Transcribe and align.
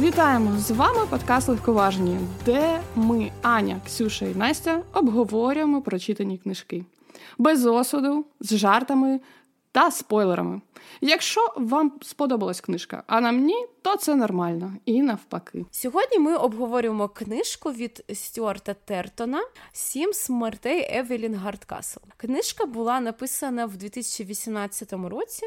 Вітаємо 0.00 0.58
з 0.58 0.70
вами 0.70 1.06
подкаст 1.10 1.48
Легковажні, 1.48 2.18
де 2.44 2.80
ми, 2.96 3.30
Аня, 3.42 3.80
Ксюша 3.86 4.26
і 4.26 4.34
Настя, 4.34 4.82
обговорюємо 4.92 5.82
прочитані 5.82 6.38
книжки 6.38 6.84
без 7.38 7.66
осуду, 7.66 8.24
з 8.40 8.56
жартами 8.56 9.20
та 9.72 9.90
спойлерами. 9.90 10.60
Якщо 11.00 11.40
вам 11.56 11.92
сподобалась 12.02 12.60
книжка, 12.60 13.02
а 13.06 13.20
нам 13.20 13.44
ні, 13.44 13.66
то 13.86 13.96
це 13.96 14.14
нормально 14.14 14.72
і 14.84 15.02
навпаки. 15.02 15.64
Сьогодні 15.70 16.18
ми 16.18 16.36
обговорюємо 16.36 17.08
книжку 17.08 17.72
від 17.72 18.04
Стюарта 18.14 18.74
Тертона 18.74 19.42
Сім 19.72 20.12
смертей 20.12 20.98
Евелін 20.98 21.34
Гардкасл. 21.34 22.00
Книжка 22.16 22.66
була 22.66 23.00
написана 23.00 23.66
в 23.66 23.76
2018 23.76 24.92
році. 24.92 25.42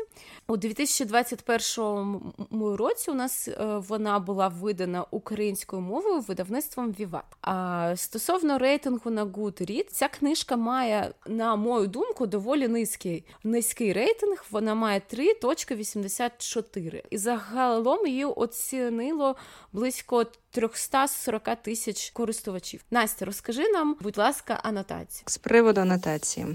У 0.47 0.57
2021 0.57 2.75
році 2.75 3.11
у 3.11 3.13
нас 3.13 3.47
е, 3.47 3.81
вона 3.88 4.20
була 4.20 4.47
видана 4.47 5.05
українською 5.11 5.81
мовою 5.81 6.19
видавництвом 6.19 6.95
Віват. 6.99 7.25
А 7.41 7.94
стосовно 7.95 8.58
рейтингу 8.58 9.11
на 9.11 9.25
Goodreads, 9.25 9.89
ця 9.91 10.08
книжка 10.08 10.58
має, 10.58 11.11
на 11.27 11.55
мою 11.55 11.88
думку, 11.88 12.27
доволі 12.27 12.67
низький 12.67 13.23
низький 13.44 13.94
рейтинг. 13.94 14.45
Вона 14.52 14.75
має 14.75 15.02
3.84. 15.13 17.03
І 17.09 17.17
загалом 17.17 18.08
її 18.08 18.28
оцінило 18.38 19.35
близько 19.73 20.25
340 20.52 21.55
тисяч 21.55 22.09
користувачів. 22.09 22.81
Настя, 22.91 23.25
розкажи 23.25 23.67
нам, 23.67 23.95
будь 24.02 24.17
ласка, 24.17 24.59
анотацію. 24.63 25.23
З 25.25 25.38
приводу 25.38 25.81
анотації 25.81 26.45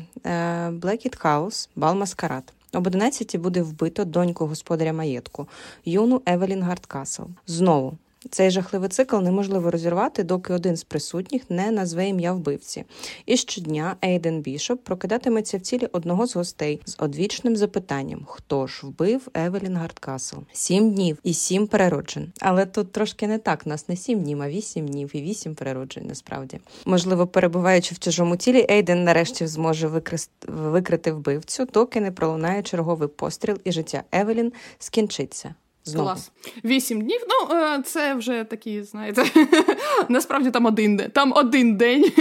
Блекгіт 0.71 1.17
Хаус, 1.17 1.69
бал 1.77 1.95
маскарад. 1.95 2.53
Об 2.73 2.87
11 2.87 3.37
буде 3.37 3.63
вбито 3.63 4.05
доньку 4.05 4.47
господаря 4.47 4.93
маєтку, 4.93 5.49
юну 5.85 6.23
Евелін 6.27 6.63
Гардкасл. 6.63 7.23
Знову 7.47 7.99
цей 8.31 8.51
жахливий 8.51 8.89
цикл 8.89 9.17
неможливо 9.17 9.71
розірвати, 9.71 10.23
доки 10.23 10.53
один 10.53 10.77
з 10.77 10.85
присутніх 10.85 11.51
не 11.51 11.71
назве 11.71 12.09
ім'я 12.09 12.33
вбивці. 12.33 12.85
І 13.27 13.37
щодня 13.37 13.97
Ейден 14.05 14.41
Бішоп 14.41 14.85
прокидатиметься 14.85 15.59
в 15.59 15.61
тілі 15.61 15.89
одного 15.93 16.27
з 16.27 16.37
гостей 16.37 16.81
з 16.85 16.97
одвічним 16.99 17.57
запитанням: 17.57 18.27
хто 18.27 18.67
ж 18.67 18.87
вбив 18.87 19.29
Евелін 19.35 19.77
Гардкасл? 19.77 20.37
Сім 20.53 20.95
днів 20.95 21.19
і 21.23 21.35
сім 21.35 21.67
перероджень. 21.67 22.33
Але 22.41 22.67
тут 22.67 22.93
трошки 22.93 23.27
не 23.27 23.39
так. 23.39 23.67
Нас 23.67 23.89
не 23.89 23.97
сім 23.97 24.21
днів, 24.21 24.43
а 24.43 24.49
вісім 24.49 24.89
днів 24.89 25.11
і 25.13 25.23
вісім 25.23 25.55
перероджень. 25.55 26.07
Насправді, 26.07 26.61
можливо, 26.85 27.27
перебуваючи 27.27 27.95
в 27.95 27.99
чужому 27.99 28.37
тілі, 28.37 28.67
Ейден 28.71 29.05
нарешті 29.05 29.47
зможе 29.47 29.89
викрити, 29.89 30.29
викрити 30.47 31.13
вбивцю, 31.13 31.65
доки 31.65 32.01
не 32.01 32.13
пролунає 32.13 32.63
черговий 32.63 33.09
постріл, 33.09 33.59
і 33.65 33.73
життя 33.73 34.03
Евелін 34.13 34.53
скінчиться. 34.79 35.55
Знову. 35.87 36.07
Клас. 36.09 36.33
Вісім 36.65 37.01
днів. 37.01 37.21
Ну, 37.29 37.57
е, 37.57 37.83
це 37.83 38.15
вже 38.15 38.45
такі, 38.45 38.83
знаєте, 38.83 39.25
насправді 40.09 40.51
там 40.51 40.67
один 40.67 40.97
день. 40.97 41.11
Там 41.11 41.33
один 41.37 41.77
день 41.77 42.05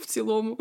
в 0.00 0.06
цілому. 0.06 0.58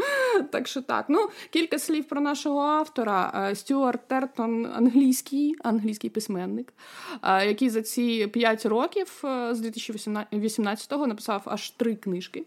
Так 0.52 0.68
що 0.68 0.82
так. 0.82 1.06
Ну, 1.10 1.30
кілька 1.50 1.80
слів 1.80 2.04
про 2.04 2.22
нашого 2.22 2.60
автора. 2.60 3.48
Е, 3.52 3.56
Стюарт 3.56 4.08
Тертон, 4.08 4.66
англійський, 4.66 5.56
англійський 5.64 6.10
письменник, 6.10 6.74
е, 7.24 7.48
який 7.48 7.70
за 7.70 7.82
ці 7.82 8.28
п'ять 8.28 8.66
років 8.66 9.20
з 9.52 9.62
2018-го 9.62 11.08
написав 11.08 11.42
аж 11.46 11.70
три 11.70 11.96
книжки. 11.96 12.44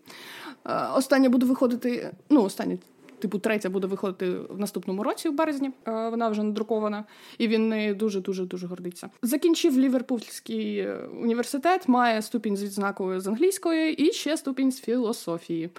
Остання 0.94 1.28
буде 1.28 1.47
виходити, 1.47 2.10
ну, 2.31 2.43
остання 2.43 2.78
типу, 3.21 3.39
третя 3.39 3.71
буде 3.71 3.87
виходити 3.87 4.31
в 4.31 4.59
наступному 4.59 5.03
році, 5.03 5.29
в 5.29 5.33
березні. 5.33 5.71
Е, 5.89 6.09
вона 6.09 6.29
вже 6.29 6.43
надрукована, 6.43 7.05
і 7.39 7.49
він 7.49 7.69
нею 7.69 7.95
дуже 7.95 8.21
дуже 8.21 8.45
дуже 8.45 8.67
гордиться. 8.67 9.11
Закінчив 9.23 9.79
Ліверпульський 9.79 10.79
е, 10.79 10.97
університет, 11.23 11.89
має 11.89 12.23
ступінь 12.23 12.57
з 12.57 12.63
відзнакою 12.63 13.21
з 13.21 13.27
англійської 13.27 13.95
і 13.95 14.13
ще 14.13 14.37
ступінь 14.37 14.73
з 14.73 14.81
філософії. 14.81 15.71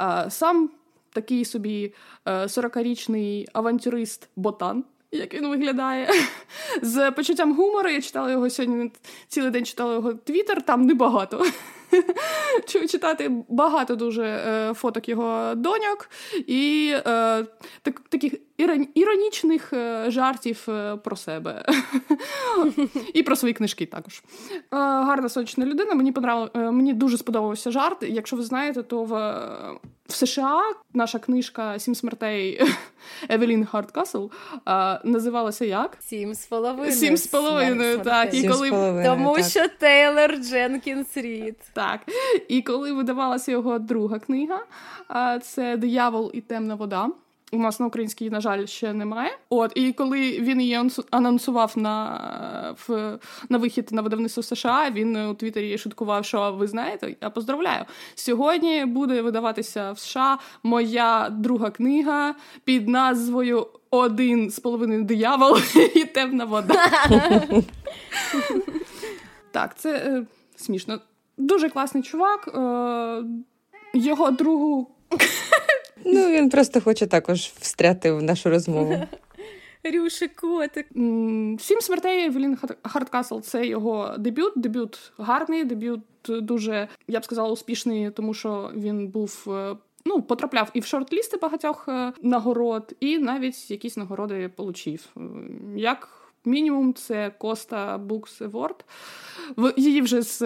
Е, 0.00 0.26
сам 0.30 0.70
такий 1.12 1.44
собі 1.44 1.94
40-річний 2.26 3.46
авантюрист 3.52 4.28
ботан. 4.36 4.84
Як 5.12 5.34
він 5.34 5.48
виглядає 5.48 6.08
з 6.82 7.10
почуттям 7.10 7.56
гумору? 7.56 7.88
Я 7.88 8.00
читала 8.00 8.30
його 8.30 8.50
сьогодні. 8.50 8.92
Цілий 9.28 9.50
день 9.50 9.64
читала 9.64 9.94
його 9.94 10.14
твіттер, 10.14 10.62
там 10.62 10.86
небагато. 10.86 11.44
читати 12.88 13.30
багато 13.48 13.96
дуже 13.96 14.24
е, 14.24 14.74
фоток 14.74 15.08
його 15.08 15.54
доньок. 15.54 16.10
І 16.46 16.92
е, 16.96 17.00
так, 17.82 18.00
таких 18.08 18.34
іронічних 18.94 19.72
е, 19.72 20.04
жартів 20.10 20.66
е, 20.68 20.96
про 20.96 21.16
себе 21.16 21.66
і 23.14 23.22
про 23.22 23.36
свої 23.36 23.54
книжки 23.54 23.86
також. 23.86 24.22
Е, 24.52 24.62
гарна 24.70 25.28
сонячна 25.28 25.66
людина. 25.66 25.94
Мені 25.94 26.14
мені 26.54 26.92
дуже 26.92 27.18
сподобався 27.18 27.70
жарт. 27.70 28.02
Якщо 28.02 28.36
ви 28.36 28.42
знаєте, 28.42 28.82
то 28.82 29.04
в, 29.04 29.12
в 30.08 30.12
США 30.12 30.60
наша 30.94 31.18
книжка 31.18 31.78
Сім 31.78 31.94
смертей 31.94 32.60
Евелін 33.28 33.66
Хардкасл 33.66 34.26
називалася 35.04 35.64
як? 35.64 35.96
Сім 36.00 36.34
з 36.34 36.46
половиною. 36.46 36.92
Сім 36.92 37.16
з 37.16 37.26
половиною, 37.26 37.98
так. 37.98 38.34
І 38.34 38.48
коли... 38.48 38.70
Тому 39.04 39.36
так. 39.36 39.46
що 39.46 39.68
Тейлор 39.78 40.36
Дженкінс 40.36 41.16
Рід. 41.16 41.56
Так. 41.72 42.00
І 42.48 42.62
коли 42.62 42.92
видавалася 42.92 43.52
його 43.52 43.78
друга 43.78 44.18
книга, 44.18 44.60
це 45.42 45.76
Диявол 45.76 46.30
і 46.34 46.40
темна 46.40 46.74
вода. 46.74 47.10
У 47.52 47.58
нас 47.58 47.80
на 47.80 47.86
українській, 47.86 48.30
на 48.30 48.40
жаль, 48.40 48.66
ще 48.66 48.92
немає. 48.92 49.30
От 49.50 49.72
і 49.74 49.92
коли 49.92 50.20
він 50.40 50.60
її 50.60 50.90
анонсував 51.10 51.72
на 51.76 52.76
в, 52.86 53.18
на 53.48 53.58
вихід 53.58 53.88
на 53.92 54.02
видавництво 54.02 54.42
США, 54.42 54.90
він 54.90 55.16
у 55.16 55.34
Твіттері 55.34 55.78
шуткував, 55.78 56.24
що 56.24 56.52
ви 56.52 56.66
знаєте, 56.66 57.16
я 57.20 57.30
поздравляю. 57.30 57.84
Сьогодні 58.14 58.84
буде 58.84 59.22
видаватися 59.22 59.92
в 59.92 59.98
США 59.98 60.38
моя 60.62 61.28
друга 61.30 61.70
книга 61.70 62.34
під 62.64 62.88
назвою 62.88 63.66
Один 63.90 64.50
з 64.50 64.60
половиною 64.60 65.04
диявол 65.04 65.58
і 65.94 66.04
темна 66.04 66.44
вода. 66.44 66.90
Так, 69.50 69.78
це 69.78 69.96
е, 69.96 70.26
смішно. 70.56 71.00
Дуже 71.36 71.68
класний 71.68 72.02
чувак. 72.02 72.48
Е, 72.48 73.24
Його 73.94 74.30
другу. 74.30 74.90
Ну, 76.04 76.30
він 76.30 76.50
просто 76.50 76.80
хоче 76.80 77.06
також 77.06 77.40
встряти 77.40 78.12
в 78.12 78.22
нашу 78.22 78.50
розмову. 78.50 78.96
Рудий 79.84 80.28
котик. 80.28 80.86
Сім 81.60 81.80
смертей 81.80 82.24
Евелін 82.26 82.58
Гардкасл 82.82 83.40
це 83.40 83.66
його 83.66 84.14
дебют. 84.18 84.52
Дебют 84.56 85.12
гарний, 85.18 85.64
дебют 85.64 86.00
дуже, 86.28 86.88
я 87.08 87.20
б 87.20 87.24
сказала, 87.24 87.50
успішний, 87.50 88.10
тому 88.10 88.34
що 88.34 88.70
він 88.76 89.08
був. 89.08 89.44
Е, 89.48 89.76
ну, 90.04 90.22
потрапляв 90.22 90.70
і 90.74 90.80
в 90.80 90.84
шорт-лісти 90.84 91.40
багатьох 91.42 91.88
е, 91.88 92.12
нагород, 92.22 92.92
і 93.00 93.18
навіть 93.18 93.70
якісь 93.70 93.96
нагороди 93.96 94.50
получив. 94.56 95.08
Як 95.76 96.08
мінімум, 96.44 96.94
це 96.94 97.32
Коста 97.38 97.98
Books 97.98 98.50
Award. 98.50 98.76
Її 99.76 100.00
вже 100.00 100.22
з, 100.22 100.38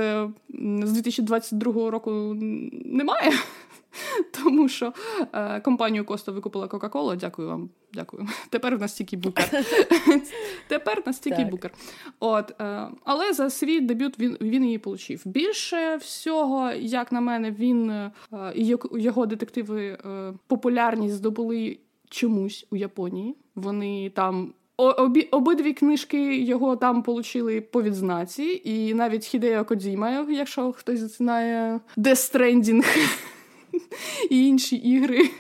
з 0.83 0.93
2022 0.93 1.91
року 1.91 2.11
немає. 2.85 3.33
Тому 4.45 4.69
що 4.69 4.93
е, 5.33 5.61
компанію 5.61 6.05
Коста 6.05 6.33
викупила 6.33 6.69
Кока-Кола. 6.69 7.17
Дякую 7.17 7.49
вам. 7.49 7.71
Дякую. 7.95 8.27
Тепер 8.51 8.77
в 8.77 8.81
нас 8.81 8.95
тільки 8.95 9.17
букер. 9.17 9.51
Тепер 10.69 11.01
в 11.01 11.07
нас 11.07 11.19
тільки 11.19 11.45
букер. 11.45 11.71
От, 12.21 12.61
е, 12.61 12.89
Але 13.05 13.33
за 13.33 13.51
свій 13.51 13.81
дебют 13.81 14.19
він 14.19 14.37
він 14.41 14.65
її 14.65 14.79
отримав. 14.79 15.23
Більше 15.25 15.97
всього, 15.97 16.71
як 16.73 17.13
на 17.13 17.21
мене, 17.21 17.51
він 17.51 17.91
е, 17.91 18.11
його 18.93 19.27
детективи 19.27 19.87
е, 19.87 20.33
популярність 20.47 21.15
здобули 21.15 21.79
чомусь 22.11 22.67
у 22.71 22.77
Японії. 22.77 23.37
Вони 23.55 24.11
там. 24.11 24.53
Обі, 24.81 25.23
обидві 25.23 25.73
книжки 25.73 26.37
його 26.37 26.77
там 26.77 27.05
отримали 27.07 27.61
по 27.61 27.83
відзнаці, 27.83 28.63
і 28.65 28.95
навіть 28.95 29.27
Хідео 29.27 29.65
Кодзіма, 29.65 30.27
якщо 30.31 30.73
хтось 30.73 31.01
знає 31.01 31.81
Death 31.97 32.35
Stranding 32.35 32.85
і 34.31 34.47
інші 34.47 34.77
ігри. 34.77 35.31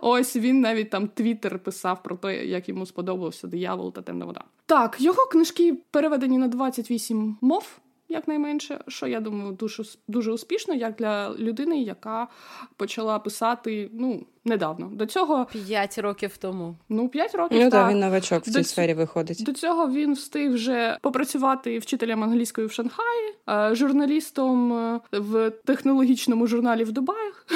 Ось 0.00 0.36
він 0.36 0.60
навіть 0.60 0.90
там 0.90 1.08
твіттер 1.08 1.58
писав 1.58 2.02
про 2.02 2.16
те, 2.16 2.46
як 2.46 2.68
йому 2.68 2.86
сподобався 2.86 3.46
диявол 3.46 3.92
та 3.92 4.02
темна 4.02 4.24
вода. 4.24 4.44
Так, 4.66 4.96
його 5.00 5.26
книжки 5.26 5.76
переведені 5.90 6.38
на 6.38 6.48
28 6.48 7.36
мов 7.40 7.78
якнайменше, 8.08 8.80
що 8.88 9.06
я 9.06 9.20
думаю, 9.20 9.52
дуже 9.52 9.82
дуже 10.08 10.32
успішно, 10.32 10.74
як 10.74 10.94
для 10.94 11.34
людини, 11.34 11.82
яка 11.82 12.28
почала 12.76 13.18
писати 13.18 13.90
ну, 13.92 14.26
недавно. 14.44 14.90
До 14.92 15.06
цього 15.06 15.46
п'ять 15.52 15.98
років 15.98 16.36
тому. 16.36 16.76
Ну, 16.88 17.08
п'ять 17.08 17.34
років. 17.34 17.60
Ну, 17.60 17.70
так, 17.70 17.90
він 17.90 17.98
новачок 17.98 18.42
в 18.42 18.44
цій 18.44 18.50
до, 18.50 18.64
сфері 18.64 18.94
виходить. 18.94 19.42
До 19.44 19.52
цього 19.52 19.90
він 19.90 20.14
встиг 20.14 20.52
вже 20.52 20.98
попрацювати 21.02 21.78
вчителем 21.78 22.24
англійської 22.24 22.66
в 22.66 22.72
Шанхаї, 22.72 23.34
журналістом 23.76 24.72
е, 24.72 25.00
в 25.12 25.50
технологічному 25.50 26.46
журналі 26.46 26.84
в 26.84 26.92
Дубаях. 26.92 27.46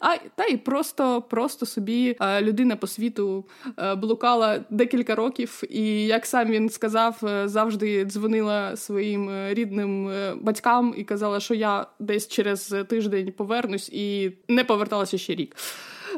А 0.00 0.16
та 0.34 0.44
й 0.44 0.56
просто 0.56 1.22
просто 1.22 1.66
собі 1.66 2.16
е, 2.20 2.42
людина 2.42 2.76
по 2.76 2.86
світу 2.86 3.44
е, 3.78 3.94
блукала 3.94 4.64
декілька 4.70 5.14
років, 5.14 5.62
і 5.70 6.06
як 6.06 6.26
сам 6.26 6.50
він 6.50 6.68
сказав, 6.68 7.20
е, 7.22 7.48
завжди 7.48 8.04
дзвонила 8.04 8.76
своїм 8.76 9.30
рідним 9.48 10.10
батькам 10.40 10.94
і 10.96 11.04
казала, 11.04 11.40
що 11.40 11.54
я 11.54 11.86
десь 11.98 12.28
через 12.28 12.74
тиждень 12.88 13.32
повернусь, 13.32 13.90
і 13.92 14.32
не 14.48 14.64
поверталася 14.64 15.18
ще 15.18 15.34
рік. 15.34 15.56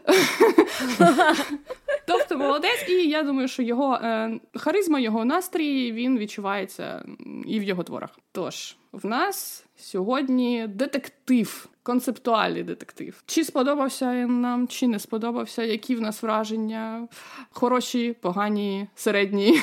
Тобто 2.07 2.39
молодець, 2.39 2.89
і 2.89 3.09
я 3.09 3.23
думаю, 3.23 3.49
що 3.49 3.63
його 3.63 3.95
е, 3.95 4.41
харизма, 4.55 5.01
його 5.01 5.25
настрій 5.25 5.93
він 5.93 6.19
відчувається 6.19 7.05
і 7.47 7.61
в 7.61 7.63
його 7.63 7.83
творах. 7.83 8.19
Тож 8.33 8.77
в 8.93 9.07
нас 9.07 9.67
сьогодні 9.77 10.67
детектив, 10.69 11.69
концептуальний 11.87 12.63
детектив. 12.63 13.23
Чи 13.27 13.45
сподобався 13.45 14.15
він 14.15 14.41
нам, 14.41 14.69
чи 14.69 14.89
не 14.89 14.99
сподобався, 14.99 15.63
які 15.63 15.95
в 15.95 16.01
нас 16.01 16.23
враження? 16.23 17.09
Хороші, 17.51 18.17
погані, 18.21 18.87
середні. 18.95 19.61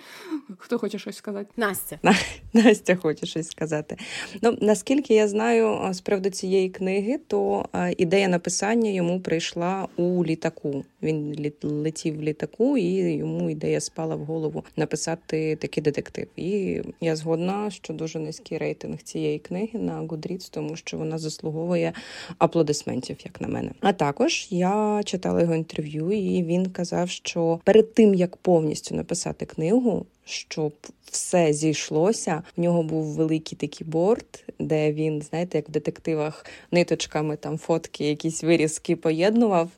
Хто 0.58 0.78
хоче 0.78 0.98
щось 0.98 1.16
сказати? 1.16 1.50
Настя. 1.56 1.98
Настя 2.52 2.96
хоче 2.96 3.26
щось 3.26 3.48
сказати. 3.48 3.96
Ну, 4.42 4.58
Наскільки 4.60 5.14
я 5.14 5.28
знаю 5.28 5.92
з 5.92 6.00
приводу 6.00 6.30
цієї 6.30 6.68
книги, 6.70 7.18
то 7.26 7.68
ідея 7.96 8.28
написання 8.28 8.90
йому 8.90 9.20
прийшла 9.20 9.88
у 9.96 10.24
літаку. 10.24 10.84
Він 11.06 11.52
летів 11.62 12.18
в 12.18 12.22
літаку, 12.22 12.78
і 12.78 12.92
йому 13.12 13.50
ідея 13.50 13.80
спала 13.80 14.16
в 14.16 14.24
голову 14.24 14.64
написати 14.76 15.56
такий 15.56 15.82
детектив. 15.82 16.26
І 16.36 16.82
я 17.00 17.16
згодна, 17.16 17.70
що 17.70 17.94
дуже 17.94 18.18
низький 18.18 18.58
рейтинг 18.58 19.02
цієї 19.02 19.38
книги 19.38 19.78
на 19.78 20.02
Goodreads, 20.02 20.50
тому 20.50 20.76
що 20.76 20.98
вона 20.98 21.18
заслуговує 21.18 21.92
аплодисментів, 22.38 23.16
як 23.24 23.40
на 23.40 23.48
мене. 23.48 23.70
А 23.80 23.92
також 23.92 24.46
я 24.50 25.00
читала 25.04 25.40
його 25.40 25.54
інтерв'ю, 25.54 26.12
і 26.12 26.42
він 26.42 26.66
казав, 26.66 27.10
що 27.10 27.60
перед 27.64 27.94
тим 27.94 28.14
як 28.14 28.36
повністю 28.36 28.94
написати 28.94 29.46
книгу 29.46 30.06
щоб 30.26 30.72
все 31.10 31.52
зійшлося. 31.52 32.42
В 32.56 32.60
нього 32.60 32.82
був 32.82 33.04
великий 33.04 33.58
такий 33.58 33.86
борт, 33.86 34.44
де 34.58 34.92
він, 34.92 35.22
знаєте, 35.22 35.58
як 35.58 35.68
в 35.68 35.72
детективах 35.72 36.46
ниточками 36.70 37.36
там 37.36 37.58
фотки, 37.58 38.08
якісь 38.08 38.44
вирізки 38.44 38.96
поєднував. 38.96 39.70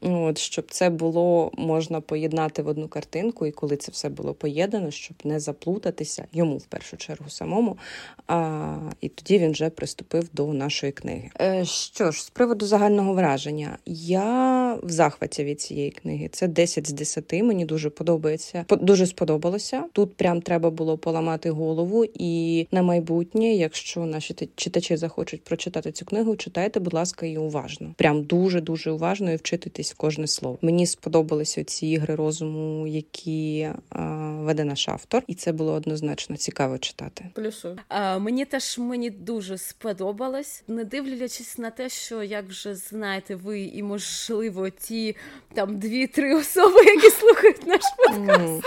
От, 0.00 0.38
Щоб 0.38 0.69
це 0.70 0.90
було 0.90 1.50
можна 1.56 2.00
поєднати 2.00 2.62
в 2.62 2.68
одну 2.68 2.88
картинку, 2.88 3.46
і 3.46 3.50
коли 3.50 3.76
це 3.76 3.92
все 3.92 4.08
було 4.08 4.34
поєднано, 4.34 4.90
щоб 4.90 5.16
не 5.24 5.40
заплутатися 5.40 6.24
йому 6.32 6.56
в 6.56 6.64
першу 6.64 6.96
чергу 6.96 7.30
самому. 7.30 7.78
А, 8.26 8.76
І 9.00 9.08
тоді 9.08 9.38
він 9.38 9.52
вже 9.52 9.70
приступив 9.70 10.28
до 10.32 10.52
нашої 10.52 10.92
книги. 10.92 11.30
Е, 11.40 11.64
Що 11.64 12.10
ж, 12.10 12.24
з 12.24 12.30
приводу 12.30 12.66
загального 12.66 13.14
враження, 13.14 13.78
я 13.86 14.74
в 14.82 14.90
захваті 14.90 15.44
від 15.44 15.60
цієї 15.60 15.90
книги. 15.90 16.28
Це 16.32 16.48
10 16.48 16.88
з 16.88 16.92
10, 16.92 17.32
Мені 17.32 17.64
дуже 17.64 17.90
подобається. 17.90 18.64
Дуже 18.68 19.06
сподобалося. 19.06 19.84
Тут 19.92 20.16
прям 20.16 20.42
треба 20.42 20.70
було 20.70 20.98
поламати 20.98 21.50
голову, 21.50 22.04
і 22.14 22.66
на 22.72 22.82
майбутнє, 22.82 23.54
якщо 23.54 24.00
наші 24.00 24.34
читачі 24.56 24.96
захочуть 24.96 25.44
прочитати 25.44 25.92
цю 25.92 26.04
книгу, 26.04 26.36
читайте, 26.36 26.80
будь 26.80 26.94
ласка, 26.94 27.26
її 27.26 27.38
уважно. 27.38 27.94
Прям 27.96 28.24
дуже 28.24 28.60
дуже 28.60 28.90
уважно 28.90 29.32
і 29.32 29.36
вчититись 29.36 29.92
в 29.92 29.96
кожне 29.96 30.26
слово. 30.26 30.49
Мені 30.62 30.86
сподобалися 30.86 31.64
ці 31.64 31.86
ігри 31.86 32.14
розуму, 32.14 32.86
які 32.86 33.68
а, 33.90 34.00
веде 34.40 34.64
наш 34.64 34.88
автор, 34.88 35.22
і 35.26 35.34
це 35.34 35.52
було 35.52 35.72
однозначно 35.72 36.36
цікаво 36.36 36.78
читати. 36.78 37.24
Плюсу 37.34 37.76
а, 37.88 38.18
мені 38.18 38.44
теж 38.44 38.78
мені 38.78 39.10
дуже 39.10 39.58
сподобалось, 39.58 40.62
не 40.68 40.84
дивлячись 40.84 41.58
на 41.58 41.70
те, 41.70 41.88
що 41.88 42.22
як 42.22 42.44
вже 42.48 42.74
знаєте, 42.74 43.34
ви 43.34 43.60
і 43.60 43.82
можливо 43.82 44.70
ті 44.70 45.16
там 45.54 45.78
дві-три 45.78 46.34
особи, 46.34 46.84
які 46.84 47.10
слухають 47.20 47.66
наш 47.66 47.82
подкаст. 47.96 48.40
Mm. 48.40 48.62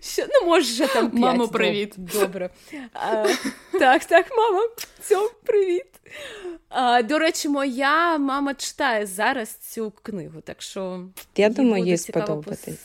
Що, 0.00 0.22
Ну, 0.28 0.46
може, 0.48 0.88
там 0.88 1.10
п'ять. 1.10 1.20
Мамо, 1.20 1.48
привіт. 1.48 1.94
Добре. 1.96 2.50
А, 2.94 3.26
Так, 3.72 4.04
так, 4.04 4.26
мама. 4.36 4.68
Все, 5.00 5.28
привіт. 5.44 5.86
А, 6.76 7.02
До 7.02 7.18
речі, 7.18 7.48
моя 7.48 8.18
мама 8.18 8.54
читає 8.54 9.06
зараз 9.06 9.48
цю 9.48 9.92
книгу, 10.02 10.40
так 10.40 10.62
що 10.62 11.04
я 11.36 11.48
думаю, 11.48 11.84
їй 11.84 11.98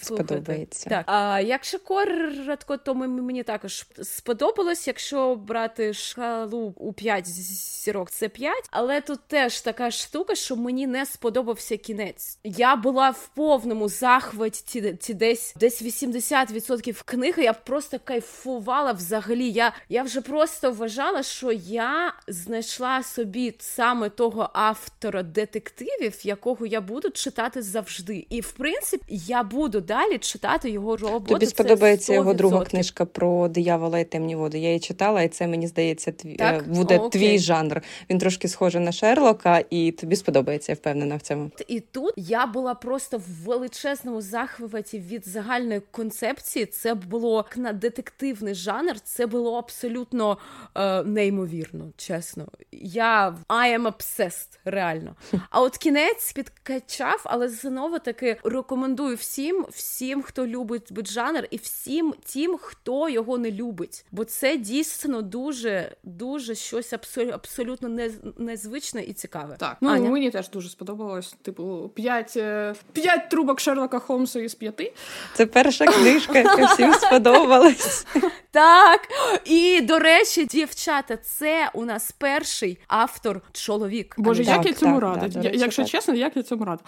сподобається. 0.01 0.89
Так, 0.89 1.03
а 1.05 1.39
якщо 1.39 1.79
коротко, 1.79 2.77
то 2.77 2.95
мені 2.95 3.43
також 3.43 3.85
сподобалось. 4.03 4.87
Якщо 4.87 5.35
брати 5.35 5.93
шкалу 5.93 6.73
у 6.77 6.93
5 6.93 7.27
зірок, 7.27 8.11
це 8.11 8.29
5. 8.29 8.53
Але 8.71 9.01
тут 9.01 9.19
теж 9.27 9.61
така 9.61 9.91
штука, 9.91 10.35
що 10.35 10.55
мені 10.55 10.87
не 10.87 11.05
сподобався 11.05 11.77
кінець. 11.77 12.39
Я 12.43 12.75
була 12.75 13.09
в 13.09 13.27
повному 13.27 13.89
захваті 13.89 14.95
ці 14.99 15.13
десь 15.13 15.53
десь 15.59 15.81
80% 15.81 17.01
книги. 17.05 17.43
Я 17.43 17.53
просто 17.53 17.99
кайфувала 18.03 18.91
взагалі. 18.91 19.49
Я, 19.49 19.73
Я 19.89 20.03
вже 20.03 20.21
просто 20.21 20.71
вважала, 20.71 21.23
що 21.23 21.51
я 21.51 22.13
знайшла 22.27 23.03
собі 23.03 23.51
саме 23.79 24.09
того 24.09 24.49
автора 24.53 25.23
детективів, 25.23 26.19
якого 26.23 26.65
я 26.65 26.81
буду 26.81 27.09
читати 27.09 27.61
завжди. 27.61 28.25
І 28.29 28.41
в 28.41 28.51
принципі 28.51 29.03
я 29.09 29.43
буду 29.43 29.81
далі 29.81 30.17
читати 30.17 30.69
його 30.69 30.97
роботу. 30.97 31.33
Тобі 31.33 31.45
сподобається 31.45 32.13
його 32.13 32.33
друга 32.33 32.65
книжка 32.65 33.05
про 33.05 33.47
диявола 33.47 33.99
і 33.99 34.05
темні 34.05 34.35
води. 34.35 34.59
Я 34.59 34.67
її 34.67 34.79
читала, 34.79 35.21
і 35.21 35.27
це 35.27 35.47
мені 35.47 35.67
здається, 35.67 36.11
твій 36.11 36.35
так? 36.35 36.69
буде 36.69 36.97
О, 36.97 37.09
твій 37.09 37.39
жанр. 37.39 37.81
Він 38.09 38.17
трошки 38.17 38.47
схожий 38.47 38.81
на 38.81 38.91
Шерлока, 38.91 39.63
і 39.69 39.91
тобі 39.91 40.15
сподобається, 40.15 40.71
я 40.71 40.75
впевнена 40.75 41.15
в 41.15 41.21
цьому. 41.21 41.51
І 41.67 41.79
тут 41.79 42.13
я 42.17 42.45
була 42.45 42.73
просто 42.73 43.17
в 43.17 43.45
величезному 43.45 44.21
захваті 44.21 44.99
від 44.99 45.27
загальної 45.27 45.81
концепції. 45.91 46.65
Це 46.65 46.93
було 46.93 47.45
на 47.55 47.73
детективний 47.73 48.53
жанр. 48.53 48.99
Це 48.99 49.25
було 49.25 49.57
абсолютно 49.57 50.37
е, 50.75 51.03
неймовірно, 51.03 51.85
чесно. 51.97 52.47
Я 52.71 53.35
I 53.69 53.79
am 53.79 53.87
obsessed, 53.87 54.59
реально. 54.65 55.15
А 55.49 55.61
от 55.61 55.77
кінець 55.77 56.33
підкачав, 56.33 57.21
але 57.23 57.49
знову 57.49 57.99
таки 57.99 58.37
рекомендую 58.43 59.15
всім, 59.15 59.65
всім, 59.69 60.21
хто 60.21 60.47
любить 60.47 61.07
жанр, 61.07 61.47
і 61.51 61.57
всім 61.57 62.13
тим, 62.33 62.57
хто 62.61 63.09
його 63.09 63.37
не 63.37 63.51
любить. 63.51 64.05
Бо 64.11 64.25
це 64.25 64.57
дійсно 64.57 65.21
дуже, 65.21 65.95
дуже 66.03 66.55
щось 66.55 66.93
абсолютно 66.93 67.29
абсолютно 67.33 68.09
незвичне 68.37 69.03
і 69.03 69.13
цікаве. 69.13 69.55
Так, 69.59 69.77
ну 69.81 69.89
Аня? 69.89 70.09
мені 70.09 70.31
теж 70.31 70.49
дуже 70.49 70.69
сподобалось. 70.69 71.35
Типу, 71.41 71.91
п'ять 71.95 72.33
е, 72.37 72.75
п'ять 72.93 73.29
трубок 73.29 73.59
Шерлока 73.59 73.99
Холмса 73.99 74.39
із 74.39 74.55
п'яти. 74.55 74.93
Це 75.33 75.45
перша 75.45 75.85
книжка, 75.85 76.37
яка 76.37 76.65
всім 76.65 76.93
сподобалась. 76.93 78.05
Так. 78.51 79.01
І 79.45 79.81
до 79.81 79.99
речі, 79.99 80.45
дівчата, 80.45 81.17
це 81.17 81.69
у 81.73 81.85
нас 81.85 82.11
перший 82.11 82.77
автор 82.87 83.41
чоловік. 83.61 84.15
Боже, 84.17 84.45
так, 84.45 84.57
як 84.57 84.65
я 84.65 84.73
цьому 84.73 84.99
рада. 84.99 85.27
Да, 85.27 85.49
Якщо 85.53 85.85
чесно, 85.85 86.13
як 86.13 86.37
я 86.37 86.43
цьому 86.43 86.65
рада. 86.65 86.81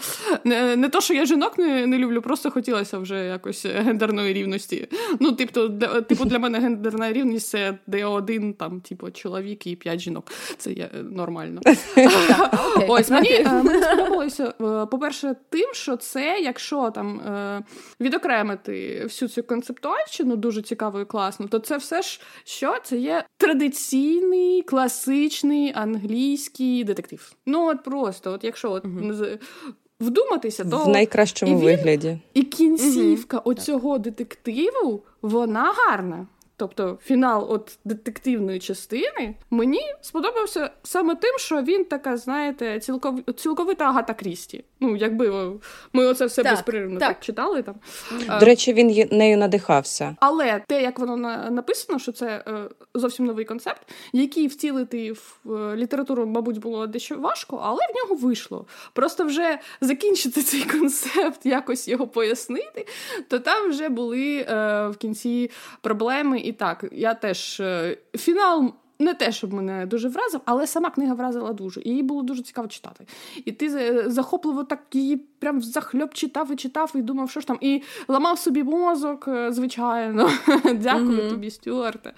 Не 0.44 0.76
не 0.76 0.90
то, 0.90 1.02
що 1.02 1.14
я 1.14 1.26
жінок 1.26 1.58
не 1.58 1.88
не 1.88 1.98
люблю, 1.98 2.22
просто 2.22 2.52
хотілося 2.52 2.98
вже 2.98 3.26
якось 3.26 3.66
гендерної 3.66 4.34
рівності. 4.34 4.88
Ну, 5.20 5.32
типу, 5.32 5.68
для, 5.68 6.02
типу, 6.02 6.26
для 6.26 6.40
мене 6.40 6.60
гендерна 6.60 7.14
рівність 7.14 7.50
це 7.50 7.78
де 7.88 8.06
один 8.06 8.54
там, 8.54 8.82
типу, 8.82 9.12
чоловік 9.12 9.68
і 9.68 9.76
п'ять 9.76 10.00
жінок. 10.00 10.32
Це 10.58 10.72
є 10.72 10.90
е, 10.96 11.04
нормально. 11.04 11.62
Ось 12.88 13.10
мені 13.10 13.30
е, 13.30 13.64
сподобалося, 13.84 14.54
е, 14.62 14.86
по-перше, 14.86 15.36
тим, 15.50 15.70
що 15.74 15.96
це, 15.98 16.40
якщо 16.40 16.92
там 16.92 17.22
відокремити 18.00 19.02
всю 19.04 19.30
цю 19.30 19.44
концептуальщину, 19.44 20.36
дуже 20.36 20.62
цікаво 20.62 21.02
і 21.02 21.06
класно, 21.06 21.48
то 21.48 21.60
це 21.60 21.78
все 21.78 22.02
ж 22.02 22.22
що 22.44 22.76
це 22.84 22.98
є 22.98 23.24
традиційний 23.38 24.62
класичний 24.62 25.74
англійський 25.76 26.51
детектив. 26.60 27.34
Ну 27.46 27.68
от 27.68 27.84
просто, 27.84 28.32
от 28.32 28.44
якщо 28.44 28.72
от 28.72 28.86
uh 28.86 29.40
вдуматися, 30.00 30.66
то 30.66 30.84
в 30.84 30.88
найкращому 30.88 31.52
і 31.52 31.56
він, 31.56 31.64
вигляді 31.64 32.20
і 32.34 32.44
кінцівка 32.44 33.38
uh 33.38 33.42
оцього 33.46 33.98
детективу 33.98 35.04
вона 35.22 35.74
гарна. 35.78 36.28
Тобто 36.62 36.98
фінал 37.04 37.48
от 37.50 37.78
детективної 37.86 38.60
частини 38.60 39.36
мені 39.52 39.82
сподобався 40.02 40.70
саме 40.84 41.16
тим, 41.16 41.38
що 41.38 41.62
він 41.62 41.86
така, 41.86 42.18
знаєте, 42.18 42.80
цілков... 42.80 43.20
цілковита 43.36 43.86
Агата 43.86 44.14
Крісті. 44.14 44.64
Ну, 44.80 44.96
якби 44.96 45.52
ми 45.94 46.06
оце 46.06 46.26
все 46.26 46.44
так, 46.44 46.54
безперервно 46.54 47.00
так. 47.00 47.10
так 47.10 47.20
читали 47.20 47.62
там. 47.62 47.76
До 48.40 48.46
речі, 48.46 48.74
він 48.74 49.08
нею 49.12 49.38
надихався. 49.38 50.16
Але 50.20 50.64
те, 50.68 50.82
як 50.82 51.00
воно 51.00 51.18
написано, 51.52 52.00
що 52.00 52.12
це 52.12 52.44
е, 52.48 52.70
зовсім 52.94 53.26
новий 53.26 53.46
концепт, 53.46 53.82
який 54.14 54.48
втілити 54.48 55.12
в 55.12 55.54
е, 55.54 55.76
літературу, 55.76 56.26
мабуть, 56.26 56.60
було 56.60 56.88
дещо 56.88 57.16
важко, 57.16 57.62
але 57.64 57.78
в 57.78 57.96
нього 57.96 58.22
вийшло. 58.22 58.66
Просто 58.94 59.26
вже 59.26 59.60
закінчити 59.82 60.42
цей 60.44 60.64
концепт, 60.64 61.46
якось 61.46 61.88
його 61.88 62.08
пояснити, 62.08 62.88
то 63.28 63.40
там 63.40 63.70
вже 63.70 63.90
були 63.90 64.46
е, 64.50 64.88
в 64.88 64.98
кінці 64.98 65.52
проблеми. 65.82 66.40
І 66.40 66.51
так, 66.52 66.86
я 66.92 67.14
теж 67.14 67.62
фінал 68.18 68.74
не 69.02 69.14
те, 69.14 69.32
щоб 69.32 69.54
мене 69.54 69.86
дуже 69.86 70.10
вразив, 70.10 70.42
але 70.46 70.68
сама 70.68 70.90
книга 70.90 71.14
вразила 71.14 71.54
дуже. 71.54 71.82
І 71.82 71.90
її 71.90 72.04
було 72.04 72.22
дуже 72.22 72.44
цікаво 72.44 72.68
читати. 72.68 73.06
І 73.46 73.52
ти 73.52 73.70
захопливо 74.10 74.64
так 74.64 74.80
її 74.94 75.18
прям 75.42 75.62
захльоп 75.62 76.14
читав 76.14 76.52
і 76.52 76.56
читав, 76.56 76.92
і 76.96 77.02
думав, 77.02 77.30
що 77.30 77.40
ж 77.40 77.48
там, 77.48 77.58
і 77.62 77.82
ламав 78.08 78.40
собі 78.40 78.64
мозок, 78.64 79.28
е, 79.28 79.52
звичайно. 79.52 80.30
Дякую 80.74 81.18
mm-hmm. 81.18 81.30
тобі, 81.30 81.52
Стюарте, 81.52 82.14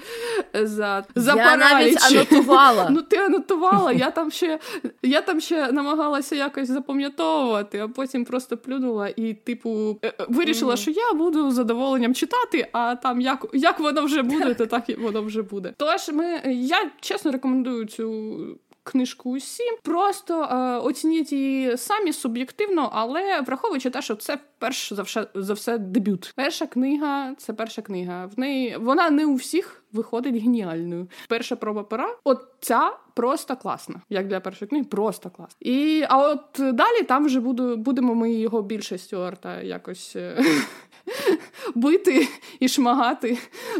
за 0.53 1.05
за 1.15 1.35
Я 1.35 1.57
навіть 1.57 2.03
анотувала. 2.11 2.89
Ну, 2.93 3.01
ти 3.01 3.17
анотувала. 3.17 3.91
Я 3.91 4.11
там 4.11 4.31
ще 4.31 4.59
я 5.03 5.21
там 5.21 5.39
ще 5.39 5.71
намагалася 5.71 6.35
якось 6.35 6.67
запам'ятовувати, 6.67 7.79
а 7.79 7.87
потім 7.87 8.25
просто 8.25 8.57
плюнула 8.57 9.09
і, 9.15 9.33
типу, 9.33 9.99
е, 10.01 10.07
е, 10.07 10.25
вирішила, 10.29 10.73
mm-hmm. 10.73 10.77
що 10.77 10.91
я 10.91 11.13
буду 11.13 11.51
задоволенням 11.51 12.13
читати, 12.13 12.67
а 12.71 12.95
там 12.95 13.21
як 13.21 13.45
як 13.53 13.79
воно 13.79 14.05
вже 14.05 14.21
буде, 14.21 14.53
то 14.53 14.65
так 14.65 14.83
воно 14.99 15.21
вже 15.21 15.41
буде. 15.41 15.73
Тож 15.77 16.09
ми 16.09 16.41
я 16.73 16.91
чесно 16.99 17.31
рекомендую 17.31 17.85
цю 17.85 18.37
книжку 18.83 19.31
усім. 19.31 19.77
Просто 19.81 20.43
е, 20.43 20.77
оцініть 20.77 21.31
її 21.31 21.77
самі 21.77 22.13
суб'єктивно, 22.13 22.89
але 22.93 23.41
враховуючи 23.41 23.89
те, 23.89 24.01
що 24.01 24.15
це 24.15 24.37
перш 24.59 24.93
за 24.93 25.01
все 25.01 25.27
за 25.35 25.53
все 25.53 25.77
дебют. 25.77 26.33
Перша 26.35 26.67
книга 26.67 27.35
це 27.37 27.53
перша 27.53 27.81
книга. 27.81 28.25
В 28.25 28.39
неї 28.39 28.77
вона 28.77 29.09
не 29.09 29.25
у 29.25 29.35
всіх 29.35 29.83
виходить 29.91 30.35
геніальною. 30.35 31.07
Перша 31.29 31.55
проба 31.55 31.83
пера, 31.83 32.15
от 32.23 32.47
ця 32.59 32.91
просто 33.13 33.55
класна. 33.55 34.01
Як 34.09 34.27
для 34.27 34.39
першої 34.39 34.69
книги, 34.69 34.85
просто 34.85 35.29
класна. 35.29 35.55
І 35.59 36.05
а 36.09 36.27
от 36.27 36.75
далі 36.75 37.03
там 37.07 37.25
вже 37.25 37.39
буду, 37.39 37.77
будемо 37.77 38.15
ми 38.15 38.33
його 38.33 38.61
більше 38.61 38.97
Стюарта 38.97 39.61
якось 39.61 40.15
е, 40.15 40.43
бити 41.75 42.27
і 42.59 42.67
шмагати, 42.67 43.37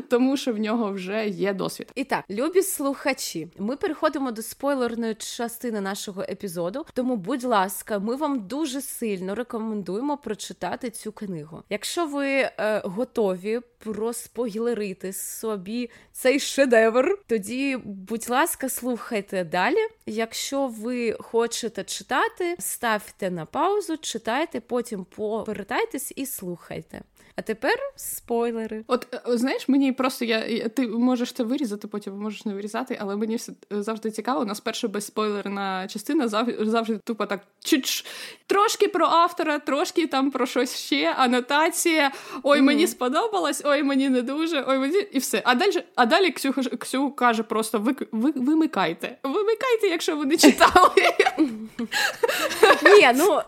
тому 0.09 0.37
що 0.37 0.53
в 0.53 0.57
нього 0.57 0.91
вже 0.91 1.27
є 1.27 1.53
досвід. 1.53 1.91
І 1.95 2.03
так, 2.03 2.25
любі 2.29 2.61
слухачі, 2.61 3.47
ми 3.57 3.75
переходимо 3.75 4.31
до 4.31 4.41
спойлерної 4.41 5.15
частини 5.15 5.81
нашого 5.81 6.21
епізоду. 6.21 6.85
Тому, 6.93 7.15
будь 7.15 7.43
ласка, 7.43 7.99
ми 7.99 8.15
вам 8.15 8.47
дуже 8.47 8.81
сильно 8.81 9.35
рекомендуємо 9.35 10.17
прочитати 10.17 10.89
цю 10.89 11.11
книгу. 11.11 11.63
Якщо 11.69 12.05
ви 12.05 12.27
е, 12.27 12.81
готові 12.83 13.59
проспойлерити 13.77 15.13
собі 15.13 15.89
цей 16.11 16.39
шедевр, 16.39 17.17
тоді, 17.27 17.77
будь 17.85 18.29
ласка, 18.29 18.69
слухайте 18.69 19.22
далі. 19.31 19.87
Якщо 20.05 20.67
ви 20.67 21.15
хочете 21.19 21.83
читати, 21.83 22.55
ставте 22.59 23.31
на 23.31 23.45
паузу, 23.45 23.97
читайте, 23.97 24.59
потім 24.59 25.05
повертайтесь 25.05 26.13
і 26.15 26.25
слухайте. 26.25 27.01
А 27.35 27.41
тепер 27.41 27.75
спойлери. 27.95 28.83
От 28.87 29.07
е, 29.13 29.37
знаєш, 29.37 29.69
мені 29.69 29.91
просто 29.91 30.25
я 30.25 30.69
ти 30.69 30.87
можеш 30.87 31.31
це 31.31 31.43
вирізати, 31.43 31.87
потім 31.87 32.13
можеш 32.13 32.45
не 32.45 32.53
вирізати, 32.53 32.97
але 33.01 33.15
мені 33.15 33.35
все 33.35 33.51
завжди 33.69 34.11
цікаво. 34.11 34.41
У 34.41 34.45
нас 34.45 34.59
перша 34.59 34.87
безспойлерна 34.87 35.87
частина 35.87 36.27
завжди, 36.27 36.65
завжди 36.65 36.99
тупо 37.03 37.25
так 37.25 37.41
чуть 37.63 38.05
трошки 38.47 38.87
про 38.87 39.05
автора, 39.05 39.59
трошки 39.59 40.07
там 40.07 40.31
про 40.31 40.45
щось 40.45 40.77
ще, 40.77 41.13
анотація. 41.13 42.11
Ой, 42.43 42.59
mm 42.59 42.63
мені 42.63 42.87
сподобалось, 42.87 43.61
ой, 43.65 43.83
мені 43.83 44.09
не 44.09 44.21
дуже, 44.21 44.65
ой, 44.67 44.79
мені 44.79 44.97
і 45.11 45.19
все. 45.19 45.41
А 45.45 45.55
далі, 45.55 45.83
а 45.95 46.05
далі 46.05 46.31
Ксюха 46.31 46.61
Ксю 46.63 47.11
каже 47.11 47.43
просто: 47.43 47.79
ви, 47.79 47.95
ви 48.11 48.31
вимикайте. 48.35 49.17
Вимикайте, 49.23 49.87
якщо 49.87 50.15
ви 50.15 50.25
не 50.25 50.37
читали. 50.37 50.91
Ні, 52.83 53.09
ну. 53.15 53.41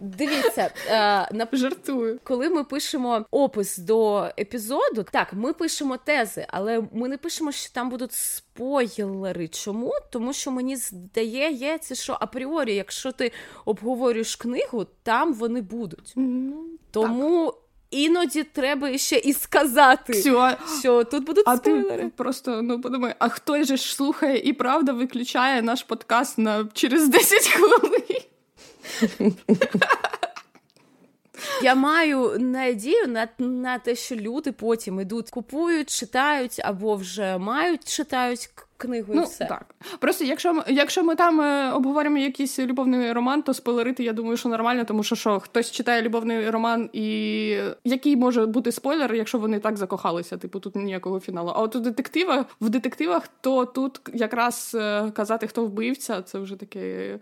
Дивіться, 0.00 0.70
е, 0.88 0.94
на 1.34 1.46
жартую, 1.52 2.20
коли 2.24 2.48
ми 2.48 2.64
пишемо 2.64 3.26
опис 3.30 3.78
до 3.78 4.28
епізоду, 4.38 5.04
так 5.10 5.32
ми 5.32 5.52
пишемо 5.52 5.96
тези, 5.96 6.46
але 6.48 6.82
ми 6.92 7.08
не 7.08 7.16
пишемо, 7.16 7.52
що 7.52 7.72
там 7.72 7.90
будуть 7.90 8.12
спойлери. 8.12 9.48
Чому? 9.48 9.92
Тому 10.10 10.32
що 10.32 10.50
мені 10.50 10.76
здається, 10.76 11.94
що 11.94 12.16
апріорі, 12.20 12.74
якщо 12.74 13.12
ти 13.12 13.32
обговорюєш 13.64 14.36
книгу, 14.36 14.86
там 15.02 15.34
вони 15.34 15.60
будуть. 15.60 16.12
Mm, 16.16 16.52
Тому. 16.90 17.46
Так. 17.46 17.62
Іноді 17.90 18.42
треба 18.42 18.98
ще 18.98 19.16
і 19.16 19.32
сказати, 19.32 20.12
Все. 20.12 20.56
що 20.80 21.04
тут 21.04 21.24
будуть 21.24 21.44
а 21.48 21.56
спойлери. 21.56 22.02
ти 22.02 22.08
Просто 22.16 22.62
ну 22.62 22.80
подумай, 22.80 23.14
а 23.18 23.28
хто 23.28 23.64
ж 23.64 23.76
слухає 23.76 24.38
і 24.38 24.52
правда 24.52 24.92
виключає 24.92 25.62
наш 25.62 25.82
подкаст 25.82 26.38
на 26.38 26.68
через 26.72 27.08
10 27.08 27.48
хвилин? 27.48 28.02
Я 31.62 31.74
маю 31.74 32.38
надію 32.38 33.08
на 33.08 33.28
на 33.38 33.78
те, 33.78 33.94
що 33.94 34.16
люди 34.16 34.52
потім 34.52 35.00
ідуть, 35.00 35.30
купують, 35.30 35.90
читають 35.90 36.60
або 36.64 36.96
вже 36.96 37.38
мають 37.38 37.88
читають 37.88 38.50
книгу. 38.76 39.12
Ну, 39.14 39.22
і 39.22 39.24
все. 39.24 39.44
так. 39.44 39.74
Просто 39.98 40.24
якщо 40.24 40.62
якщо 40.68 41.04
ми 41.04 41.14
там 41.14 41.40
е, 41.40 41.72
обговоримо 41.72 42.18
якийсь 42.18 42.58
любовний 42.58 43.12
роман, 43.12 43.42
то 43.42 43.54
спойлерити, 43.54 44.04
я 44.04 44.12
думаю, 44.12 44.36
що 44.36 44.48
нормально, 44.48 44.84
тому 44.84 45.02
що 45.02 45.16
що 45.16 45.40
хтось 45.40 45.70
читає 45.70 46.02
любовний 46.02 46.50
роман, 46.50 46.90
і 46.92 47.58
який 47.84 48.16
може 48.16 48.46
бути 48.46 48.72
спойлер, 48.72 49.14
якщо 49.14 49.38
вони 49.38 49.60
так 49.60 49.76
закохалися, 49.76 50.36
типу 50.36 50.60
тут 50.60 50.76
ніякого 50.76 51.20
фіналу. 51.20 51.52
А 51.54 51.60
от 51.60 51.76
у 51.76 51.80
детективах 51.80 52.46
в 52.60 52.68
детективах, 52.68 53.28
то 53.40 53.64
тут 53.64 54.00
якраз 54.14 54.76
е, 54.80 55.10
казати, 55.10 55.46
хто 55.46 55.64
вбивця, 55.64 56.22
це 56.22 56.38
вже 56.38 56.56
таке 56.56 57.18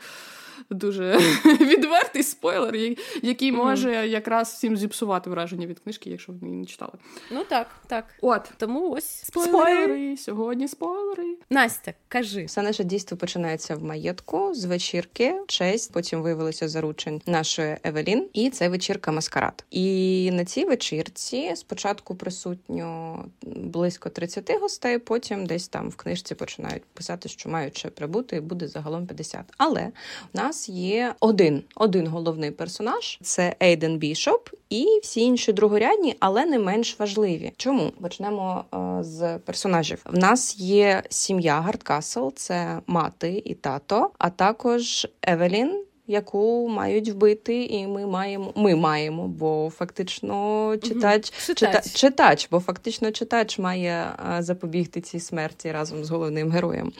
дуже 0.71 1.19
відвертий 1.45 2.23
спойлер, 2.23 2.75
який 3.23 3.53
може 3.53 4.09
якраз 4.09 4.49
всім 4.49 4.77
зіпсувати 4.77 5.31
враження 5.31 5.67
від 5.67 5.79
книжки, 5.79 6.11
якщо 6.11 6.33
вони 6.33 6.47
її 6.47 6.61
не 6.61 6.67
читали. 6.67 6.93
Ну 7.31 7.45
так, 7.49 7.67
так. 7.87 8.05
От 8.21 8.53
тому 8.57 8.91
ось 8.91 9.25
спойлери. 9.25 10.17
Сьогодні 10.17 10.69
спойлери. 10.69 11.37
Настя, 11.51 11.95
кажи. 12.09 12.45
Все 12.45 12.63
наше 12.63 12.85
дійство 12.85 13.17
починається 13.17 13.77
в 13.77 13.85
маєтку 13.85 14.55
з 14.55 14.65
вечірки. 14.65 15.35
Честь, 15.47 15.93
потім 15.93 16.23
виявилося 16.23 16.69
заручень 16.69 17.23
нашої 17.27 17.77
Евелін, 17.85 18.29
і 18.33 18.51
це 18.51 18.69
вечірка 18.69 19.13
маскарад. 19.13 19.65
І 19.71 20.31
на 20.33 20.45
цій 20.45 20.65
вечірці 20.65 21.53
спочатку 21.57 22.15
присутньо 22.15 23.25
близько 23.43 24.09
30 24.09 24.61
гостей, 24.61 24.99
потім 24.99 25.47
десь 25.47 25.69
там 25.69 25.89
в 25.89 25.97
книжці 25.97 26.35
починають 26.35 26.85
писати, 26.85 27.29
що 27.29 27.49
мають 27.49 27.79
ще 27.79 27.89
прибути, 27.89 28.37
і 28.37 28.41
буде 28.41 28.69
загалом 28.69 29.07
50. 29.07 29.41
Але 29.57 29.91
в 30.35 30.37
нас 30.37 30.54
є 30.69 31.15
один 31.21 31.63
один 31.77 32.07
головний 32.07 32.51
персонаж 32.51 33.19
це 33.23 33.57
Ейден 33.63 33.99
Бішоп, 33.99 34.49
і 34.71 34.87
всі 35.03 35.21
інші 35.21 35.53
другорядні, 35.53 36.17
але 36.21 36.45
не 36.47 36.59
менш 36.59 36.99
важливі. 36.99 37.53
Чому 37.57 37.91
почнемо 38.01 38.65
е, 38.75 39.03
з 39.03 39.39
персонажів? 39.39 40.05
В 40.05 40.19
нас 40.19 40.59
є 40.59 41.03
сім'я 41.09 41.61
Гардкасл, 41.61 42.29
це 42.37 42.81
мати 42.87 43.43
і 43.45 43.55
тато, 43.55 44.11
а 44.19 44.31
також 44.31 45.07
Евелін 45.23 45.85
яку 46.07 46.69
мають 46.69 47.09
вбити, 47.09 47.65
і 47.65 47.87
ми 47.87 48.07
маємо, 48.07 48.53
ми 48.57 48.75
маємо, 48.75 49.29
бо 49.29 49.73
фактично 49.77 50.77
читач, 50.83 51.33
угу. 51.33 51.55
читач. 51.55 51.85
Чита, 51.85 51.99
читач, 51.99 52.49
бо 52.51 52.61
фактично 52.61 53.11
читач 53.11 53.59
має 53.59 54.07
запобігти 54.39 55.01
цій 55.01 55.21
смерті 55.21 55.73
разом 55.73 56.05
з 56.05 56.11
головним 56.11 56.51
героєм. 56.51 56.93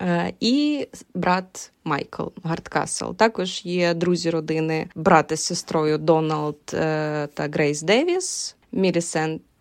Е, 0.00 0.32
і 0.40 0.86
брат 1.14 1.72
Майкл 1.84 2.26
Гардкасл. 2.44 3.12
Також 3.12 3.64
є 3.64 3.94
друзі 3.94 4.30
родини, 4.30 4.88
брати 4.94 5.36
з 5.36 5.40
сестрою 5.40 5.98
Доналд 5.98 6.56
е, 6.74 7.26
та 7.34 7.48
Грейс 7.48 7.82
Девіс. 7.82 8.56
Мілісент 8.72 9.42
Е, 9.42 9.51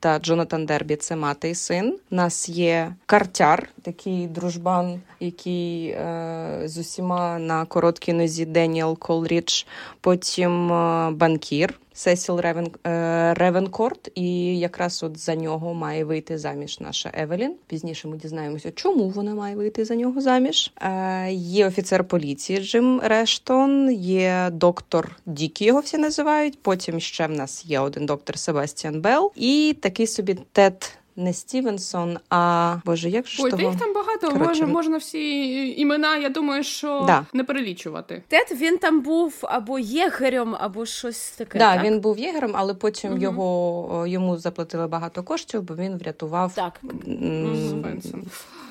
та 0.00 0.18
Джонатан 0.18 0.66
Дербі 0.66 0.96
це 0.96 1.16
мати 1.16 1.50
і 1.50 1.54
син. 1.54 1.98
У 2.10 2.14
нас 2.14 2.48
є 2.48 2.94
картяр, 3.06 3.68
такий 3.82 4.26
дружбан, 4.26 5.00
який 5.20 5.88
е, 5.88 6.60
з 6.64 6.78
усіма 6.78 7.38
на 7.38 7.64
короткій 7.64 8.12
нозі 8.12 8.44
Деніел 8.44 8.98
Колріч, 8.98 9.66
потім 10.00 10.72
е, 10.72 11.10
банкір. 11.10 11.80
Сесіл 11.96 12.40
Ревен, 12.40 12.70
е, 12.86 13.34
Ревенкорт, 13.34 14.10
і 14.14 14.58
якраз 14.58 15.02
от 15.02 15.18
за 15.18 15.34
нього 15.34 15.74
має 15.74 16.04
вийти 16.04 16.38
заміж 16.38 16.80
наша 16.80 17.10
Евелін. 17.14 17.54
Пізніше 17.66 18.08
ми 18.08 18.16
дізнаємося, 18.16 18.72
чому 18.72 19.08
вона 19.08 19.34
має 19.34 19.56
вийти 19.56 19.84
за 19.84 19.94
нього 19.94 20.20
заміж. 20.20 20.72
Е, 20.80 21.32
Є 21.32 21.66
офіцер 21.66 22.04
поліції 22.04 22.60
Джим 22.60 23.00
Рештон, 23.04 23.92
є 23.92 24.48
доктор 24.52 25.16
Дік, 25.26 25.62
його 25.62 25.80
всі 25.80 25.98
називають. 25.98 26.58
Потім 26.62 27.00
ще 27.00 27.26
в 27.26 27.30
нас 27.30 27.66
є 27.66 27.80
один 27.80 28.06
доктор 28.06 28.38
Себастьян 28.38 29.00
Белл 29.00 29.32
і 29.36 29.76
такий 29.80 30.06
собі 30.06 30.38
Тед 30.52 30.98
не 31.16 31.32
Стівенсон, 31.32 32.18
а 32.30 32.76
Боже, 32.84 33.10
як 33.10 33.26
ж 33.26 33.42
Ой, 33.42 33.50
того? 33.50 33.62
їх 33.62 33.78
там 33.78 33.94
багато. 33.94 34.30
Коротше, 34.30 34.46
може, 34.46 34.66
можна 34.66 34.96
всі 34.96 35.80
імена, 35.80 36.16
я 36.16 36.28
думаю, 36.28 36.64
що 36.64 37.04
да. 37.06 37.26
не 37.32 37.44
перелічувати. 37.44 38.22
Тед 38.28 38.46
він 38.60 38.78
там 38.78 39.00
був 39.00 39.34
або 39.42 39.78
єгерем, 39.78 40.56
або 40.60 40.86
щось 40.86 41.30
таке. 41.30 41.58
Да, 41.58 41.74
так, 41.74 41.84
він 41.84 42.00
був 42.00 42.18
єгерем, 42.18 42.52
але 42.54 42.74
потім 42.74 43.10
угу. 43.10 43.22
його 43.22 44.06
йому 44.06 44.36
заплатили 44.36 44.86
багато 44.86 45.22
коштів, 45.22 45.62
бо 45.62 45.74
він 45.74 45.98
врятував 45.98 46.54
так. 46.54 46.80
М- 47.06 48.26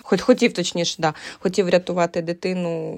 хоч 0.05 0.21
хотів 0.21 0.53
точніше, 0.53 0.95
да, 0.99 1.13
хотів 1.39 1.69
рятувати 1.69 2.21
дитину, 2.21 2.97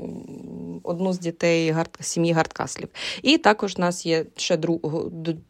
одну 0.87 1.13
з 1.13 1.19
дітей 1.19 1.71
гард, 1.71 1.97
сім'ї 1.99 2.33
Гардкаслів. 2.33 2.89
І 3.21 3.37
також 3.37 3.75
у 3.77 3.81
нас 3.81 4.05
є 4.05 4.25
ще 4.35 4.57
друг, 4.57 4.79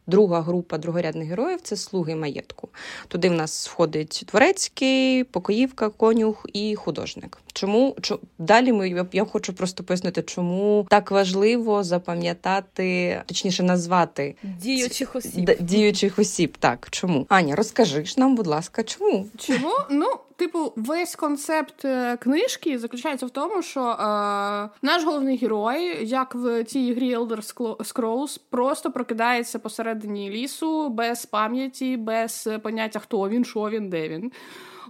друга 0.06 0.40
група 0.40 0.78
другорядних 0.78 1.28
героїв 1.28 1.60
це 1.62 1.76
слуги 1.76 2.16
маєтку. 2.16 2.68
Туди 3.08 3.28
в 3.28 3.32
нас 3.32 3.68
входить 3.68 4.24
Творецький, 4.26 5.24
Покоївка, 5.24 5.88
Конюх 5.88 6.46
і 6.52 6.74
художник. 6.74 7.38
Чому 7.52 7.96
чу, 8.00 8.20
далі 8.38 8.72
ми 8.72 9.06
я 9.12 9.24
хочу 9.24 9.52
просто 9.52 9.84
пояснити, 9.84 10.22
чому 10.22 10.86
так 10.90 11.10
важливо 11.10 11.84
запам'ятати, 11.84 13.20
точніше 13.26 13.62
назвати 13.62 14.34
діючих 14.42 15.16
осіб. 15.16 15.56
Діючих 15.60 16.18
осіб. 16.18 16.56
Так, 16.58 16.88
чому? 16.90 17.26
Аня, 17.28 17.56
розкажи 17.56 18.04
ж 18.04 18.14
нам, 18.16 18.36
будь 18.36 18.46
ласка, 18.46 18.82
чому? 18.82 19.26
Чому? 19.38 19.72
Ну, 19.90 20.06
типу, 20.38 20.72
весь 20.76 21.16
концепт 21.16 21.84
е, 21.84 22.16
книжки 22.16 22.78
заключається 22.78 23.26
в 23.26 23.30
тому, 23.30 23.62
що 23.62 23.80
е, 23.80 23.94
наш 24.82 25.04
головний 25.04 25.36
герой, 25.36 26.06
як 26.06 26.34
в 26.34 26.64
цій 26.64 26.94
грі 26.94 27.16
Elder 27.16 27.54
Scrolls, 27.78 28.40
просто 28.50 28.92
прокидається 28.92 29.58
посередині 29.58 30.30
лісу 30.30 30.88
без 30.88 31.26
пам'яті, 31.26 31.96
без 31.96 32.48
поняття, 32.62 32.98
хто 32.98 33.28
він, 33.28 33.44
що 33.44 33.68
він, 33.68 33.90
де 33.90 34.08
він. 34.08 34.32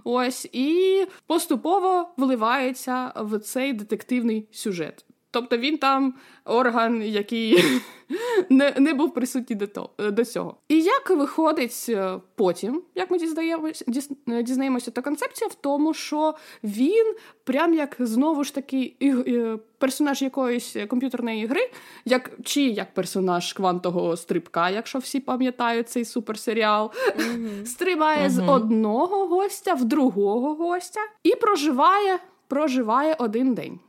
Ось 0.03 0.45
і 0.51 1.05
поступово 1.27 2.09
вливається 2.17 3.11
в 3.15 3.39
цей 3.39 3.73
детективний 3.73 4.47
сюжет. 4.51 5.05
Тобто 5.31 5.57
він 5.57 5.77
там 5.77 6.13
орган, 6.45 7.03
який 7.03 7.63
не 8.49 8.73
не 8.77 8.93
був 8.93 9.13
присутній 9.13 9.55
до 9.55 9.67
того, 9.67 9.89
до 9.97 10.25
цього. 10.25 10.55
І 10.67 10.81
як 10.81 11.09
виходить 11.09 11.85
е, 11.89 12.19
потім, 12.35 12.81
як 12.95 13.11
ми 13.11 13.17
дізнаємося, 13.17 13.85
е, 14.27 14.43
дізнаємося, 14.43 14.91
то 14.91 15.01
концепція 15.01 15.47
в 15.47 15.55
тому, 15.55 15.93
що 15.93 16.35
він 16.63 17.15
прям 17.43 17.73
як 17.73 17.95
знову 17.99 18.43
ж 18.43 18.55
таки 18.55 18.95
персонаж 19.77 20.21
якоїсь 20.21 20.75
комп'ютерної 20.87 21.45
гри, 21.45 21.71
як 22.05 22.31
чи 22.43 22.61
як 22.61 22.93
персонаж 22.93 23.53
квантового 23.53 24.17
стрибка, 24.17 24.69
якщо 24.69 24.99
всі 24.99 25.19
пам'ятають 25.19 25.89
цей 25.89 26.05
суперсеріал, 26.05 26.91
mm-hmm. 27.17 27.65
стрибає 27.65 28.27
mm-hmm. 28.27 28.29
з 28.29 28.49
одного 28.49 29.27
гостя 29.27 29.73
в 29.73 29.85
другого 29.85 30.55
гостя 30.55 30.99
і 31.23 31.35
проживає, 31.35 32.19
проживає 32.47 33.15
один 33.19 33.53
день. 33.53 33.79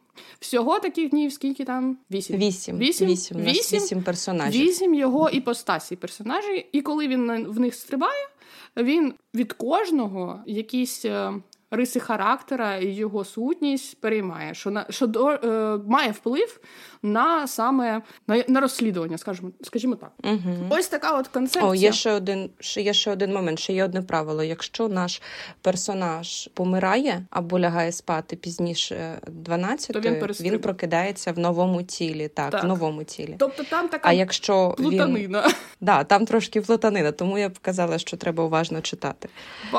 Всього 0.41 0.79
таких 0.79 1.11
днів, 1.11 1.33
скільки 1.33 1.65
там? 1.65 1.99
Вісім. 2.11 2.37
Вісім. 2.37 2.79
Вісім, 2.79 3.09
вісім, 3.09 3.39
вісім, 3.41 3.81
вісім 3.81 4.03
персонажів. 4.03 4.63
Вісім 4.63 4.95
його 4.95 5.31
іпостасій 5.31 5.97
персонажів. 5.97 6.65
І 6.73 6.83
коли 6.83 7.09
він 7.09 7.47
в 7.47 7.61
них 7.61 7.75
стрибає, 7.75 8.29
він 8.77 9.15
від 9.35 9.53
кожного 9.53 10.41
якісь 10.47 11.05
е, 11.05 11.33
риси 11.71 12.01
характера 12.01 12.77
і 12.77 12.87
його 12.87 13.25
сутність 13.25 14.01
переймає, 14.01 14.55
що 14.55 14.71
на 14.71 14.87
що 14.91 15.07
до 15.07 15.29
е, 15.29 15.79
має 15.87 16.11
вплив 16.11 16.61
на 17.03 17.47
саме 17.47 18.03
на, 18.27 18.45
на 18.49 18.61
розслідування, 18.61 19.19
скажімо, 19.19 19.51
скажімо 19.63 19.95
так. 19.95 20.13
Угу. 20.25 20.67
Ось 20.71 20.89
така 20.89 21.19
от 21.19 21.29
концепція. 21.29 21.71
О, 21.71 21.75
є 21.75 21.93
ще 21.93 22.13
один 22.13 22.51
ще 22.61 22.83
є 22.83 22.93
ще 22.93 23.11
один 23.11 23.33
момент. 23.33 23.59
Ще 23.59 23.73
є 23.73 23.85
одне 23.85 24.03
правило. 24.03 24.43
Якщо 24.43 24.89
наш 24.89 25.23
персонаж 25.63 26.49
помирає 26.55 27.27
або 27.31 27.61
лягає 27.61 27.93
спати 27.93 28.37
пізніше 28.37 29.21
12, 29.27 29.93
то 29.93 30.01
він, 30.01 30.27
він 30.41 30.59
прокидається 30.59 31.33
в 31.33 31.39
новому 31.39 31.83
тілі. 31.83 32.29
Так, 32.29 32.51
так, 32.51 32.65
в 32.65 32.67
новому 32.67 33.05
тілі. 33.05 33.37
Тобто 33.39 33.65
там 33.65 33.89
така 33.89 34.09
а 34.09 34.13
якщо 34.13 34.75
плутанина. 34.77 35.43
Він... 35.47 35.55
Да, 35.81 36.05
там 36.05 36.27
трошки 36.27 36.61
плутанина, 36.61 37.13
тому 37.13 37.39
я 37.39 37.49
б 37.49 37.59
казала, 37.59 37.99
що 37.99 38.17
треба 38.17 38.45
уважно 38.45 38.81
читати. 38.81 39.29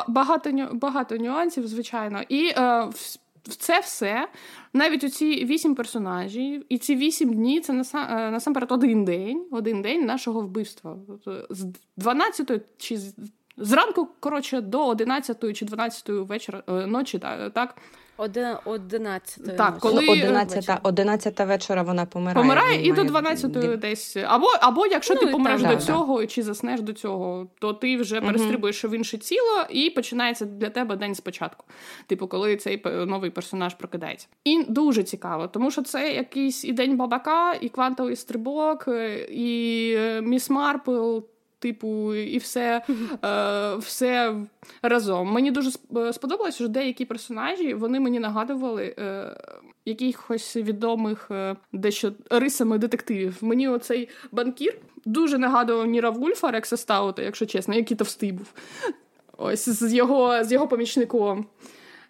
Багато 0.07 0.51
багато 0.71 1.17
нюансів, 1.17 1.67
звичайно, 1.67 1.80
і 2.29 2.47
е, 2.57 2.89
це 3.57 3.79
все, 3.79 4.27
навіть 4.73 5.03
оці 5.03 5.45
вісім 5.45 5.75
персонажів, 5.75 6.65
і 6.69 6.77
ці 6.77 6.95
вісім 6.95 7.33
дні 7.33 7.61
це 7.61 7.73
е, 7.73 8.31
насамперед 8.31 8.71
один 8.71 9.05
день, 9.05 9.45
один 9.51 9.81
день 9.81 10.05
нашого 10.05 10.41
вбивства. 10.41 10.97
З 11.49 11.65
12 11.97 12.61
чи 12.77 12.99
зранку, 13.57 14.07
коротше, 14.19 14.61
до 14.61 14.87
11 14.87 15.57
чи 15.57 15.65
12 15.65 16.09
вечора 16.09 16.63
е, 16.67 16.71
ночі, 16.87 17.19
так. 17.53 17.77
Одинадцятої. 18.65 19.57
Так, 19.57 19.79
коли 19.79 20.07
11, 20.07 20.79
11 20.83 21.39
вечора 21.39 21.83
вона 21.83 22.05
помирає. 22.05 22.43
Помирає 22.43 22.87
і 22.87 22.91
до 22.91 23.03
12 23.03 23.55
він... 23.55 23.79
десь. 23.79 24.17
Або 24.25 24.47
або 24.61 24.87
якщо 24.87 25.13
ну, 25.13 25.19
ти 25.19 25.27
помреш 25.27 25.61
так, 25.61 25.77
до 25.77 25.85
цього 25.85 26.25
чи 26.25 26.43
заснеш 26.43 26.81
до 26.81 26.93
цього, 26.93 27.47
то 27.59 27.73
ти 27.73 27.97
вже 27.97 28.17
угу. 28.17 28.27
перестрибуєш 28.27 28.85
в 28.85 28.93
інше 28.93 29.17
тіло, 29.17 29.63
і 29.69 29.89
починається 29.89 30.45
для 30.45 30.69
тебе 30.69 30.95
день 30.95 31.15
спочатку. 31.15 31.65
Типу, 32.07 32.27
коли 32.27 32.57
цей 32.57 32.83
новий 32.85 33.29
персонаж 33.29 33.73
прокидається. 33.73 34.27
І 34.43 34.63
дуже 34.63 35.03
цікаво, 35.03 35.47
тому 35.47 35.71
що 35.71 35.81
це 35.81 36.13
якийсь 36.13 36.65
і 36.65 36.73
день 36.73 36.97
бабака, 36.97 37.53
і 37.53 37.69
квантовий 37.69 38.15
стрибок, 38.15 38.87
і 39.29 39.93
е, 39.97 40.21
Міс 40.21 40.49
Марпл 40.49 41.19
типу, 41.61 42.15
і 42.15 42.37
все 42.37 42.81
е, 43.23 43.75
все 43.75 44.35
разом. 44.81 45.27
Мені 45.27 45.51
дуже 45.51 45.71
е, 45.97 46.13
сподобалося, 46.13 46.55
що 46.55 46.67
деякі 46.67 47.05
персонажі 47.05 47.73
вони 47.73 47.99
мені 47.99 48.19
нагадували 48.19 48.95
е, 48.99 49.37
якихось 49.85 50.55
відомих 50.55 51.27
е, 51.31 51.55
дещо 51.73 52.11
рисами 52.29 52.77
детективів. 52.77 53.37
Мені 53.41 53.67
оцей 53.67 54.09
банкір 54.31 54.77
дуже 55.05 55.37
нагадував 55.37 55.85
Ніра 55.85 56.09
Вульфа 56.09 56.51
Рекса 56.51 56.77
Стаута, 56.77 57.21
якщо 57.21 57.45
чесно, 57.45 57.75
який 57.75 57.97
товстий 57.97 58.31
був. 58.31 58.53
Ось 59.37 59.69
з 59.69 59.93
його, 59.93 60.43
з 60.43 60.51
його 60.51 60.67
помічником. 60.67 61.45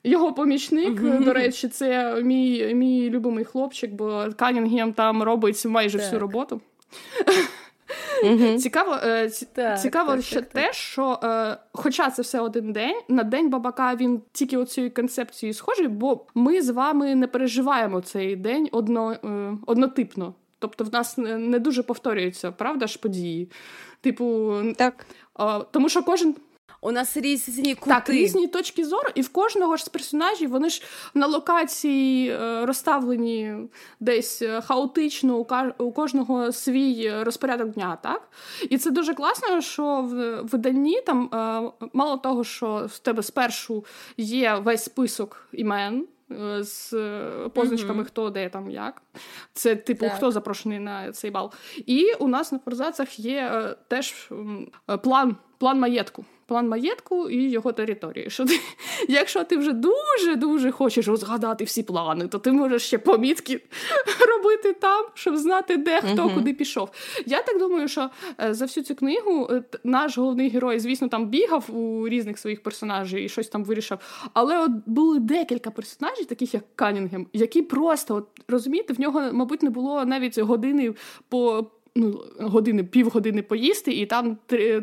Його 0.03 0.33
помічник, 0.33 1.01
mm-hmm. 1.01 1.23
до 1.23 1.33
речі, 1.33 1.67
це 1.67 2.15
мій 2.23 2.73
мій 2.73 3.09
любимий 3.09 3.45
хлопчик, 3.45 3.91
бо 3.91 4.25
Канінгем 4.35 4.93
там 4.93 5.23
робить 5.23 5.65
майже 5.65 5.97
так. 5.97 6.05
всю 6.05 6.19
роботу. 6.19 6.61
Цікаво, 8.59 8.93
е, 9.03 9.29
так, 9.53 9.81
цікаво 9.81 10.11
так, 10.11 10.21
ще 10.21 10.35
так, 10.35 10.49
те, 10.49 10.73
що, 10.73 11.19
е, 11.23 11.57
хоча 11.73 12.11
це 12.11 12.21
все 12.21 12.39
один 12.39 12.73
день, 12.73 12.95
на 13.07 13.23
день 13.23 13.49
бабака 13.49 13.95
він 13.95 14.21
тільки 14.31 14.57
оцією 14.57 14.93
концепцією 14.93 15.53
схожий, 15.53 15.87
бо 15.87 16.25
ми 16.35 16.61
з 16.61 16.69
вами 16.69 17.15
не 17.15 17.27
переживаємо 17.27 18.01
цей 18.01 18.35
день 18.35 18.69
одно, 18.71 19.11
е, 19.11 19.57
однотипно. 19.67 20.33
Тобто 20.59 20.83
в 20.83 20.93
нас 20.93 21.17
не 21.17 21.59
дуже 21.59 21.83
повторюються, 21.83 22.51
правда 22.51 22.87
ж, 22.87 22.99
події. 22.99 23.51
Типу, 24.01 24.55
так. 24.77 25.05
тому 25.71 25.89
що 25.89 26.03
кожен 26.03 26.35
у 26.81 26.91
нас 26.91 27.17
різні 27.17 27.75
кути. 27.75 27.89
Так, 27.89 28.09
різні 28.09 28.47
точки 28.47 28.85
зору, 28.85 29.09
і 29.15 29.21
в 29.21 29.29
кожного 29.29 29.77
ж 29.77 29.85
з 29.85 29.89
персонажів 29.89 30.49
вони 30.49 30.69
ж 30.69 30.83
на 31.13 31.27
локації 31.27 32.29
е, 32.29 32.65
розставлені 32.65 33.55
десь 33.99 34.41
е, 34.41 34.61
хаотично, 34.61 35.45
у 35.77 35.91
кожного 35.91 36.51
свій 36.51 37.23
розпорядок 37.23 37.69
дня, 37.69 37.97
так? 38.03 38.29
І 38.69 38.77
це 38.77 38.91
дуже 38.91 39.13
класно, 39.13 39.61
що 39.61 40.01
в 40.01 40.41
виданні 40.41 41.01
там 41.01 41.29
е, 41.33 41.87
мало 41.93 42.17
того, 42.17 42.43
що 42.43 42.87
в 42.91 42.99
тебе 42.99 43.23
спершу 43.23 43.85
є 44.17 44.55
весь 44.55 44.83
список 44.83 45.47
імен. 45.51 46.07
З 46.59 46.93
позначками, 47.53 48.03
mm-hmm. 48.03 48.07
хто 48.07 48.29
де 48.29 48.49
там 48.49 48.69
як. 48.69 49.01
Це, 49.53 49.75
типу, 49.75 50.05
так. 50.05 50.15
хто 50.15 50.31
запрошений 50.31 50.79
на 50.79 51.11
цей 51.11 51.31
бал. 51.31 51.51
І 51.85 52.13
у 52.19 52.27
нас 52.27 52.51
на 52.51 52.59
форзацах 52.59 53.19
є 53.19 53.63
теж 53.87 54.29
план, 55.03 55.35
план 55.57 55.79
маєтку 55.79 56.25
план 56.51 56.69
маєтку 56.69 57.29
і 57.29 57.49
його 57.49 57.71
території. 57.71 58.29
Що 58.29 58.45
ти, 58.45 58.59
Якщо 59.07 59.43
ти 59.43 59.57
вже 59.57 59.73
дуже-дуже 59.73 60.71
хочеш 60.71 61.07
розгадати 61.07 61.63
всі 61.63 61.83
плани, 61.83 62.27
то 62.27 62.39
ти 62.39 62.51
можеш 62.51 62.83
ще 62.83 62.97
помітки 62.97 63.61
робити 64.29 64.73
там, 64.73 65.05
щоб 65.13 65.37
знати, 65.37 65.77
де 65.77 66.01
хто 66.01 66.07
uh-huh. 66.09 66.33
куди 66.33 66.53
пішов. 66.53 66.89
Я 67.25 67.41
так 67.41 67.59
думаю, 67.59 67.87
що 67.87 68.09
е, 68.43 68.53
за 68.53 68.65
всю 68.65 68.83
цю 68.83 68.95
книгу 68.95 69.47
е, 69.51 69.63
наш 69.83 70.17
головний 70.17 70.49
герой, 70.49 70.79
звісно, 70.79 71.07
там 71.07 71.27
бігав 71.27 71.75
у 71.75 72.09
різних 72.09 72.39
своїх 72.39 72.63
персонажів 72.63 73.19
і 73.19 73.29
щось 73.29 73.47
там 73.47 73.63
вирішив. 73.63 73.97
Але 74.33 74.59
от 74.59 74.71
були 74.85 75.19
декілька 75.19 75.71
персонажів, 75.71 76.25
таких 76.25 76.53
як 76.53 76.63
Канінгем, 76.75 77.27
які 77.33 77.61
просто 77.61 78.15
от 78.15 78.27
розумієте, 78.47 78.93
в 78.93 78.99
нього, 78.99 79.29
мабуть, 79.33 79.63
не 79.63 79.69
було 79.69 80.05
навіть 80.05 80.39
години 80.39 80.93
по 81.29 81.65
ну, 81.95 82.23
години, 82.39 82.83
півгодини 82.83 83.41
поїсти 83.41 83.91
і 83.91 84.05
там 84.05 84.37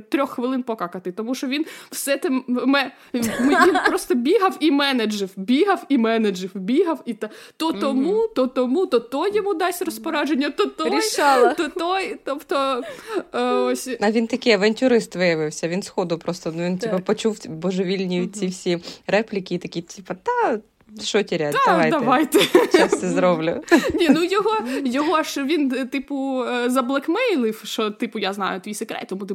трьох 0.09 0.31
хвилин 0.31 0.62
покакати. 0.62 1.12
Тому 1.12 1.35
що 1.35 1.47
він 1.47 1.64
все 1.90 2.16
те 2.16 2.31
ме, 2.47 2.92
він 3.14 3.77
просто 3.87 4.14
бігав 4.14 4.57
і 4.61 4.71
менеджив, 4.71 5.31
бігав 5.37 5.85
і 5.88 5.99
менеджив, 5.99 6.51
бігав 6.55 7.03
і 7.05 7.14
та 7.14 7.31
то 7.57 7.73
тому, 7.73 8.29
то 8.35 8.47
тому, 8.47 8.87
то 8.87 9.01
то 9.01 9.29
йому 9.29 9.55
дасть 9.55 9.83
розпорядження, 9.83 10.51
то 10.51 10.66
той, 10.66 10.97
Рішала. 10.97 11.55
то 11.55 11.68
той. 11.68 12.16
Тобто 12.25 12.83
е, 13.35 13.42
ось 13.42 13.90
а 14.01 14.11
він 14.11 14.27
такий 14.27 14.53
авантюрист 14.53 15.16
виявився. 15.16 15.68
Він 15.68 15.83
сходу 15.83 16.18
просто 16.18 16.53
ну 16.57 16.64
він 16.64 16.79
типу, 16.79 17.01
почув 17.01 17.38
божевільні 17.49 18.27
ці 18.27 18.47
всі 18.47 18.79
репліки, 19.07 19.55
і 19.55 19.59
такі, 19.59 19.83
типу, 19.83 20.14
та 20.23 20.59
Що 21.03 21.22
тірять? 21.22 21.53
Так, 21.53 21.64
давайте. 21.90 21.90
давайте. 21.90 22.38
Зараз 22.72 23.01
це 23.01 23.09
зроблю. 23.09 23.62
Ні, 23.94 24.09
ну 24.09 24.24
його 24.24 24.57
його 24.85 25.22
ж 25.22 25.44
він, 25.44 25.88
типу, 25.88 26.44
е, 26.44 26.70
заблекмейлив, 26.70 27.62
що 27.64 27.90
типу, 27.90 28.18
я 28.18 28.33
знаю 28.33 28.61
твій 28.61 28.74
секрет, 28.74 29.07
тому 29.09 29.27
ти 29.27 29.35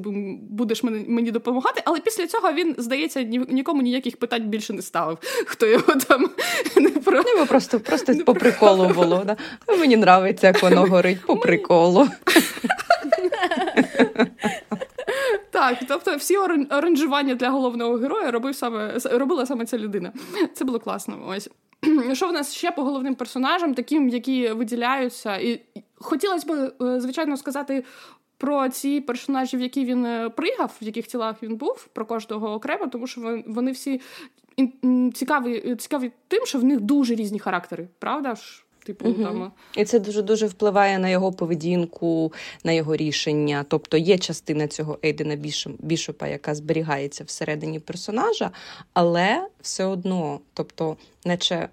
будеш 0.49 0.83
мені, 0.83 1.31
допомагати. 1.31 1.81
Але 1.85 1.99
після 1.99 2.27
цього 2.27 2.53
він, 2.53 2.75
здається, 2.77 3.21
нікому 3.49 3.81
ніяких 3.81 4.17
питань 4.17 4.43
більше 4.43 4.73
не 4.73 4.81
ставив. 4.81 5.17
Хто 5.45 5.65
його 5.65 5.95
там 6.07 6.29
не 6.75 6.89
про 6.89 7.23
Ну, 7.37 7.45
просто 7.45 7.79
просто 7.79 8.15
по 8.15 8.33
приколу 8.33 8.89
було. 8.89 9.23
Да? 9.25 9.37
Мені 9.79 9.97
подобається, 9.97 10.47
як 10.47 10.63
воно 10.63 10.85
горить 10.85 11.25
по 11.25 11.37
приколу. 11.37 12.07
Так, 15.53 15.77
тобто 15.87 16.15
всі 16.15 16.37
оранжування 16.37 17.35
для 17.35 17.49
головного 17.49 17.95
героя 17.95 18.31
робив 18.31 18.55
саме 18.55 18.99
робила 19.05 19.45
саме 19.45 19.65
ця 19.65 19.77
людина. 19.77 20.13
Це 20.53 20.65
було 20.65 20.79
класно. 20.79 21.17
Ось 21.27 21.49
що 22.13 22.27
в 22.27 22.33
нас 22.33 22.53
ще 22.53 22.71
по 22.71 22.83
головним 22.83 23.15
персонажам, 23.15 23.73
таким, 23.73 24.09
які 24.09 24.49
виділяються, 24.49 25.37
і 25.37 25.61
хотілося 25.95 26.47
б, 26.47 26.73
е, 26.81 27.01
звичайно, 27.01 27.37
сказати. 27.37 27.83
Про 28.37 28.69
ці 28.69 29.01
персонажів, 29.01 29.61
які 29.61 29.85
він 29.85 30.05
е, 30.05 30.29
пригав, 30.29 30.77
в 30.81 30.83
яких 30.83 31.07
тілах 31.07 31.43
він 31.43 31.55
був, 31.55 31.87
про 31.93 32.05
кожного 32.05 32.53
окремо, 32.53 32.87
тому 32.87 33.07
що 33.07 33.43
вони 33.47 33.71
всі 33.71 34.01
цікаві 35.13 35.75
цікаві 35.75 36.11
тим, 36.27 36.45
що 36.45 36.59
в 36.59 36.63
них 36.63 36.79
дуже 36.81 37.15
різні 37.15 37.39
характери, 37.39 37.87
правда 37.99 38.35
ж? 38.35 38.63
Типу, 38.85 39.09
угу. 39.09 39.23
там... 39.23 39.51
І 39.77 39.85
це 39.85 39.99
дуже 39.99 40.21
дуже 40.21 40.47
впливає 40.47 40.99
на 40.99 41.09
його 41.09 41.31
поведінку, 41.31 42.33
на 42.63 42.71
його 42.71 42.95
рішення. 42.95 43.65
Тобто 43.67 43.97
є 43.97 44.17
частина 44.17 44.67
цього 44.67 44.99
Ейдена 45.05 45.35
Бішопа, 45.79 46.27
яка 46.27 46.55
зберігається 46.55 47.23
всередині 47.23 47.79
персонажа, 47.79 48.51
але 48.93 49.47
все 49.61 49.85
одно, 49.85 50.39
тобто, 50.53 50.97
наче 51.25 51.55
е, 51.55 51.69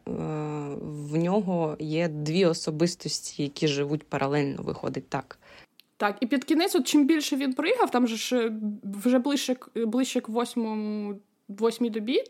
в 0.82 1.16
нього 1.16 1.76
є 1.78 2.08
дві 2.08 2.44
особистості, 2.44 3.42
які 3.42 3.68
живуть 3.68 4.02
паралельно, 4.02 4.62
виходить 4.62 5.08
так. 5.08 5.38
Так, 5.96 6.16
і 6.20 6.26
під 6.26 6.44
кінець, 6.44 6.74
от 6.74 6.86
чим 6.86 7.06
більше 7.06 7.36
він 7.36 7.52
приїхав, 7.52 7.90
там 7.90 8.06
же 8.06 8.16
ж 8.16 8.52
вже 8.84 9.18
ближче 9.18 9.56
ближче 9.74 10.20
к 10.20 10.32
восьмому 10.32 11.14
восьмій 11.58 11.90
добі 11.90 12.22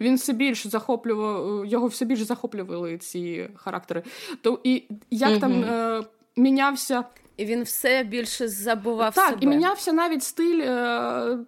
він 0.00 0.16
все 0.16 0.32
більше 0.32 0.68
захоплював 0.68 1.66
його 1.66 1.86
все 1.86 2.04
більше 2.04 2.24
захоплювали 2.24 2.98
ці 2.98 3.48
характери. 3.54 4.02
То 4.42 4.60
і 4.64 4.84
як 5.10 5.30
mm 5.30 5.40
там 5.40 5.64
е, 5.64 6.02
мінявся. 6.36 7.04
І 7.36 7.44
він 7.44 7.62
все 7.62 8.02
більше 8.04 8.48
забував. 8.48 9.14
Так, 9.14 9.28
себе. 9.28 9.38
і 9.40 9.46
мінявся 9.46 9.92
навіть 9.92 10.22
стиль. 10.22 10.60
Е, 10.60 11.38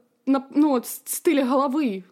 ну, 0.50 0.72
от, 0.72 0.86
стиль 0.86 1.44
голови, 1.44 2.02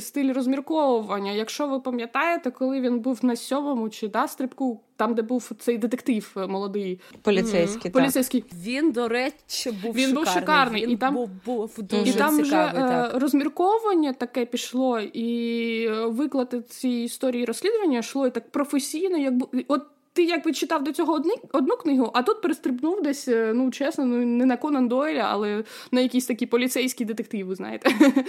стиль 0.00 0.32
розмірковування. 0.32 1.32
Якщо 1.32 1.66
ви 1.66 1.80
пам'ятаєте, 1.80 2.50
коли 2.50 2.80
він 2.80 3.00
був 3.00 3.24
на 3.24 3.36
сьомому 3.36 3.88
чи 3.88 4.08
да, 4.08 4.28
стрибку, 4.28 4.80
там, 4.96 5.14
де 5.14 5.22
був 5.22 5.50
цей 5.58 5.78
детектив 5.78 6.32
е, 6.36 6.46
молодий 6.46 7.00
поліцейський, 7.22 7.90
mm-hmm. 7.90 7.94
поліцейський. 7.94 8.44
Він, 8.64 8.92
до 8.92 9.08
речі, 9.08 9.70
був 9.82 9.94
він 9.94 10.08
шикарний. 10.08 10.14
був 10.14 10.26
шикарний. 10.26 10.82
Він 10.82 10.90
і 10.90 10.96
там 10.96 11.14
був, 11.14 11.30
був 11.46 11.82
дуже 11.82 12.10
і 12.10 12.12
там 12.12 12.36
цікавий, 12.36 12.42
вже 12.42 12.88
так. 12.88 13.14
розмірковування 13.22 14.12
таке 14.12 14.46
пішло, 14.46 15.00
і 15.00 15.86
е, 15.86 16.06
виклади 16.06 16.62
ці 16.62 16.88
історії 16.88 17.44
розслідування 17.44 17.98
йшло 17.98 18.26
і 18.26 18.30
так 18.30 18.50
професійно, 18.50 19.18
якби 19.18 19.64
от 19.68 19.82
ти 20.20 20.24
якби 20.24 20.52
читав 20.52 20.84
до 20.84 20.92
цього 20.92 21.12
одні, 21.12 21.34
одну 21.52 21.76
книгу, 21.76 22.10
а 22.14 22.22
тут 22.22 22.42
перестрибнув 22.42 23.02
десь, 23.02 23.28
е, 23.28 23.52
ну 23.54 23.70
чесно, 23.70 24.04
ну 24.04 24.16
не 24.16 24.44
на 24.44 24.56
Конан 24.56 24.88
Дойля, 24.88 25.26
але 25.30 25.64
на 25.92 26.00
якісь 26.00 26.26
такі 26.26 26.46
поліцейські 26.46 27.04
детективи, 27.04 27.54
знаєте. 27.54 27.90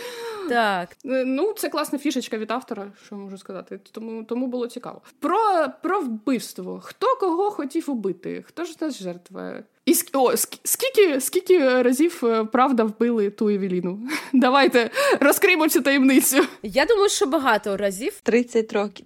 Так. 0.49 0.89
Е, 1.06 1.23
ну, 1.25 1.54
це 1.54 1.69
класна 1.69 1.99
фішечка 1.99 2.38
від 2.38 2.51
автора, 2.51 2.91
що 3.06 3.15
можу 3.15 3.38
сказати. 3.38 3.80
Тому 3.91 4.23
тому 4.23 4.47
було 4.47 4.67
цікаво. 4.67 5.01
Про 5.19 5.39
про 5.84 6.01
вбивство. 6.01 6.80
Хто 6.84 7.08
кого 7.19 7.51
хотів 7.51 7.91
убити? 7.91 8.43
Хто 8.47 8.63
ж 8.63 8.75
нас 8.82 9.04
жертва? 9.04 9.63
І 9.86 9.94
о, 10.13 10.38
скільки 10.63 11.22
скільки 11.22 11.82
разів 11.82 12.22
е, 12.24 12.44
правда 12.44 12.84
вбили 12.84 13.30
ту 13.30 13.50
Евеліну? 13.50 14.00
Давайте 14.34 14.89
розкриємо 15.20 15.70
цю 15.70 15.82
таємницю. 15.82 16.46
Я 16.63 16.86
думаю, 16.86 17.10
що 17.10 17.26
багато 17.26 17.78
разів. 17.78 18.20
30 18.24 18.74
років. 18.74 19.06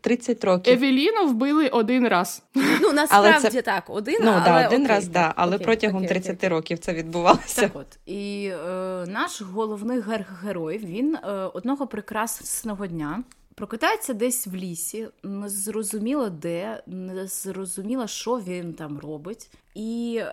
30 0.00 0.44
років. 0.44 0.72
Евеліну 0.74 1.26
вбили 1.26 1.68
один 1.68 2.08
раз. 2.08 2.42
Ну 2.80 2.92
насправді 2.92 3.48
це... 3.48 3.62
так, 3.62 3.84
один 3.90 4.16
ну, 4.20 4.30
але 4.30 4.44
да, 4.44 4.66
один 4.66 4.84
окей, 4.84 4.96
раз, 4.96 5.08
да, 5.08 5.32
але 5.36 5.56
окей, 5.56 5.64
протягом 5.64 6.04
окей, 6.04 6.08
30 6.08 6.44
років 6.44 6.78
це 6.78 6.92
відбувалося. 6.92 7.60
Так 7.60 7.70
от 7.74 7.86
і 8.06 8.50
е, 8.68 9.06
наш 9.06 9.42
головний 9.42 10.02
герой 10.42 10.78
він 10.78 11.14
е, 11.14 11.30
одного 11.30 11.86
прекрасного 11.86 12.86
дня 12.86 13.22
Прокидається 13.56 14.14
десь 14.14 14.46
в 14.46 14.54
лісі, 14.54 15.08
не 15.22 15.48
зрозуміло 15.48 16.28
де, 16.28 16.82
не 16.86 17.26
зрозуміло, 17.26 18.06
що 18.06 18.36
він 18.40 18.74
там 18.74 18.98
робить. 18.98 19.50
І 19.74 20.18
е, 20.20 20.28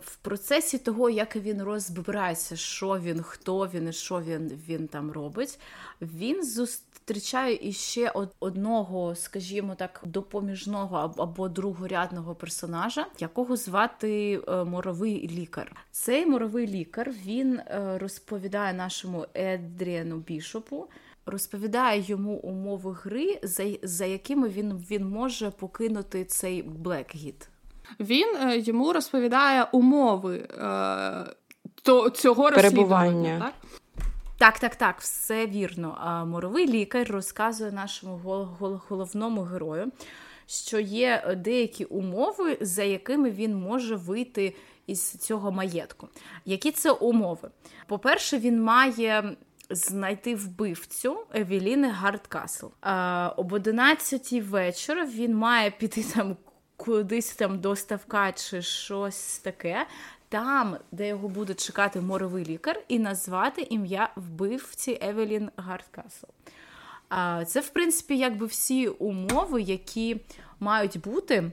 в 0.00 0.16
процесі 0.22 0.78
того, 0.78 1.10
як 1.10 1.36
він 1.36 1.62
розбирається, 1.62 2.56
що 2.56 2.98
він, 2.98 3.22
хто 3.22 3.66
він 3.74 3.88
і 3.88 3.92
що 3.92 4.20
він 4.20 4.60
він 4.68 4.88
там 4.88 5.12
робить, 5.12 5.58
він 6.02 6.44
зустрічає 6.44 7.58
іще 7.68 8.12
одного, 8.40 9.14
скажімо 9.14 9.74
так, 9.74 10.00
допоміжного 10.04 11.14
або 11.18 11.48
другорядного 11.48 12.34
персонажа, 12.34 13.06
якого 13.18 13.56
звати 13.56 14.40
е, 14.48 14.64
моровий 14.64 15.28
лікар. 15.28 15.76
Цей 15.90 16.26
моровий 16.26 16.66
лікар 16.66 17.14
він 17.26 17.58
е, 17.58 17.98
розповідає 17.98 18.74
нашому 18.74 19.26
Едріану 19.34 20.16
Бішопу 20.16 20.88
розповідає 21.26 22.00
йому 22.06 22.34
умови 22.34 22.96
гри, 23.02 23.38
за 23.42 23.64
за 23.82 24.04
якими 24.04 24.48
він 24.48 24.84
він 24.90 25.08
може 25.08 25.50
покинути 25.50 26.24
цей 26.24 26.62
Блекгіт. 26.62 27.48
Він 28.00 28.36
е, 28.36 28.58
йому 28.58 28.92
розповідає 28.92 29.66
умови 29.72 30.36
е, 30.36 31.26
то, 31.82 32.10
цього 32.10 32.50
розслідування. 32.50 33.38
так? 33.38 33.54
Так, 34.38 34.58
так, 34.58 34.76
так, 34.76 35.00
все 35.00 35.46
вірно. 35.46 35.96
А 36.00 36.24
Моровий 36.24 36.68
лікар 36.68 37.10
розказує 37.10 37.72
нашому 37.72 38.16
головному 38.88 39.42
герою, 39.42 39.92
що 40.46 40.80
є 40.80 41.36
деякі 41.36 41.84
умови, 41.84 42.58
за 42.60 42.82
якими 42.82 43.30
він 43.30 43.56
може 43.56 43.96
вийти 43.96 44.56
із 44.86 45.12
цього 45.12 45.52
маєтку. 45.52 46.08
Які 46.44 46.70
це 46.70 46.90
умови? 46.90 47.50
По-перше, 47.86 48.38
він 48.38 48.62
має 48.62 49.36
знайти 49.70 50.34
вбивцю 50.34 51.16
Евеліни 51.34 51.88
Гардкасл. 51.88 52.66
А, 52.80 53.32
Об 53.36 53.52
11 53.52 54.32
вечора 54.32 55.04
він 55.04 55.36
має 55.36 55.70
піти 55.70 56.04
там 56.14 56.36
кудись 56.76 57.34
там 57.34 57.60
до 57.60 57.76
ставка 57.76 58.32
чи 58.32 58.62
щось 58.62 59.38
таке. 59.38 59.86
Там, 60.28 60.76
де 60.92 61.08
його 61.08 61.28
буде 61.28 61.54
чекати 61.54 62.00
моровий 62.00 62.44
лікар, 62.44 62.80
і 62.88 62.98
назвати 62.98 63.66
ім'я 63.70 64.08
вбивці 64.16 64.98
Евелін 65.02 65.50
Гардкасл. 65.56 66.26
Це, 67.46 67.60
в 67.60 67.68
принципі, 67.68 68.18
якби 68.18 68.46
всі 68.46 68.88
умови, 68.88 69.62
які 69.62 70.20
мають 70.60 71.00
бути 71.00 71.52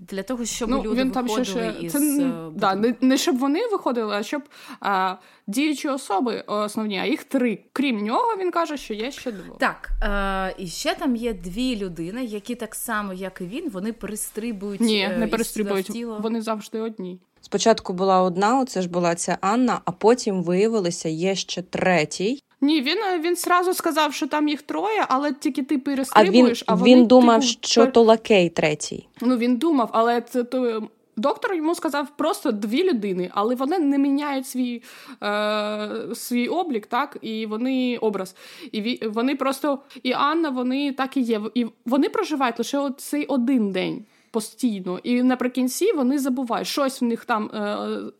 для 0.00 0.22
того, 0.22 0.44
щоб 0.44 0.70
ну, 0.70 0.82
люди 0.82 1.02
він 1.02 1.10
там 1.10 1.26
виходили 1.26 1.72
ще, 1.72 1.86
із... 1.86 1.92
Це, 1.92 1.98
е, 1.98 2.50
да, 2.54 2.74
не, 2.74 2.94
не 3.00 3.16
щоб 3.16 3.38
вони 3.38 3.66
виходили, 3.72 4.14
а 4.14 4.22
щоб 4.22 4.42
а, 4.80 5.14
діючі 5.46 5.88
особи 5.88 6.44
основні, 6.46 6.98
а 6.98 7.06
їх 7.06 7.24
три. 7.24 7.58
Крім 7.72 8.04
нього, 8.04 8.36
він 8.38 8.50
каже, 8.50 8.76
що 8.76 8.94
є 8.94 9.10
ще 9.10 9.32
двоє. 9.32 9.58
Так, 9.58 9.90
е, 10.02 10.54
і 10.58 10.66
ще 10.66 10.94
там 10.94 11.16
є 11.16 11.32
дві 11.32 11.76
людини, 11.76 12.24
які 12.24 12.54
так 12.54 12.74
само, 12.74 13.12
як 13.12 13.40
і 13.40 13.44
він, 13.44 13.70
вони 13.70 13.92
перестрибують. 13.92 14.80
Ні, 14.80 15.00
е, 15.00 15.16
не 15.18 15.26
перестрибують, 15.26 16.04
вони 16.20 16.42
завжди 16.42 16.80
одні. 16.80 17.18
Спочатку 17.40 17.92
була 17.92 18.22
одна, 18.22 18.60
оце 18.60 18.82
ж 18.82 18.88
була 18.88 19.14
ця 19.14 19.38
Анна, 19.40 19.80
а 19.84 19.92
потім 19.92 20.42
виявилося, 20.42 21.08
є 21.08 21.34
ще 21.34 21.62
третій. 21.62 22.42
Ні, 22.60 22.82
він 22.82 22.98
він 23.20 23.36
сразу 23.36 23.74
сказав, 23.74 24.14
що 24.14 24.26
там 24.26 24.48
їх 24.48 24.62
троє, 24.62 25.06
але 25.08 25.32
тільки 25.32 25.62
ти 25.62 25.78
перестрибуєш, 25.78 26.64
а 26.66 26.74
він, 26.74 26.80
а 26.80 26.84
він 26.84 27.06
думав, 27.06 27.40
типу, 27.40 27.52
що 27.60 27.86
то 27.86 28.02
лакей 28.02 28.48
третій. 28.48 29.08
Ну 29.20 29.36
він 29.36 29.56
думав, 29.56 29.90
але 29.92 30.20
це 30.20 30.44
то. 30.44 30.88
Доктор 31.16 31.54
йому 31.54 31.74
сказав 31.74 32.08
просто 32.16 32.52
дві 32.52 32.84
людини, 32.84 33.30
але 33.34 33.54
вони 33.54 33.78
не 33.78 33.98
міняють 33.98 34.46
свій 34.46 34.82
е, 35.22 35.88
свій 36.14 36.48
облік, 36.48 36.86
так, 36.86 37.16
і 37.20 37.46
вони 37.46 37.98
образ. 38.00 38.36
І 38.72 39.06
вони 39.06 39.36
просто 39.36 39.78
і 40.02 40.12
Анна, 40.12 40.50
вони 40.50 40.92
так 40.92 41.16
і 41.16 41.20
є. 41.20 41.40
І 41.54 41.66
вони 41.86 42.08
проживають 42.08 42.58
лише 42.58 42.90
цей 42.98 43.26
один 43.26 43.72
день 43.72 44.04
постійно. 44.30 45.00
І 45.02 45.22
наприкінці 45.22 45.92
вони 45.92 46.18
забувають 46.18 46.68
щось 46.68 47.02
в 47.02 47.04
них 47.04 47.24
там. 47.24 47.50
Е, 47.54 48.12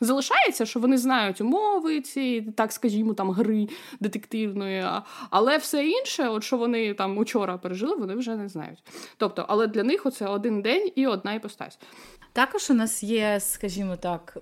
залишається, 0.00 0.66
що 0.66 0.80
вони 0.80 0.98
знають 0.98 1.40
умови 1.40 2.00
ці, 2.00 2.42
так 2.56 2.72
скажімо, 2.72 3.14
там 3.14 3.30
гри 3.30 3.68
детективної, 4.00 4.84
але 5.30 5.56
все 5.58 5.86
інше, 5.86 6.28
от 6.28 6.44
що 6.44 6.56
вони 6.56 6.94
там 6.94 7.18
учора 7.18 7.58
пережили, 7.58 7.96
вони 7.96 8.14
вже 8.14 8.36
не 8.36 8.48
знають. 8.48 8.82
Тобто, 9.16 9.46
але 9.48 9.66
для 9.66 9.82
них 9.82 10.06
оце 10.06 10.26
один 10.26 10.62
день 10.62 10.90
і 10.94 11.06
одна 11.06 11.34
іпостась. 11.34 11.78
Також 12.32 12.70
у 12.70 12.74
нас 12.74 13.02
є, 13.02 13.40
скажімо 13.40 13.96
так, 13.96 14.36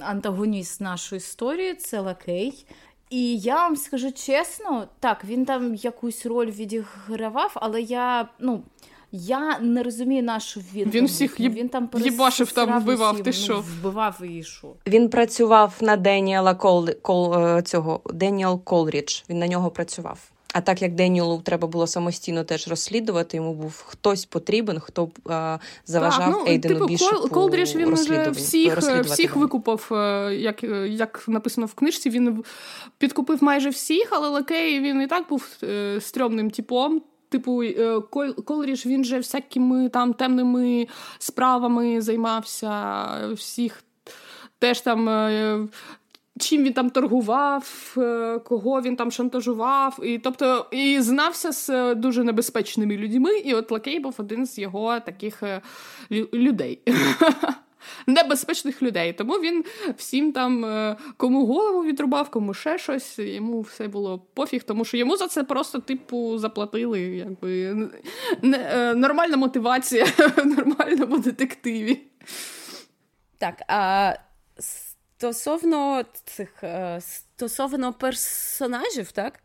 антагоніст 0.00 0.80
нашої 0.80 1.16
історії 1.16 1.74
це 1.74 2.00
лакей. 2.00 2.66
І 3.10 3.38
я 3.38 3.54
вам 3.54 3.76
скажу 3.76 4.12
чесно, 4.12 4.88
так, 5.00 5.24
він 5.24 5.44
там 5.44 5.74
якусь 5.74 6.26
роль 6.26 6.50
відігравав, 6.50 7.52
але 7.54 7.82
я, 7.82 8.28
ну. 8.38 8.62
Я 9.12 9.58
не 9.58 9.82
розумію 9.82 10.22
нащо 10.22 10.60
він. 10.74 10.90
Він 10.90 11.06
всіх 11.06 11.40
їб... 11.40 11.54
він 11.54 11.68
там 11.68 11.90
їбашив 11.96 12.52
там 12.52 12.80
вбивав. 12.82 13.12
Усім, 13.12 13.24
ти 13.24 13.32
що? 13.32 13.54
Ну, 13.54 13.60
вбивав 13.60 14.22
і 14.22 14.42
що. 14.42 14.68
Він 14.86 15.08
працював 15.08 15.74
на 15.80 15.96
Деніела 15.96 16.54
Кол... 16.54 16.88
Кол... 17.02 17.34
Е, 17.34 17.62
цього 17.62 18.00
Деніел 18.14 18.64
Колрідж. 18.64 19.22
Він 19.30 19.38
на 19.38 19.48
нього 19.48 19.70
працював. 19.70 20.30
А 20.54 20.60
так 20.60 20.82
як 20.82 20.94
Деніелу 20.94 21.40
треба 21.44 21.68
було 21.68 21.86
самостійно 21.86 22.44
теж 22.44 22.68
розслідувати, 22.68 23.36
йому 23.36 23.54
був 23.54 23.84
хтось 23.86 24.24
потрібен, 24.24 24.80
хто 24.80 25.06
б 25.06 25.18
а, 25.28 25.58
заважав 25.86 26.18
так, 26.18 26.30
ну, 26.32 26.52
Ейдену 26.52 26.74
типу, 26.74 26.86
Бішопу 26.86 27.28
Колдріж 27.28 27.76
він 27.76 27.94
вже 27.94 28.30
всіх 28.30 28.78
всіх 28.78 29.36
викупав, 29.36 29.88
е, 29.92 30.34
як 30.34 30.62
як 30.88 31.24
написано 31.28 31.66
в 31.66 31.74
книжці. 31.74 32.10
Він 32.10 32.44
підкупив 32.98 33.42
майже 33.44 33.70
всіх, 33.70 34.08
але 34.10 34.28
Лакей 34.28 34.80
він 34.80 35.02
і 35.02 35.06
так 35.06 35.28
був 35.28 35.48
е, 35.62 36.00
стрьомним 36.00 36.50
типом. 36.50 37.02
Типу, 37.28 37.62
е, 37.62 38.00
він 38.86 39.04
же 39.04 39.16
всякими 39.18 39.88
там 39.88 40.14
темними 40.14 40.86
справами 41.18 42.00
займався, 42.00 43.06
всіх 43.34 43.82
теж 44.58 44.80
там 44.80 45.08
чим 46.38 46.64
він 46.64 46.72
там 46.72 46.90
торгував, 46.90 47.94
е, 47.98 48.38
кого 48.38 48.80
він 48.80 48.96
там 48.96 49.10
шантажував, 49.10 49.98
і 50.02 50.18
тобто 50.18 50.66
і 50.70 51.00
знався 51.00 51.52
з 51.52 51.70
е, 51.70 51.94
дуже 51.94 52.24
небезпечними 52.24 52.96
людьми. 52.96 53.38
І 53.38 53.54
от 53.54 53.70
Лакей 53.70 54.00
був 54.00 54.14
один 54.18 54.46
з 54.46 54.58
його 54.58 55.00
таких 55.00 55.42
е, 55.42 55.60
людей. 56.32 56.80
Небезпечних 58.06 58.82
людей. 58.82 59.12
Тому 59.12 59.34
він 59.34 59.64
всім 59.96 60.32
там 60.32 60.96
кому 61.16 61.46
голову 61.46 61.84
відрубав, 61.84 62.30
кому 62.30 62.54
ще 62.54 62.78
щось, 62.78 63.18
йому 63.18 63.60
все 63.60 63.88
було 63.88 64.18
пофіг, 64.34 64.62
тому 64.62 64.84
що 64.84 64.96
йому 64.96 65.16
за 65.16 65.26
це 65.26 65.44
просто, 65.44 65.78
типу, 65.78 66.38
заплатили. 66.38 67.00
Якби 67.00 67.76
не, 68.42 68.94
Нормальна 68.94 69.36
мотивація 69.36 70.04
в 70.36 70.46
нормальному 70.46 71.18
детективі. 71.18 72.00
Так, 73.38 73.62
а 73.68 74.14
Стосовно 75.18 76.04
цих 76.24 76.64
е, 76.64 77.00
стосовно 77.00 77.92
персонажів, 77.92 79.12
так? 79.12 79.40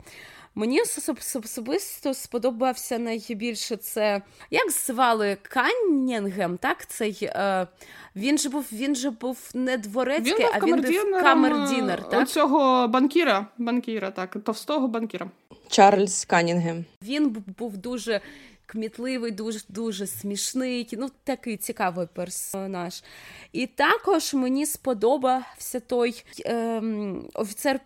Мені 0.56 0.82
особисто 0.82 2.14
сподобався 2.14 2.98
найбільше 3.00 3.78
це. 3.78 4.22
Як 4.52 4.72
звали 4.72 5.38
Каннінгем, 5.42 6.58
так? 6.58 6.88
Цей, 6.88 7.18
е, 7.22 7.68
Він 8.16 8.38
же 8.38 8.50
був 8.50 8.66
він 8.72 8.96
же 8.96 9.10
був 9.10 9.50
не 9.54 9.78
дворецький, 9.78 10.46
він 10.46 10.52
а 10.54 10.66
він 10.66 10.82
був 10.82 11.22
камердінер. 11.22 12.10
так? 12.10 12.22
Оцього 12.22 12.88
банкіра, 12.88 13.48
банкіра, 13.58 14.12
так, 14.12 14.38
товстого 14.44 14.88
банкіра. 14.88 15.28
Чарльз 15.68 16.26
Каннінгем. 16.26 16.86
Він 17.02 17.44
був 17.58 17.78
дуже 17.78 18.22
кмітливий, 18.66 19.32
дуже 19.32 19.60
дуже 19.70 20.08
смішний. 20.08 20.90
Ну, 20.92 21.10
такий 21.24 21.58
цікавий 21.58 22.08
персонаж. 22.14 23.04
І 23.52 23.68
також 23.68 24.34
мені 24.34 24.66
сподобався 24.66 25.80
той 25.80 26.24
ем, 26.46 27.30
офіцер 27.34 27.80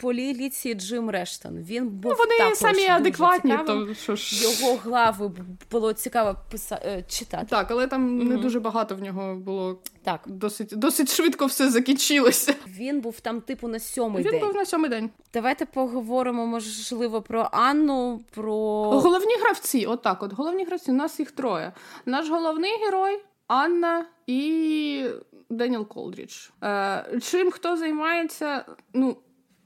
поліції 0.00 0.74
Джим 0.74 1.10
Рештон. 1.10 1.58
Він 1.58 1.88
був 1.88 2.12
ну, 2.12 2.18
Вони 2.18 2.38
також 2.38 2.58
самі 2.58 2.86
адекватні, 2.86 3.58
то 3.66 3.94
що 3.94 4.16
ж 4.16 4.42
його 4.42 4.76
глави 4.76 5.30
було 5.70 5.92
цікаво 5.92 6.36
писа... 6.50 6.80
Е, 6.84 7.04
читати. 7.08 7.46
Так, 7.50 7.70
але 7.70 7.86
там 7.86 8.20
mm-hmm. 8.20 8.24
не 8.24 8.36
дуже 8.36 8.60
багато 8.60 8.94
в 8.94 9.02
нього 9.02 9.34
було. 9.34 9.78
Так, 10.02 10.20
досить 10.26 10.72
досить 10.76 11.12
швидко 11.12 11.46
все 11.46 11.70
закінчилося. 11.70 12.54
Він 12.66 13.00
був 13.00 13.20
там, 13.20 13.40
типу, 13.40 13.68
на 13.68 13.78
сьомий 13.78 14.22
Він 14.22 14.30
день. 14.30 14.40
Він 14.40 14.46
був 14.46 14.56
на 14.56 14.66
сьомий 14.66 14.90
день. 14.90 15.10
Давайте 15.34 15.66
поговоримо, 15.66 16.46
можливо, 16.46 17.22
про 17.22 17.48
Анну. 17.52 18.20
про... 18.34 18.52
Головні 19.00 19.34
гравці, 19.42 19.86
отак, 19.86 20.22
от, 20.22 20.32
от 20.32 20.38
головні 20.38 20.64
гравці, 20.64 20.90
у 20.90 20.94
нас 20.94 21.20
їх 21.20 21.30
троє. 21.30 21.72
Наш 22.06 22.28
головний 22.28 22.72
герой 22.84 23.20
Анна 23.46 24.06
і 24.26 25.04
Деніел 25.50 25.88
Колдрідж. 25.88 26.48
Е, 26.62 27.20
Чим 27.22 27.50
хто 27.50 27.76
займається? 27.76 28.64
Ну, 28.94 29.16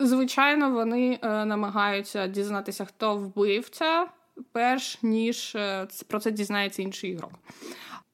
звичайно, 0.07 0.71
вони 0.71 1.19
е, 1.23 1.45
намагаються 1.45 2.27
дізнатися, 2.27 2.85
хто 2.85 3.17
вбивця, 3.17 4.07
перш 4.53 5.03
ніж 5.03 5.55
е, 5.55 5.87
про 6.09 6.21
це 6.21 6.31
дізнається 6.31 6.83
інший 6.83 7.11
ігрок. 7.11 7.31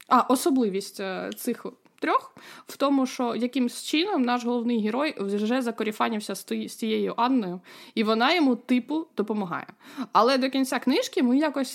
А 0.08 0.20
особливість 0.20 1.00
е, 1.00 1.30
цих. 1.36 1.66
Трьох 2.00 2.34
в 2.66 2.76
тому, 2.76 3.06
що 3.06 3.34
якимсь 3.34 3.84
чином 3.84 4.22
наш 4.22 4.44
головний 4.44 4.80
герой 4.80 5.14
вже 5.18 5.62
закоріфанівся 5.62 6.34
з 6.34 6.44
тією 6.74 7.14
Анною, 7.16 7.60
і 7.94 8.04
вона 8.04 8.34
йому, 8.34 8.56
типу, 8.56 9.06
допомагає. 9.16 9.66
Але 10.12 10.38
до 10.38 10.50
кінця 10.50 10.78
книжки 10.78 11.22
ми 11.22 11.38
якось 11.38 11.70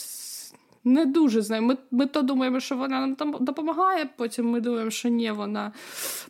не 0.85 1.05
дуже 1.05 1.41
знаємо. 1.41 1.67
Ми 1.67 1.77
ми 1.91 2.05
то 2.05 2.21
думаємо, 2.21 2.59
що 2.59 2.77
вона 2.77 2.99
нам 2.99 3.15
там 3.15 3.35
допомагає, 3.39 4.09
потім 4.17 4.49
ми 4.49 4.61
думаємо, 4.61 4.91
що 4.91 5.09
ні, 5.09 5.31
вона 5.31 5.71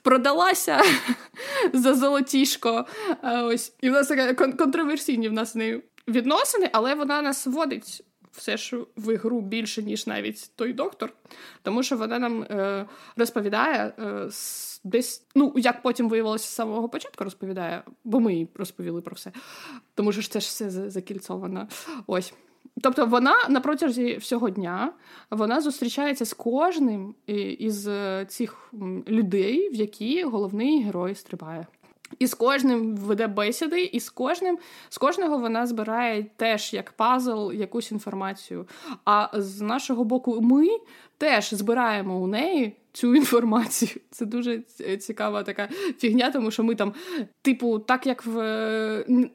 продалася 0.01 0.81
за 1.73 1.93
золотішко. 1.93 2.85
Ось. 3.23 3.73
І 3.81 3.89
в 3.89 3.93
нас 3.93 4.11
контроверсійні 4.35 5.29
в 5.29 5.33
нас 5.33 5.55
нею 5.55 5.81
відносини, 6.07 6.69
але 6.73 6.95
вона 6.95 7.21
нас 7.21 7.47
вводить 7.47 8.03
все 8.37 8.57
ж 8.57 8.77
в 8.97 9.13
ігру 9.13 9.41
більше, 9.41 9.83
ніж 9.83 10.07
навіть 10.07 10.51
той 10.55 10.73
доктор, 10.73 11.13
тому 11.61 11.83
що 11.83 11.97
вона 11.97 12.19
нам 12.19 12.43
е, 12.43 12.85
розповідає 13.17 13.93
е, 13.99 14.29
десь, 14.83 15.25
ну, 15.35 15.53
як 15.55 15.81
потім 15.81 16.09
виявилося 16.09 16.45
з 16.45 16.55
самого 16.55 16.89
початку, 16.89 17.23
розповідає, 17.23 17.83
бо 18.03 18.19
ми 18.19 18.33
їй 18.33 18.47
розповіли 18.55 19.01
про 19.01 19.15
все. 19.15 19.31
Тому 19.95 20.11
що 20.11 20.21
ж 20.21 20.31
це 20.31 20.39
ж 20.39 20.47
все 20.47 20.89
закільцовано. 20.89 21.67
Ось. 22.07 22.33
Тобто 22.81 23.05
вона 23.05 23.35
на 23.49 23.59
протязі 23.59 24.17
всього 24.17 24.49
дня 24.49 24.93
вона 25.31 25.61
зустрічається 25.61 26.25
з 26.25 26.33
кожним 26.33 27.15
із 27.59 27.87
е, 27.87 28.25
цих 28.29 28.73
людей, 29.07 29.69
в 29.69 29.73
які 29.73 30.23
головний 30.23 30.83
герой 30.83 31.15
стрибає. 31.15 31.67
І 32.19 32.27
з 32.27 32.33
кожним 32.33 32.95
веде 32.95 33.27
бесіди, 33.27 33.83
і 33.83 33.99
з 33.99 34.09
кожним 34.09 34.57
з 34.89 34.97
кожного 34.97 35.37
вона 35.37 35.67
збирає 35.67 36.25
теж 36.35 36.73
як 36.73 36.91
пазл 36.91 37.51
якусь 37.51 37.91
інформацію. 37.91 38.67
А 39.05 39.29
з 39.33 39.61
нашого 39.61 40.03
боку, 40.03 40.41
ми 40.41 40.67
теж 41.17 41.53
збираємо 41.53 42.19
у 42.19 42.27
неї 42.27 42.75
цю 42.93 43.15
інформацію. 43.15 43.91
Це 44.11 44.25
дуже 44.25 44.61
цікава 44.99 45.43
така 45.43 45.69
фігня, 45.97 46.31
тому 46.31 46.51
що 46.51 46.63
ми 46.63 46.75
там, 46.75 46.93
типу, 47.41 47.79
так 47.79 48.07
як 48.07 48.25
в 48.25 48.35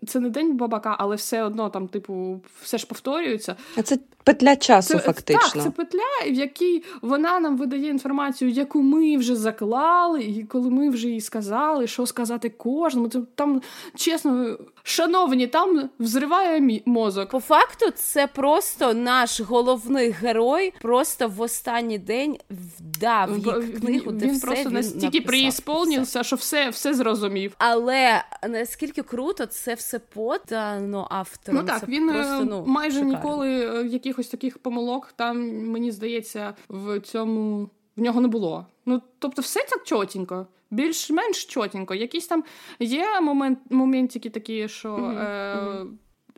це 0.06 0.20
не 0.20 0.30
день 0.30 0.56
бабака, 0.56 0.96
але 0.98 1.16
все 1.16 1.42
одно 1.42 1.70
там, 1.70 1.88
типу, 1.88 2.40
все 2.62 2.78
ж 2.78 2.86
повторюється. 2.86 3.56
А 3.76 3.82
це 3.82 3.98
петля 4.24 4.56
часу, 4.56 4.94
це, 4.94 4.98
фактично. 4.98 5.62
Так, 5.62 5.62
це 5.62 5.70
петля, 5.70 6.30
в 6.30 6.32
якій 6.32 6.84
вона 7.02 7.40
нам 7.40 7.56
видає 7.56 7.88
інформацію, 7.88 8.50
яку 8.50 8.82
ми 8.82 9.16
вже 9.16 9.36
заклали, 9.36 10.22
і 10.22 10.44
коли 10.44 10.70
ми 10.70 10.90
вже 10.90 11.08
їй 11.08 11.20
сказали, 11.20 11.86
що 11.86 12.06
сказати 12.06 12.48
кожному. 12.48 13.08
Це 13.08 13.20
там 13.34 13.62
чесно, 13.94 14.58
шановні, 14.82 15.46
там 15.46 15.90
взриває 15.98 16.80
мозок. 16.86 17.30
По 17.30 17.40
факту, 17.40 17.90
це 17.90 18.26
просто 18.26 18.94
наш 18.94 19.40
головний 19.40 20.10
герой, 20.10 20.72
просто 20.82 21.28
в 21.28 21.40
останній 21.40 21.98
день 21.98 22.38
вдав 22.50 23.38
їх 23.38 23.80
книгу. 23.80 24.10
Він, 24.10 24.18
він 24.18 24.40
просто 24.40 24.70
настільки 24.70 25.20
приісполнився, 25.20 26.22
що 26.22 26.36
все 26.36 26.70
все 26.70 26.94
зрозумів. 26.94 27.54
Але 27.58 28.24
наскільки 28.48 29.02
круто, 29.02 29.46
це 29.46 29.74
все 29.74 29.98
подано 29.98 31.06
автором. 31.10 31.60
Ну 31.60 31.66
так, 31.66 31.80
це 31.80 31.86
він 31.86 32.10
е, 32.10 32.12
просто, 32.12 32.44
ну, 32.44 32.64
майже 32.66 32.98
шикарно. 32.98 33.16
ніколи 33.16 33.48
е, 33.50 33.86
якихось 33.86 34.28
таких 34.28 34.58
помилок 34.58 35.12
там, 35.16 35.66
мені 35.66 35.92
здається, 35.92 36.54
в 36.68 37.00
цьому 37.00 37.70
в 37.96 38.00
нього 38.00 38.20
не 38.20 38.28
було. 38.28 38.66
Ну, 38.86 39.02
тобто, 39.18 39.42
все 39.42 39.66
так 39.70 39.84
чотенько. 39.84 40.46
Більш-менш 40.70 41.44
чотенько. 41.44 41.94
Якісь 41.94 42.26
там 42.26 42.44
є 42.78 43.20
момент, 43.20 43.58
моментики 43.70 44.30
такі, 44.30 44.68
що. 44.68 44.94
Mm-hmm. 44.96 45.82
Е- 45.82 45.86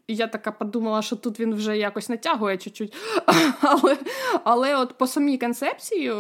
я 0.09 0.27
така 0.27 0.53
подумала, 0.53 1.03
що 1.03 1.17
тут 1.17 1.41
він 1.41 1.55
вже 1.55 1.79
якось 1.79 2.09
натягує 2.09 2.57
чуть-чуть. 2.57 2.95
Але 3.61 3.99
але 4.45 4.77
от 4.77 4.99
по 4.99 5.07
самій 5.07 5.39
концепції, 5.39 6.13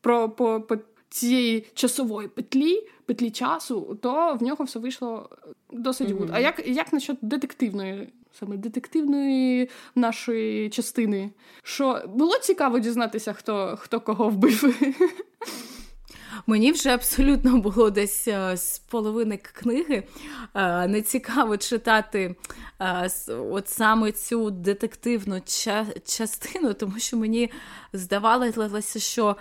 про 0.00 0.28
по, 0.28 0.60
по 0.60 0.76
цієї 1.08 1.66
часової 1.74 2.28
петлі, 2.28 2.88
петлі 3.06 3.30
часу, 3.30 3.98
то 4.02 4.34
в 4.40 4.42
нього 4.42 4.64
все 4.64 4.78
вийшло 4.78 5.30
досить 5.72 6.08
mm-hmm. 6.08 6.18
good. 6.18 6.30
А 6.32 6.40
як 6.40 6.68
як 6.68 6.92
насчет 6.92 7.16
детективної, 7.22 8.12
саме 8.32 8.56
детективної 8.56 9.70
нашої 9.94 10.70
частини? 10.70 11.30
Що 11.62 12.02
було 12.06 12.38
цікаво 12.38 12.78
дізнатися, 12.78 13.32
хто, 13.32 13.76
хто 13.80 14.00
кого 14.00 14.28
вбив? 14.28 14.78
Мені 16.46 16.72
вже 16.72 16.90
абсолютно 16.90 17.56
було 17.58 17.90
десь 17.90 18.28
е, 18.28 18.56
з 18.56 18.78
половини 18.78 19.36
книги 19.36 20.02
е, 20.54 20.86
не 20.88 21.02
цікаво 21.02 21.56
читати 21.56 22.36
е, 22.80 23.10
от 23.28 23.68
саме 23.68 24.12
цю 24.12 24.50
детективну 24.50 25.40
частину, 26.06 26.74
тому 26.74 26.98
що 26.98 27.16
мені 27.16 27.50
здавалося, 27.92 29.00
що 29.00 29.36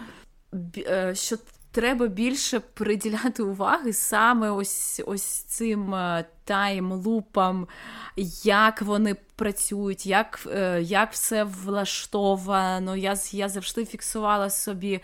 що 1.13 1.37
треба 1.71 2.07
більше 2.07 2.59
приділяти 2.59 3.43
уваги 3.43 3.93
саме 3.93 4.49
ось 4.49 5.01
ось 5.05 5.23
цим 5.23 5.95
таймлупам, 6.43 7.67
як 8.43 8.81
вони 8.81 9.15
працюють, 9.35 10.05
як 10.05 10.47
як 10.81 11.11
все 11.11 11.43
влаштовано. 11.43 12.95
Я 12.95 13.15
я 13.31 13.49
завжди 13.49 13.85
фіксувала 13.85 14.49
собі. 14.49 15.01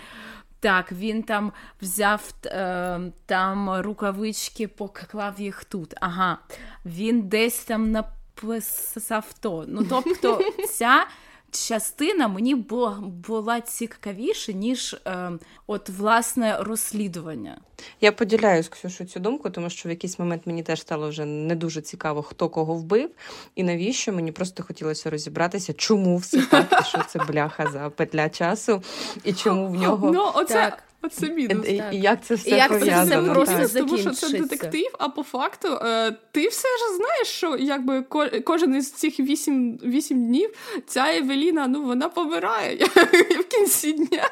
Так, 0.60 0.92
він 0.92 1.24
там 1.24 1.52
взяв 1.82 2.34
е, 2.46 3.00
там 3.26 3.82
рукавички, 3.82 4.68
поклав 4.68 5.42
їх 5.42 5.64
тут. 5.64 5.94
Ага, 6.02 6.38
він 6.86 7.22
десь 7.22 7.64
там 7.64 7.92
написав 7.92 9.34
то. 9.40 9.66
Ну, 9.68 9.86
тобто, 9.90 10.42
ця 10.70 11.08
частина 11.52 12.28
мені 12.28 12.56
була 12.56 13.04
була 13.28 13.62
цікавіше, 13.62 14.54
ніж 14.54 14.96
е, 15.06 15.32
от 15.68 15.90
власне 15.90 16.58
розслідування. 16.60 17.58
Я 18.02 18.12
поділяю 18.12 18.64
з 18.64 18.68
Ксюшу 18.68 19.06
цю 19.06 19.20
думку, 19.20 19.50
тому 19.50 19.70
що 19.70 19.90
в 19.90 19.92
якийсь 19.92 20.20
момент 20.20 20.42
мені 20.46 20.64
теж 20.64 20.82
стало 20.82 21.10
вже 21.10 21.26
не 21.26 21.56
дуже 21.56 21.82
цікаво, 21.82 22.22
хто 22.22 22.50
кого 22.50 22.74
вбив, 22.74 23.10
і 23.56 23.64
навіщо 23.64 24.14
мені 24.14 24.32
просто 24.32 24.64
хотілося 24.64 25.10
розібратися, 25.10 25.74
чому 25.74 26.18
все 26.18 26.42
так, 26.42 26.80
і 26.82 26.86
що 26.86 27.04
це 27.08 27.20
бляха 27.20 27.72
за 27.72 27.90
петля 27.90 28.30
часу, 28.30 28.84
і 29.24 29.34
чому 29.34 29.68
в 29.68 29.76
нього 29.76 30.12
Ну, 30.12 30.32
оце... 30.36 30.54
Так. 30.54 30.84
Оце 31.02 31.30
мінус. 31.30 31.68
І, 31.68 31.84
і 31.92 32.00
як 32.02 32.26
це 32.26 32.36
все 32.36 32.50
як 32.50 32.70
пов'язано? 32.70 33.06
Це 33.06 33.22
все 33.22 33.34
просто 33.34 33.80
так. 33.80 33.88
Тому 33.88 33.98
що 33.98 34.12
це 34.12 34.30
детектив, 34.30 34.96
а 35.00 35.10
по 35.10 35.24
факту 35.24 35.68
е, 35.68 36.12
ти 36.32 36.48
все 36.48 36.68
ж 36.68 36.96
знаєш, 36.96 37.28
що 37.28 37.58
якби 37.58 38.02
кожен 38.44 38.76
із 38.76 38.92
цих 38.92 39.20
вісім 39.20 39.80
вісім 39.84 40.28
днів 40.28 40.50
ця 40.88 41.18
Евеліна, 41.18 41.68
ну 41.68 41.84
вона 41.84 42.10
помирає 42.10 42.86
в 43.40 43.44
кінці 43.44 43.94
дня. 43.94 44.30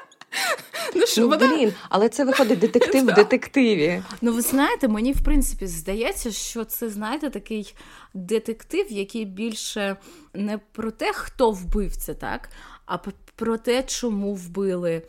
Ну, 0.96 1.06
що, 1.06 1.22
ну, 1.22 1.28
вона... 1.28 1.48
блін, 1.48 1.74
але 1.90 2.10
це 2.10 2.26
виходить 2.26 2.60
детектив 2.60 3.06
в 3.06 3.14
детективі. 3.16 4.04
Ну, 4.22 4.34
ви 4.34 4.42
знаєте, 4.42 4.88
мені 4.88 5.14
в 5.14 5.24
принципі 5.24 5.68
здається, 5.68 6.32
що 6.32 6.66
це, 6.66 6.90
знаєте, 6.90 7.30
такий 7.30 7.76
детектив, 8.14 8.86
який 8.90 9.26
більше 9.26 9.98
не 10.34 10.58
про 10.58 10.92
те, 10.92 11.14
хто 11.14 11.52
вбив 11.52 11.96
це, 11.96 12.14
так, 12.14 12.50
а 12.86 12.98
про 13.36 13.58
те, 13.58 13.84
чому 13.84 14.34
вбили, 14.34 14.92
е, 14.92 15.02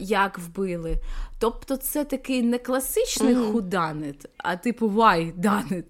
як 0.00 0.38
вбили. 0.38 0.96
Тобто, 1.38 1.76
це 1.76 2.04
такий 2.04 2.42
не 2.42 2.58
класичний 2.58 3.34
mm-hmm. 3.34 3.52
худанит, 3.52 4.26
а 4.36 4.56
типу 4.56 4.88
вай 4.88 5.34
done. 5.38 5.84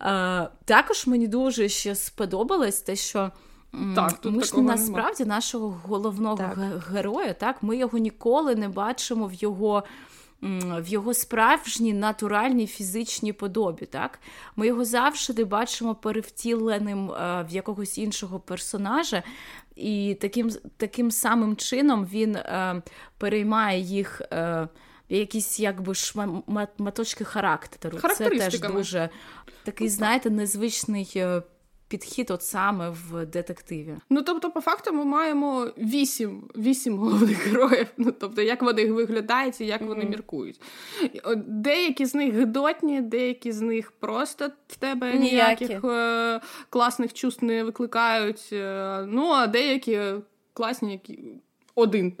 Е, 0.00 0.48
також 0.64 1.06
мені 1.06 1.26
дуже 1.26 1.68
ще 1.68 1.94
сподобалось 1.94 2.80
те, 2.80 2.96
що. 2.96 3.30
Так, 3.94 4.12
тут 4.12 4.34
Ми 4.34 4.44
ж 4.44 4.60
насправді 4.60 5.24
нема. 5.24 5.34
нашого 5.34 5.80
головного 5.84 6.36
так. 6.36 6.58
героя, 6.92 7.32
так, 7.32 7.62
ми 7.62 7.76
його 7.76 7.98
ніколи 7.98 8.54
не 8.54 8.68
бачимо 8.68 9.26
в 9.26 9.34
його 9.34 9.84
в 10.42 10.88
його 10.88 11.14
справжній 11.14 11.92
натуральній 11.92 12.66
фізичній 12.66 13.32
подобі. 13.32 13.86
Так? 13.86 14.18
Ми 14.56 14.66
його 14.66 14.84
завжди 14.84 15.44
бачимо 15.44 15.94
перевтіленим 15.94 17.10
е, 17.10 17.46
в 17.48 17.50
якогось 17.50 17.98
іншого 17.98 18.40
персонажа, 18.40 19.22
і 19.76 20.16
таким 20.20 20.50
таким 20.76 21.10
самим 21.10 21.56
чином 21.56 22.06
він 22.06 22.36
е, 22.36 22.82
переймає 23.18 23.80
їх. 23.80 24.22
Е, 24.32 24.68
Якісь 25.10 25.60
якби 25.60 25.94
шматочки 25.94 27.24
характеру. 27.24 27.98
Це 28.14 28.28
теж 28.30 28.60
дуже 28.60 29.08
такий, 29.64 29.88
знаєте, 29.88 30.30
незвичний 30.30 31.12
е, 31.16 31.42
підхід, 31.88 32.30
от 32.30 32.42
саме 32.42 32.90
в 32.90 33.26
детективі. 33.26 33.94
Ну 34.10 34.22
тобто, 34.22 34.50
по 34.50 34.60
факту, 34.60 34.92
ми 34.92 35.04
маємо 35.04 35.66
вісім 35.78 36.50
вісім 36.56 36.96
головних 36.96 37.46
героїв. 37.46 37.86
Ну 37.96 38.12
тобто, 38.20 38.42
як 38.42 38.62
вони 38.62 38.92
виглядають 38.92 39.60
і 39.60 39.66
як 39.66 39.82
mm-hmm. 39.82 39.86
вони 39.86 40.04
міркують. 40.04 40.60
Деякі 41.46 42.06
з 42.06 42.14
них 42.14 42.34
гидотні, 42.34 43.00
деякі 43.00 43.52
з 43.52 43.60
них 43.60 43.90
просто 43.90 44.50
в 44.68 44.76
тебе 44.76 45.14
ніяких 45.14 45.84
е- 45.84 46.40
класних 46.70 47.12
чувств 47.12 47.44
не 47.44 47.64
викликають. 47.64 48.48
Е- 48.52 49.06
ну 49.08 49.30
а 49.30 49.46
деякі 49.46 50.00
класні, 50.52 50.92
які 50.92 51.18
один. 51.74 52.12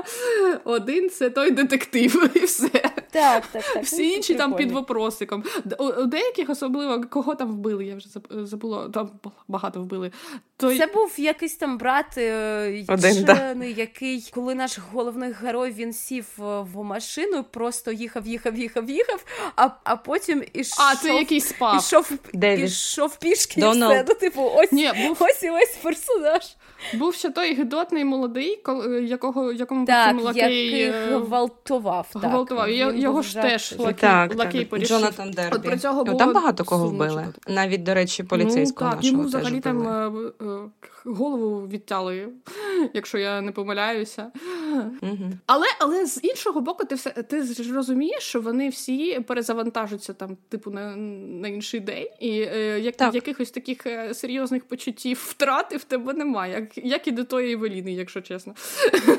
Один 0.64 1.10
це 1.10 1.30
той 1.30 1.50
детектив, 1.50 2.30
і 2.36 2.38
все. 2.38 2.90
Так, 3.16 3.46
так, 3.46 3.64
так. 3.74 3.84
Всі 3.84 4.10
інші 4.10 4.34
там 4.34 4.54
під 4.54 4.72
вопросиком. 4.72 5.44
У 5.78 6.04
деяких 6.04 6.50
особливо 6.50 7.04
кого 7.10 7.34
там 7.34 7.52
вбили, 7.52 7.84
я 7.84 7.96
вже 7.96 8.08
забула, 8.30 8.88
там 8.88 9.10
багато 9.48 9.80
вбили. 9.80 10.12
Той... 10.56 10.78
Це 10.78 10.86
був 10.86 11.14
якийсь 11.16 11.56
там 11.56 11.78
брат 11.78 12.18
е, 12.18 12.84
Один, 12.88 13.24
да. 13.24 13.54
який, 13.64 14.30
коли 14.34 14.54
наш 14.54 14.78
головний 14.92 15.32
герой 15.32 15.70
він 15.70 15.92
сів 15.92 16.26
е, 16.38 16.42
в 16.60 16.82
машину, 16.84 17.44
просто 17.44 17.92
їхав, 17.92 18.26
їхав, 18.26 18.56
їхав, 18.56 18.90
їхав, 18.90 19.24
а 19.56 19.70
а 19.84 19.96
потім 19.96 20.44
ішов, 20.52 20.86
а, 20.92 20.96
це 20.96 21.14
якийсь 21.14 21.48
спав. 21.48 21.78
Ішов, 21.78 22.12
ішов 22.64 23.16
пішки 23.18 23.60
і 23.60 23.70
все. 23.70 24.04
Ну, 24.08 24.14
типу, 24.14 24.52
ось, 24.54 24.72
Ні, 24.72 24.92
був... 25.06 25.16
ось 25.20 25.42
і 25.42 25.50
ось 25.50 25.76
персонаж. 25.82 26.42
Був 26.94 27.14
ще 27.14 27.30
той 27.30 27.54
гидотний 27.54 28.04
молодий, 28.04 28.62
якого 29.02 29.52
якому 29.52 29.86
так, 29.86 30.22
лакей 30.22 30.70
який 30.70 30.90
гвалтував. 31.10 32.08
Гвалтував. 32.14 32.66
Так, 32.66 32.98
Його 32.98 33.22
ж 33.22 33.34
теж 33.34 33.74
лакей, 33.78 33.94
так, 33.94 34.34
лакей 34.34 34.64
так. 34.64 34.80
Джонатан 34.80 35.30
Дербі. 35.30 35.56
От 35.56 35.62
про 35.62 35.78
цього 35.78 36.04
було 36.04 36.18
Там 36.18 36.32
багато 36.32 36.64
кого 36.64 36.88
вбили. 36.88 37.26
Навіть, 37.48 37.82
до 37.82 37.94
речі, 37.94 38.22
поліцейського 38.22 38.90
ну, 38.90 38.96
так, 38.96 39.04
нашого 39.04 39.22
йому 39.22 39.30
теж 39.30 39.40
взагалі 39.40 39.60
вбили. 39.60 39.84
там 39.84 39.88
е, 39.88 40.46
е, 40.46 40.68
голову 41.06 41.68
відтяли, 41.68 42.28
якщо 42.94 43.18
я 43.18 43.40
не 43.40 43.52
помиляюся. 43.52 44.32
Угу. 45.02 45.30
Але 45.46 45.66
але 45.80 46.06
з 46.06 46.20
іншого 46.22 46.60
боку, 46.60 46.84
ти 46.84 46.94
все 46.94 47.10
ти 47.10 47.42
ж 47.42 47.74
розумієш, 47.74 48.22
що 48.22 48.40
вони 48.40 48.68
всі 48.68 49.20
перезавантажуються 49.20 50.12
там, 50.12 50.36
типу, 50.48 50.70
на 50.70 50.96
на 50.96 51.48
інший 51.48 51.80
день, 51.80 52.08
і 52.20 52.30
е, 52.40 52.80
як, 52.80 52.96
так. 52.96 53.14
якихось 53.14 53.50
таких 53.50 53.86
е, 53.86 54.14
серйозних 54.14 54.64
почуттів 54.64 55.26
втрати 55.30 55.76
в 55.76 55.84
тебе 55.84 56.12
немає, 56.12 56.54
як 56.54 56.86
як 56.86 57.08
і 57.08 57.10
до 57.10 57.24
тої 57.24 57.52
Евеліни, 57.52 57.92
якщо 57.92 58.20
чесно. 58.20 58.54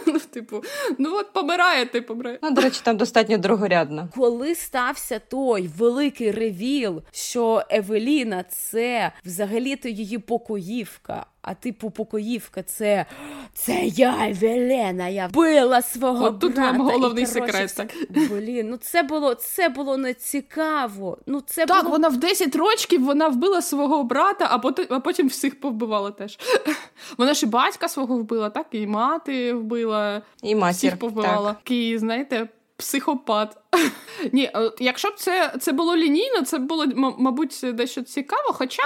Ну, 0.08 0.19
типу, 0.19 0.63
ну 0.97 1.15
от 1.15 1.34
помирає, 1.34 1.86
ти 1.86 2.02
помирає. 2.02 2.39
Ну, 2.43 2.52
до 2.52 2.62
речі, 2.62 2.82
там 2.84 2.97
достатньо 2.97 3.38
другорядно. 3.38 4.10
Коли 4.15 4.56
стався 4.56 5.19
той 5.19 5.69
великий 5.78 6.32
ревіл, 6.32 7.02
що 7.12 7.63
Евеліна 7.69 8.43
це 8.43 9.12
взагалі-то 9.26 9.89
її 9.89 10.17
покоївка. 10.17 11.26
А 11.50 11.54
типу 11.54 11.90
покоївка, 11.90 12.64
це 12.64 13.06
це 13.54 13.86
я, 13.86 14.34
Велена, 14.42 15.08
я 15.08 15.28
била 15.28 15.82
свого 15.82 16.26
От 16.26 16.40
тут 16.40 16.56
брата. 16.56 16.72
вам 16.72 16.82
головний 16.82 17.24
і, 17.24 17.28
коротше, 17.28 17.68
секрет. 17.68 17.76
так. 17.76 18.30
Блін, 18.32 18.70
ну 18.70 18.78
це 18.78 19.04
було 19.04 19.34
це 19.34 19.70
було 19.70 19.98
не 19.98 20.14
цікаво. 20.14 21.18
Ну, 21.26 21.42
це 21.42 21.66
Так, 21.66 21.84
було... 21.84 21.92
вона 21.92 22.08
в 22.08 22.18
10 22.18 22.56
років 22.56 23.04
вона 23.04 23.28
вбила 23.28 23.62
свого 23.62 24.04
брата, 24.04 24.48
а 24.52 24.60
потім, 24.60 24.86
а 24.90 25.00
потім 25.00 25.28
всіх 25.28 25.60
повбивала 25.60 26.12
теж. 26.12 26.40
Вона 27.18 27.34
ж 27.34 27.46
і 27.46 27.50
батька 27.50 27.88
свого 27.90 28.18
вбила, 28.18 28.50
так, 28.50 28.68
і 28.72 28.88
мати 28.88 29.54
вбила, 29.54 30.22
і 30.44 30.56
матір, 30.56 30.78
всіх 30.78 31.00
повбивала. 31.00 31.50
Так. 31.50 31.58
Такий, 31.64 31.98
знаєте, 31.98 32.48
психопат. 32.78 33.58
Ні, 34.32 34.52
Якщо 34.80 35.10
б 35.10 35.14
це 35.18 35.54
це 35.60 35.72
було 35.72 35.98
лінійно, 35.98 36.42
це 36.42 36.58
було, 36.58 36.86
мабуть, 37.18 37.66
дещо 37.74 38.02
цікаво, 38.02 38.54
хоча 38.54 38.84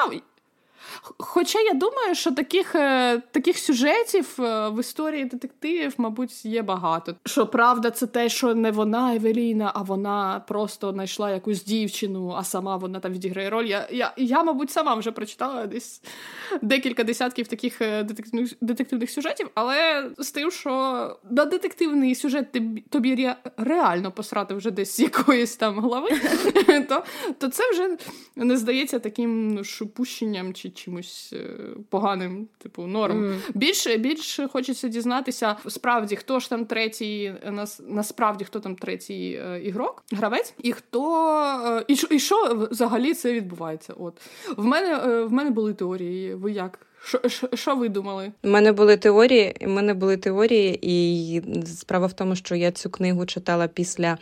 Хоча 1.02 1.60
я 1.60 1.74
думаю, 1.74 2.16
що 2.16 2.32
таких 2.32 2.76
е, 2.76 3.22
таких 3.32 3.58
сюжетів 3.58 4.36
е, 4.40 4.70
в 4.70 4.80
історії 4.80 5.26
детективів, 5.26 5.94
мабуть, 5.98 6.46
є 6.46 6.62
багато. 6.62 7.16
Що 7.26 7.48
правда, 7.48 7.92
це 7.92 8.08
те, 8.08 8.30
що 8.30 8.56
не 8.56 8.72
вона 8.72 9.16
Евеліна, 9.16 9.72
а 9.76 9.82
вона 9.82 10.44
просто 10.48 10.92
знайшла 10.92 11.32
якусь 11.32 11.64
дівчину, 11.64 12.34
а 12.38 12.44
сама 12.44 12.78
вона 12.78 13.00
там 13.00 13.14
відіграє 13.14 13.50
роль. 13.50 13.66
Я, 13.66 13.88
я, 13.92 14.14
я 14.18 14.44
мабуть, 14.44 14.72
сама 14.72 14.96
вже 14.96 15.12
прочитала 15.12 15.68
десь 15.68 16.02
декілька 16.62 17.04
десятків 17.04 17.48
таких 17.48 17.82
е, 17.82 18.04
детективних 18.04 18.54
детективних 18.62 19.12
сюжетів, 19.12 19.50
але 19.54 20.10
з 20.18 20.32
тим, 20.32 20.52
що 20.52 20.72
на 21.30 21.46
детективний 21.46 22.16
сюжет 22.16 22.48
тобі 22.90 23.34
реально 23.58 24.12
посрати 24.12 24.54
вже 24.54 24.72
десь 24.72 25.00
якоїсь 25.00 25.56
там 25.56 25.82
то 26.90 27.04
то 27.38 27.48
це 27.48 27.72
вже 27.72 27.98
не 28.36 28.58
здається 28.58 29.00
таким 29.00 29.54
ну, 29.54 29.64
шупущенням 29.64 30.54
чи 30.54 30.70
чимось 30.92 31.34
е, 31.34 31.58
поганим, 31.90 32.48
типу 32.58 32.88
норм. 32.88 33.24
Mm. 33.24 33.40
Більше 33.54 33.98
більше 33.98 34.48
хочеться 34.48 34.88
дізнатися 34.88 35.56
справді, 35.68 36.16
хто 36.16 36.40
ж 36.40 36.50
там 36.50 36.66
третій, 36.66 37.34
насправді 37.88 38.46
хто 38.46 38.60
там 38.60 38.76
третій 38.76 39.42
е, 39.46 39.62
ігрок, 39.64 40.04
гравець, 40.12 40.54
і 40.64 40.72
хто 40.72 41.34
е, 41.66 41.86
і, 41.88 41.98
і 42.10 42.20
що 42.20 42.68
взагалі 42.72 43.14
це 43.14 43.34
відбувається. 43.34 43.94
От 43.98 44.22
в 44.58 44.66
мене 44.66 45.24
в 45.24 45.32
мене 45.32 45.50
були 45.50 45.74
теорії. 45.74 46.34
Ви 46.34 46.52
як? 46.52 46.80
Що 47.54 47.76
ви 47.76 47.90
думали? 47.90 48.32
У 48.44 48.50
мене 48.50 48.72
були 48.72 48.98
теорії, 48.98 49.56
у 49.62 49.70
мене 49.70 49.94
були 49.94 50.18
теорії, 50.18 50.80
і 50.82 51.42
справа 51.66 52.08
в 52.08 52.14
тому, 52.14 52.36
що 52.36 52.56
я 52.56 52.72
цю 52.72 52.90
книгу 52.90 53.26
читала 53.26 53.68
після 53.68 54.18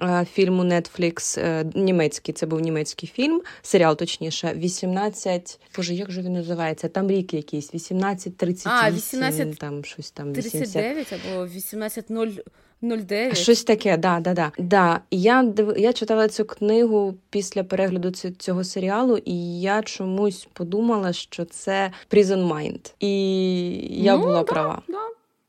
е, 0.00 0.26
фільму 0.32 0.62
Netflix 0.62 1.40
е, 1.40 1.64
німецький. 1.74 2.34
Це 2.34 2.46
був 2.46 2.60
німецький 2.60 3.08
фільм, 3.14 3.42
серіал 3.62 3.96
точніше, 3.96 4.54
18, 4.56 5.60
Боже, 5.76 5.94
як 5.94 6.10
же 6.10 6.22
він 6.22 6.32
називається? 6.32 6.88
Там 6.88 7.10
рік 7.10 7.34
якийсь, 7.34 7.68
1838, 7.68 8.72
а, 8.72 8.90
18... 8.90 9.58
там 9.58 9.84
щось 9.84 10.10
там 10.10 10.32
39 10.32 11.12
або 11.12 11.44
18.0. 11.44 12.40
09. 12.84 13.36
Щось 13.36 13.64
таке, 13.64 13.96
да, 13.96 14.20
да, 14.20 14.34
да. 14.34 14.52
да. 14.58 15.00
Я 15.10 15.42
див... 15.42 15.74
я 15.78 15.92
читала 15.92 16.28
цю 16.28 16.44
книгу 16.44 17.14
після 17.30 17.64
перегляду 17.64 18.10
цього 18.38 18.64
серіалу, 18.64 19.18
і 19.24 19.60
я 19.60 19.82
чомусь 19.82 20.48
подумала, 20.52 21.12
що 21.12 21.44
це 21.44 21.92
Prison 22.10 22.48
Mind. 22.48 22.94
І 23.00 24.02
я 24.02 24.16
ну, 24.16 24.22
була 24.22 24.38
да, 24.38 24.44
права. 24.44 24.82
Да. 24.88 24.98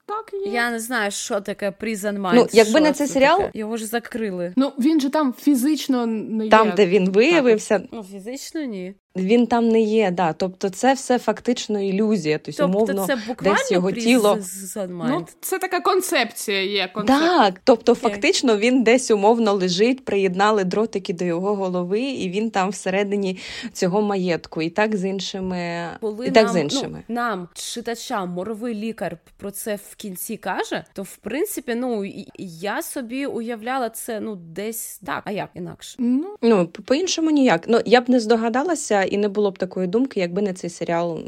Так, 0.08 0.34
є. 0.46 0.52
Я 0.52 0.72
не 0.72 0.80
знаю, 0.80 1.12
що 1.12 1.42
таке 1.42 1.74
Prison 1.82 2.22
Mind. 2.22 2.34
Ну, 2.36 2.48
якби 2.52 2.82
не 2.82 2.94
цей 2.94 3.08
серіал- 3.08 3.38
таке? 3.38 3.60
його 3.60 3.78
ж 3.78 3.86
закрили. 3.86 4.54
Ну 4.56 4.72
він 4.80 5.02
же 5.02 5.10
там 5.10 5.34
фізично 5.34 6.06
не 6.06 6.44
є. 6.44 6.50
Там, 6.50 6.74
де 6.76 6.86
він 6.86 7.10
виявився, 7.10 7.84
Ну, 7.92 8.04
фізично 8.04 8.64
ні. 8.64 8.96
Він 9.16 9.48
там 9.48 9.70
не 9.70 9.82
є. 9.82 10.12
Да. 10.12 10.34
Тобто, 10.34 10.70
це 10.70 10.94
все 10.94 11.20
фактично 11.20 11.82
ілюзія. 11.82 12.38
Тобто, 12.38 12.64
Тобто 12.64 12.78
умовно, 12.78 13.06
це 13.08 13.16
буквально 13.28 13.58
десь 13.58 13.72
його 13.72 13.92
тіло- 13.92 14.40
Ну, 14.90 15.26
це 15.42 15.60
така 15.60 15.80
концепція 15.80 16.64
є. 16.64 16.88
Концеп... 16.94 17.20
Так, 17.20 17.62
тобто, 17.64 17.92
Окей. 17.92 18.02
фактично, 18.12 18.58
він 18.58 18.84
десь 18.84 19.12
умовно 19.12 19.54
лежить, 19.54 20.06
приєднали 20.06 20.64
дротики 20.64 21.14
до 21.14 21.26
його 21.26 21.56
голови, 21.56 22.02
і 22.02 22.30
він 22.30 22.50
там 22.50 22.70
всередині 22.70 23.38
цього 23.74 24.02
маєтку. 24.02 24.62
І 24.62 24.70
так 24.70 24.96
з 24.96 25.06
іншими, 25.06 25.88
Коли 26.02 26.28
і 26.28 26.32
так 26.32 26.46
нам, 26.46 26.54
з 26.54 26.58
іншими. 26.58 27.04
Ну, 27.08 27.16
нам, 27.16 27.48
читачам, 27.54 28.30
моровий 28.30 28.76
лікар 28.76 29.18
про 29.38 29.52
це 29.52 29.76
в 29.76 29.96
кінці 29.96 30.38
каже, 30.38 30.84
то 30.94 31.04
в 31.04 31.16
принципі, 31.18 31.76
ну 31.76 32.06
я 32.38 32.82
собі 32.82 33.26
уявляла 33.26 33.90
це 33.90 34.20
ну 34.20 34.36
десь 34.36 35.00
так, 35.06 35.22
а 35.26 35.32
як 35.32 35.50
інакше. 35.54 35.96
Ну, 36.00 36.36
Ну, 36.42 36.68
по-іншому 36.68 37.30
ніяк. 37.30 37.66
Ну, 37.68 37.82
я 37.86 38.02
б 38.02 38.10
не 38.10 38.20
здогадалася, 38.20 39.05
і 39.06 39.18
не 39.18 39.28
було 39.30 39.52
б 39.52 39.58
такої 39.58 39.88
думки, 39.88 40.20
якби 40.20 40.42
не 40.42 40.54
цей 40.54 40.70
серіал, 40.70 41.20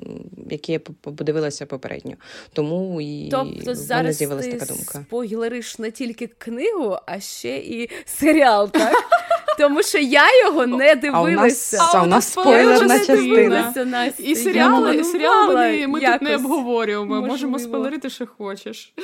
який 0.50 0.74
я 0.74 0.80
подивилася 0.80 1.66
попередньо. 1.66 2.14
Тому 2.54 3.02
і 3.02 3.30
Тобто 3.32 3.76
зараз 3.76 4.16
з'явилася 4.16 4.52
така 4.52 4.66
думка. 4.66 5.04
спойлериш 5.08 5.80
не 5.80 5.92
тільки 5.92 6.28
книгу, 6.28 6.98
а 7.06 7.20
ще 7.20 7.58
і 7.58 7.90
серіал, 8.06 8.72
так? 8.72 8.94
Тому 9.58 9.84
що 9.84 9.98
я 9.98 10.44
його 10.46 10.68
не 10.68 10.96
дивилася. 10.96 11.78
А 11.94 12.04
у 12.04 12.06
нас 12.06 12.32
спойлерна 12.32 13.00
частина. 13.00 13.72
дивилася, 13.76 14.14
і 14.24 14.36
серіали, 14.36 14.70
планувала 14.70 15.04
серіали 15.04 15.88
ми, 15.88 16.02
тут 16.02 16.22
не 16.22 16.36
обговорюємо. 16.36 17.22
Можемо 17.22 17.60
спойлерити, 17.60 18.10
що 18.10 18.28
хочеш. 18.28 18.94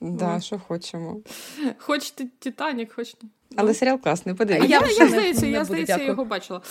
Да, 0.00 0.40
що 0.40 0.58
хочемо. 0.68 1.20
Хоч 1.78 2.10
Титанік, 2.38 2.92
хоч 2.92 3.14
ні. 3.22 3.28
Але 3.56 3.74
серіал 3.74 4.00
класний, 4.00 4.34
подивіться. 4.34 4.66
я, 4.68 4.80
Я 4.80 5.04
я, 5.04 5.08
здається, 5.08 5.46
я 5.46 5.64
здається, 5.64 5.92
дякую. 5.92 6.08
його 6.08 6.24
бачила. 6.24 6.62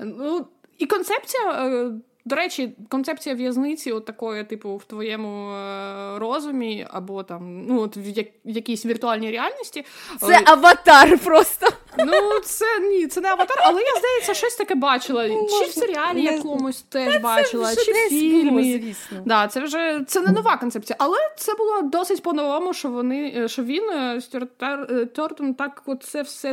Ну, 0.00 0.46
і 0.78 0.86
концепція, 0.86 1.50
е, 1.50 1.90
до 2.24 2.36
речі, 2.36 2.72
концепція 2.88 3.34
в'язниці, 3.34 3.92
от 3.92 4.04
такої, 4.04 4.44
типу, 4.44 4.76
в 4.76 4.84
твоєму 4.84 5.50
е, 5.52 6.18
розумі, 6.18 6.86
або 6.90 7.22
там, 7.22 7.66
ну, 7.66 7.80
от 7.80 7.96
в, 7.96 8.24
якійсь 8.44 8.86
віртуальній 8.86 9.30
реальності. 9.30 9.84
Це 10.20 10.38
Е, 10.38 10.42
аватар 10.46 11.18
просто. 11.18 11.66
Ну, 11.98 12.40
це 12.44 12.80
ні, 12.80 13.06
це 13.06 13.20
не 13.20 13.28
аватар, 13.28 13.56
але 13.60 13.82
я 13.82 13.98
здається, 13.98 14.34
щось 14.34 14.56
таке 14.56 14.74
бачила. 14.74 15.28
Чи 15.28 15.70
в 15.70 15.72
серіалі 15.72 16.22
не 16.22 16.32
якомусь 16.32 16.82
теж 16.82 17.22
бачила, 17.22 17.74
чи 17.74 17.92
в 17.92 18.08
фільмі. 18.08 18.94
Да, 19.24 19.48
це 19.48 19.60
вже 19.60 20.00
це 20.06 20.20
не 20.20 20.32
нова 20.32 20.56
концепція, 20.56 20.96
але 21.00 21.18
це 21.36 21.54
було 21.54 21.82
досить 21.82 22.22
по-новому, 22.22 22.74
що 22.74 22.88
вони 22.88 23.34
е, 23.36 23.48
що 23.48 23.62
він 23.62 23.90
е, 23.90 24.20
е, 24.62 25.06
Тортон 25.06 25.54
так 25.54 25.82
от 25.86 26.02
це 26.02 26.22
все 26.22 26.52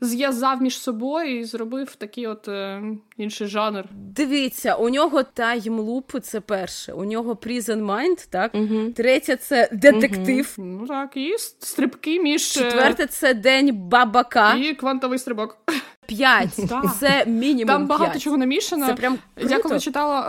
зв'язав 0.00 0.62
між 0.62 0.78
собою 0.78 1.40
і 1.40 1.44
зробив 1.44 1.94
такий 1.94 2.26
от 2.26 2.48
е, 2.48 2.82
інший 3.16 3.46
жанр. 3.46 3.84
Дивіться, 3.92 4.74
у 4.74 4.88
нього 4.88 5.22
таймлупи 5.22 6.20
це 6.20 6.40
перше. 6.40 6.92
У 6.92 7.04
нього 7.04 7.34
Prison 7.34 7.84
Mind, 7.84 8.26
так? 8.30 8.54
Угу. 8.54 8.92
Третє 8.96 9.36
це 9.36 9.68
детектив. 9.72 10.54
Ну 10.58 10.86
так, 10.86 11.16
і 11.16 11.34
стрибки 11.38 12.20
між 12.20 12.42
Четверте 12.42 13.06
це 13.06 13.34
день 13.34 13.70
бабака. 13.74 14.54
і 14.54 14.63
квантовий 14.72 15.18
стрибок. 15.18 15.58
П'ять. 16.06 16.60
Це 17.00 17.26
мінімум. 17.26 17.66
Там 17.66 17.86
багато 17.86 18.10
5. 18.10 18.22
чого 18.22 18.36
намішано. 18.36 18.86
Це 18.86 18.94
прям 18.94 19.18
Я 19.36 19.58
коли 19.58 19.80
читала 19.80 20.26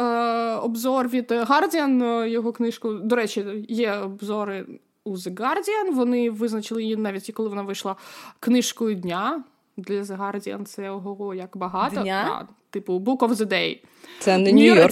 е, 0.55 0.59
обзор 0.59 1.07
від 1.07 1.31
Guardian, 1.31 2.03
е, 2.03 2.29
його 2.29 2.51
книжку. 2.51 2.93
До 2.93 3.15
речі, 3.15 3.65
є 3.69 3.93
обзори 3.93 4.65
у 5.03 5.15
The 5.15 5.33
Guardian. 5.33 5.93
Вони 5.93 6.29
визначили 6.29 6.83
її 6.83 6.95
навіть 6.95 7.31
коли 7.33 7.49
вона 7.49 7.61
вийшла 7.61 7.95
книжкою 8.39 8.95
дня. 8.95 9.43
Для 9.77 10.01
The 10.01 10.17
Guardian 10.17 10.63
це 10.63 10.89
ого, 10.89 11.33
як 11.33 11.57
багато. 11.57 12.01
Дня? 12.01 12.25
Да, 12.27 12.53
типу 12.69 12.99
Book 12.99 13.17
of 13.17 13.29
the 13.29 13.45
Day. 13.45 13.81
Це 14.19 14.37
не 14.37 14.51
Нью-Йорк- 14.53 14.91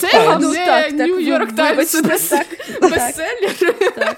Нью-Йорк 1.07 1.49
це 1.49 1.55
Таймс. 1.55 1.93
Ну, 1.93 2.01
Ну, 2.81 2.89
це 2.89 2.89
Бестселлер. 2.89 4.17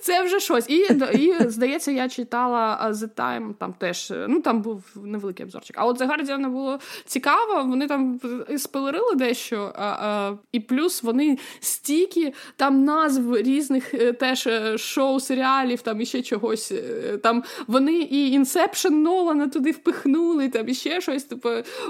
Це 0.00 0.22
вже 0.22 0.40
щось. 0.40 0.68
І, 0.70 0.76
і 1.14 1.34
здається, 1.48 1.90
я 1.90 2.08
читала 2.08 2.90
The 2.92 3.08
Time, 3.16 3.54
там 3.54 3.72
теж, 3.78 4.12
ну 4.28 4.40
там 4.40 4.62
був 4.62 4.84
невеликий 5.04 5.46
обзорчик. 5.46 5.76
А 5.78 5.84
от 5.86 6.00
The 6.00 6.06
Guardian 6.08 6.50
було 6.50 6.78
цікаво, 7.06 7.64
вони 7.64 7.86
там 7.86 8.20
і 8.48 8.58
спойлерили 8.58 9.14
дещо, 9.14 9.72
а, 9.78 9.84
а, 9.84 10.32
і 10.52 10.60
плюс 10.60 11.02
вони 11.02 11.38
стільки 11.60 12.32
там 12.56 12.84
назв 12.84 13.36
різних 13.36 13.94
е, 13.94 14.12
теж 14.12 14.46
е, 14.46 14.78
шоу, 14.78 15.20
серіалів, 15.20 15.82
там 15.82 16.00
іще 16.00 16.22
чогось. 16.22 16.72
е, 16.72 17.18
Там 17.22 17.44
вони 17.66 17.92
і 17.94 18.38
Inception 18.38 18.90
Нолана 18.90 19.48
туди 19.48 19.70
впихнули, 19.70 20.48
там 20.48 20.68
іще 20.68 21.00
щось. 21.00 21.24
Типу, 21.24 21.48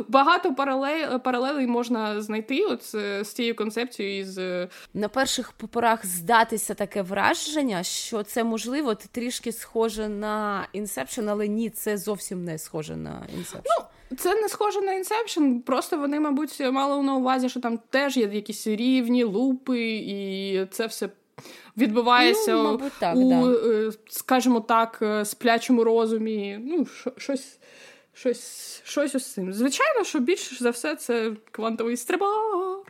багато 0.08 0.54
паралелей 0.54 1.66
можна 1.70 2.22
знайти 2.22 2.64
от 2.64 2.84
з, 2.84 3.24
з 3.24 3.32
цією 3.32 3.56
концепцією 3.56 4.20
із 4.20 4.38
е, 4.38 4.68
На 4.94 5.08
перших 5.08 5.52
порах 5.52 6.06
здатися 6.06 6.74
таке 6.74 7.02
враження, 7.02 7.82
що 7.82 8.22
це 8.22 8.44
можливо 8.44 8.94
трішки 8.94 9.52
схоже 9.52 10.08
на 10.08 10.66
Inception, 10.74 11.30
але 11.30 11.48
ні, 11.48 11.70
це 11.70 11.96
зовсім 11.98 12.44
не 12.44 12.58
схоже 12.58 12.96
на 12.96 13.26
Inception. 13.38 13.84
Це 14.18 14.34
не 14.34 14.48
схоже 14.48 14.80
на 14.80 14.92
Inception, 14.92 15.60
просто 15.60 15.98
вони, 15.98 16.20
мабуть, 16.20 16.60
мали 16.60 17.02
на 17.02 17.14
увазі, 17.14 17.48
що 17.48 17.60
там 17.60 17.78
теж 17.90 18.16
є 18.16 18.30
якісь 18.32 18.66
рівні, 18.66 19.24
лупи, 19.24 19.80
і 19.88 20.66
це 20.70 20.86
все 20.86 21.08
відбувається 21.76 22.52
Ну, 22.52 22.62
мабуть, 22.62 22.92
так, 23.00 23.16
у, 23.16 23.30
да. 23.30 23.68
е, 23.68 23.90
скажімо 24.08 24.60
так, 24.60 24.98
е, 25.02 25.24
сплячому 25.24 25.84
розумі. 25.84 26.58
Ну, 26.64 26.86
щось, 27.16 27.58
щось, 28.12 28.82
щось 28.84 29.14
із 29.14 29.32
цим. 29.32 29.52
Звичайно, 29.52 30.04
що 30.04 30.18
більше 30.18 30.56
за 30.56 30.70
все 30.70 30.96
це 30.96 31.32
квантовий 31.50 31.96
стрибок. 31.96 32.86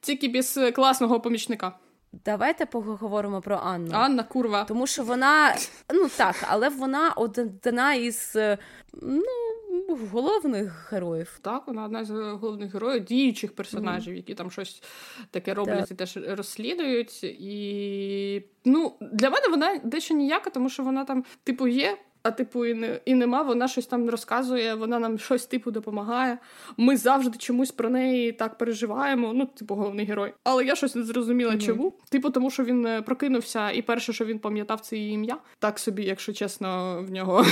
Тільки 0.00 0.28
без 0.28 0.60
класного 0.74 1.20
помічника. 1.20 1.72
Давайте 2.12 2.66
поговоримо 2.66 3.40
про 3.40 3.56
Анну. 3.56 3.90
Анна 3.92 4.22
Курва. 4.22 4.64
Тому 4.64 4.86
що 4.86 5.04
вона, 5.04 5.56
ну 5.92 6.08
так, 6.16 6.36
але 6.48 6.68
вона 6.68 7.12
одна 7.12 7.94
із 7.94 8.32
е, 8.36 8.58
ну, 9.02 9.98
головних 10.12 10.92
героїв. 10.92 11.38
Так, 11.42 11.66
вона 11.66 11.84
одна 11.84 12.04
з 12.04 12.10
головних 12.10 12.72
героїв, 12.74 13.04
діючих 13.04 13.54
персонажів, 13.54 14.16
які 14.16 14.34
там 14.34 14.50
щось 14.50 14.82
таке 15.30 15.54
роблять 15.54 15.78
Так. 15.78 15.90
і 15.90 15.94
теж 15.94 16.16
розслідують. 16.16 17.24
І 17.24 18.42
ну, 18.64 18.92
для 19.00 19.30
мене 19.30 19.48
вона 19.48 19.80
дещо 19.84 20.14
ніяка, 20.14 20.50
тому 20.50 20.70
що 20.70 20.82
вона 20.82 21.04
там, 21.04 21.24
типу, 21.44 21.66
є. 21.66 21.98
А 22.22 22.30
типу, 22.30 22.66
і 22.66 22.74
не 22.74 23.00
і 23.04 23.14
нема, 23.14 23.42
вона 23.42 23.68
щось 23.68 23.86
там 23.86 24.10
розказує, 24.10 24.74
вона 24.74 24.98
нам 24.98 25.18
щось 25.18 25.46
типу 25.46 25.70
допомагає. 25.70 26.38
Ми 26.76 26.96
завжди 26.96 27.38
чомусь 27.38 27.70
про 27.70 27.90
неї 27.90 28.32
так 28.32 28.58
переживаємо. 28.58 29.32
Ну, 29.34 29.46
типу, 29.46 29.74
головний 29.74 30.06
герой. 30.06 30.32
Але 30.44 30.64
я 30.64 30.74
щось 30.76 30.94
не 30.94 31.02
зрозуміла, 31.02 31.50
Мгм. 31.50 31.60
чому. 31.60 31.92
Типу, 32.10 32.30
тому 32.30 32.50
що 32.50 32.64
він 32.64 32.86
е, 32.86 33.02
прокинувся, 33.02 33.70
і 33.70 33.82
перше, 33.82 34.12
що 34.12 34.24
він 34.24 34.38
пам'ятав, 34.38 34.80
це 34.80 34.96
її 34.96 35.12
ім'я. 35.12 35.36
Так 35.58 35.78
собі, 35.78 36.02
якщо 36.04 36.32
чесно, 36.32 37.02
в 37.08 37.10
нього 37.12 37.44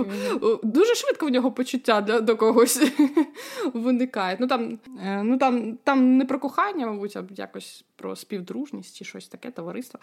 дуже 0.62 0.94
швидко 0.94 1.26
в 1.26 1.30
нього 1.30 1.52
почуття 1.52 2.00
для 2.00 2.20
до 2.20 2.36
когось 2.36 2.92
виникають. 3.74 4.40
Ну 4.40 4.46
там, 4.46 4.78
е, 5.04 5.22
ну 5.24 5.38
там, 5.38 5.76
там 5.84 6.16
не 6.16 6.24
про 6.24 6.38
кохання, 6.38 6.86
мабуть, 6.86 7.16
а 7.16 7.24
якось 7.30 7.84
про 7.96 8.16
співдружність 8.16 8.96
чи 8.96 9.04
щось 9.04 9.28
таке, 9.28 9.50
товариство. 9.50 10.00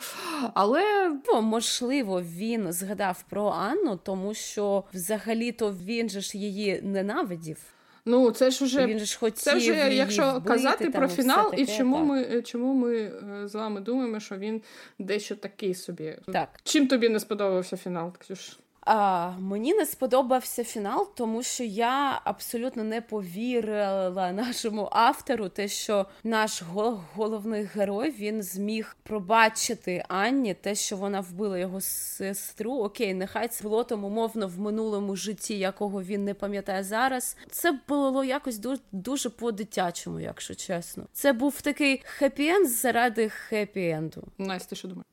Але 0.54 1.12
Ну, 1.28 1.42
можливо, 1.42 2.22
він 2.22 2.72
згадав 2.74 3.24
про 3.30 3.48
Анну, 3.48 4.00
тому 4.04 4.34
що 4.34 4.84
взагалі-то 4.94 5.76
він 5.86 6.10
же 6.10 6.22
ж 6.22 6.38
її 6.38 6.82
ненавидів. 6.82 7.58
ну 8.06 8.32
це 8.32 8.52
ж 8.52 8.66
уже. 8.66 8.86
він 8.86 9.00
ж 9.00 9.20
хотів 9.20 9.38
Це 9.38 9.56
вже 9.56 9.74
її 9.76 9.96
якщо 9.96 10.32
вбити, 10.32 10.48
казати 10.48 10.84
там, 10.84 10.94
про 10.94 11.08
фінал, 11.08 11.54
і 11.58 11.66
чому 11.66 11.96
так. 11.98 12.06
ми 12.06 12.42
чому 12.42 12.74
ми 12.74 12.96
е, 12.98 13.48
з 13.48 13.56
вами 13.56 13.82
думаємо, 13.82 14.20
що 14.20 14.38
він 14.38 14.62
дещо 15.00 15.36
такий 15.36 15.74
собі. 15.74 16.18
Так. 16.34 16.50
Чим 16.64 16.88
тобі 16.88 17.10
не 17.10 17.20
сподобався 17.20 17.78
фінал, 17.78 18.14
Ксюш? 18.20 18.58
А, 18.86 19.32
мені 19.40 19.74
не 19.74 19.86
сподобався 19.86 20.64
фінал, 20.64 21.10
тому 21.16 21.44
що 21.44 21.64
я 21.64 22.22
абсолютно 22.24 22.84
не 22.84 23.02
повірила 23.02 24.32
нашому 24.32 24.90
автору, 24.92 25.50
те, 25.50 25.68
що 25.68 26.06
наш 26.24 26.64
гол- 26.64 27.00
головний 27.16 27.64
герой 27.64 28.12
він 28.12 28.44
зміг 28.44 28.96
пробачити 29.04 30.06
Анні, 30.08 30.54
те, 30.54 30.76
що 30.76 30.98
вона 30.98 31.20
вбила 31.20 31.58
його 31.58 31.82
сестру. 31.82 32.74
Окей, 32.74 33.14
нехай 33.14 33.48
це 33.48 33.64
було 33.64 33.84
там 33.84 34.04
умовно 34.06 34.48
в 34.48 34.60
минулому 34.60 35.16
житті, 35.16 35.60
якого 35.60 36.04
він 36.04 36.26
не 36.26 36.34
пам'ятає 36.34 36.84
зараз. 36.84 37.38
Це 37.52 37.80
було 37.88 38.24
якось 38.24 38.58
дуже, 38.58 38.82
дуже 38.92 39.30
по-дитячому, 39.30 40.20
якщо 40.20 40.56
чесно. 40.56 41.04
Це 41.14 41.34
був 41.34 41.62
такий 41.62 42.04
хеппі-енд 42.20 42.66
заради 42.66 43.32
хеппі-енду. 43.52 44.24
Настя, 44.38 44.76
що 44.76 44.88
думаєш? 44.88 45.06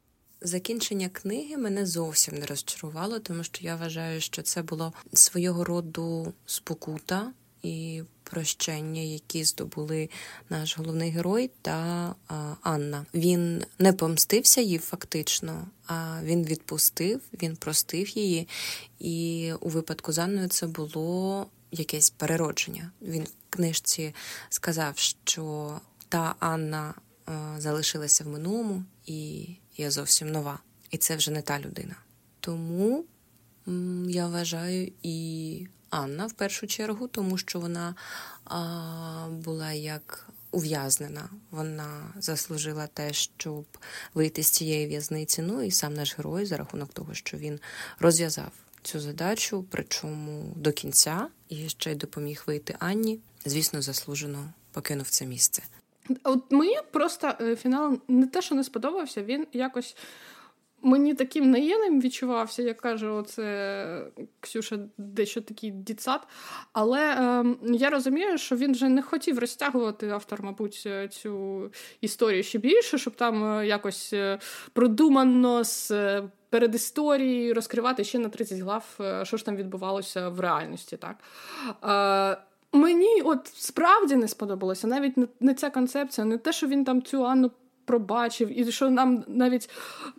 Закінчення 0.43 1.09
книги 1.09 1.57
мене 1.57 1.87
зовсім 1.87 2.35
не 2.35 2.47
розчарувало, 2.47 3.19
тому 3.19 3.45
що 3.45 3.65
я 3.65 3.77
вважаю, 3.77 4.21
що 4.21 4.43
це 4.43 4.63
було 4.63 4.93
свого 5.13 5.65
роду 5.65 6.33
спокута 6.47 7.33
і 7.63 8.03
прощення, 8.25 9.01
які 9.01 9.45
здобули 9.45 10.09
наш 10.51 10.79
головний 10.79 11.11
герой 11.11 11.51
та 11.63 12.15
Анна. 12.63 13.07
Він 13.15 13.65
не 13.79 13.93
помстився 13.93 14.61
їй 14.61 14.79
фактично, 14.79 15.67
а 15.87 16.21
він 16.23 16.45
відпустив, 16.45 17.21
він 17.43 17.57
простив 17.57 18.09
її, 18.09 18.49
і 18.99 19.53
у 19.61 19.69
випадку 19.69 20.13
з 20.13 20.19
Анною 20.19 20.49
це 20.49 20.67
було 20.67 21.47
якесь 21.73 22.11
переродження. 22.11 22.91
Він 23.03 23.23
в 23.23 23.31
книжці 23.51 24.15
сказав, 24.49 24.99
що 24.99 25.75
та 26.09 26.35
Анна 26.39 26.95
залишилася 27.59 28.25
в 28.25 28.29
минулому, 28.29 28.85
і 29.07 29.49
я 29.81 29.91
зовсім 29.91 30.33
нова. 30.33 30.59
І 30.91 30.97
це 30.97 31.17
вже 31.17 31.31
не 31.31 31.43
та 31.43 31.61
людина. 31.61 31.97
Тому 32.41 33.05
я 34.09 34.27
вважаю 34.27 34.93
і 35.03 35.67
Анна 35.91 36.27
в 36.27 36.33
першу 36.33 36.67
чергу, 36.67 37.09
тому 37.09 37.39
що 37.39 37.61
вона 37.61 37.95
а, 38.45 39.29
була 39.31 39.73
як 39.73 40.29
ув'язнена. 40.51 41.29
Вона 41.51 42.13
заслужила 42.19 42.87
те, 42.87 43.13
щоб 43.13 43.65
вийти 44.15 44.43
з 44.43 44.51
цієї 44.51 44.87
в'язниці. 44.87 45.43
Ну 45.43 45.63
і 45.63 45.71
сам 45.71 45.95
наш 45.95 46.19
герой 46.19 46.47
за 46.47 46.57
рахунок 46.57 46.93
того, 46.93 47.15
що 47.15 47.37
він 47.37 47.61
розв'язав 47.99 48.53
цю 48.83 49.01
задачу, 49.01 49.65
причому 49.71 50.53
до 50.57 50.73
кінця 50.73 51.29
і 51.49 51.69
ще 51.69 51.93
й 51.93 51.95
допоміг 51.95 52.43
вийти 52.47 52.77
Анні. 52.79 53.21
Звісно, 53.45 53.83
заслужено 53.83 54.53
покинув 54.73 55.09
це 55.09 55.27
місце. 55.27 55.63
От 56.25 56.45
мені 56.51 56.77
просто 56.91 57.33
е, 57.41 57.57
фінал 57.57 57.99
не 58.09 58.27
те, 58.27 58.43
що 58.43 58.55
не 58.55 58.65
сподобався, 58.65 59.23
він 59.23 59.47
якось 59.53 59.97
мені 60.83 61.15
таким 61.15 61.51
наєним 61.51 62.01
відчувався, 62.01 62.63
як 62.63 62.77
каже, 62.77 63.09
оце 63.09 64.07
Ксюша, 64.41 64.79
дещо 64.99 65.41
такий 65.41 65.71
діцат. 65.71 66.21
Але 66.73 67.01
е, 67.01 67.45
я 67.63 67.91
розумію, 67.91 68.39
що 68.39 68.57
він 68.57 68.73
вже 68.73 68.89
не 68.89 69.03
хотів 69.03 69.39
розтягувати 69.39 70.09
автор, 70.09 70.43
мабуть, 70.43 70.83
е, 70.87 71.09
цю 71.09 71.63
історію 72.01 72.43
ще 72.43 72.59
більше, 72.59 72.99
щоб 72.99 73.15
там 73.15 73.59
е, 73.59 73.67
якось 73.67 74.15
продумано 74.73 75.65
з. 75.65 75.93
Перед 76.51 76.75
історією 76.75 77.55
розкривати 77.55 78.05
ще 78.05 78.19
на 78.19 78.29
30 78.29 78.59
глав, 78.59 78.99
що 79.23 79.37
ж 79.37 79.45
там 79.45 79.57
відбувалося 79.57 80.29
в 80.29 80.41
реальності, 80.41 80.97
так. 80.97 81.17
Е, 81.85 82.43
Мені 82.73 83.23
от 83.23 83.47
справді 83.55 84.17
не 84.17 84.29
сподобалося 84.29 84.87
навіть 84.87 85.15
не 85.41 85.55
ця 85.55 85.71
концепція, 85.71 86.25
не 86.25 86.39
те, 86.39 86.53
що 86.53 86.67
він 86.67 86.85
там 86.85 87.03
цю 87.03 87.27
Анну 87.27 87.51
пробачив, 87.91 88.59
і 88.61 88.73
що 88.73 88.91
нам 88.91 89.25
навіть 89.29 89.71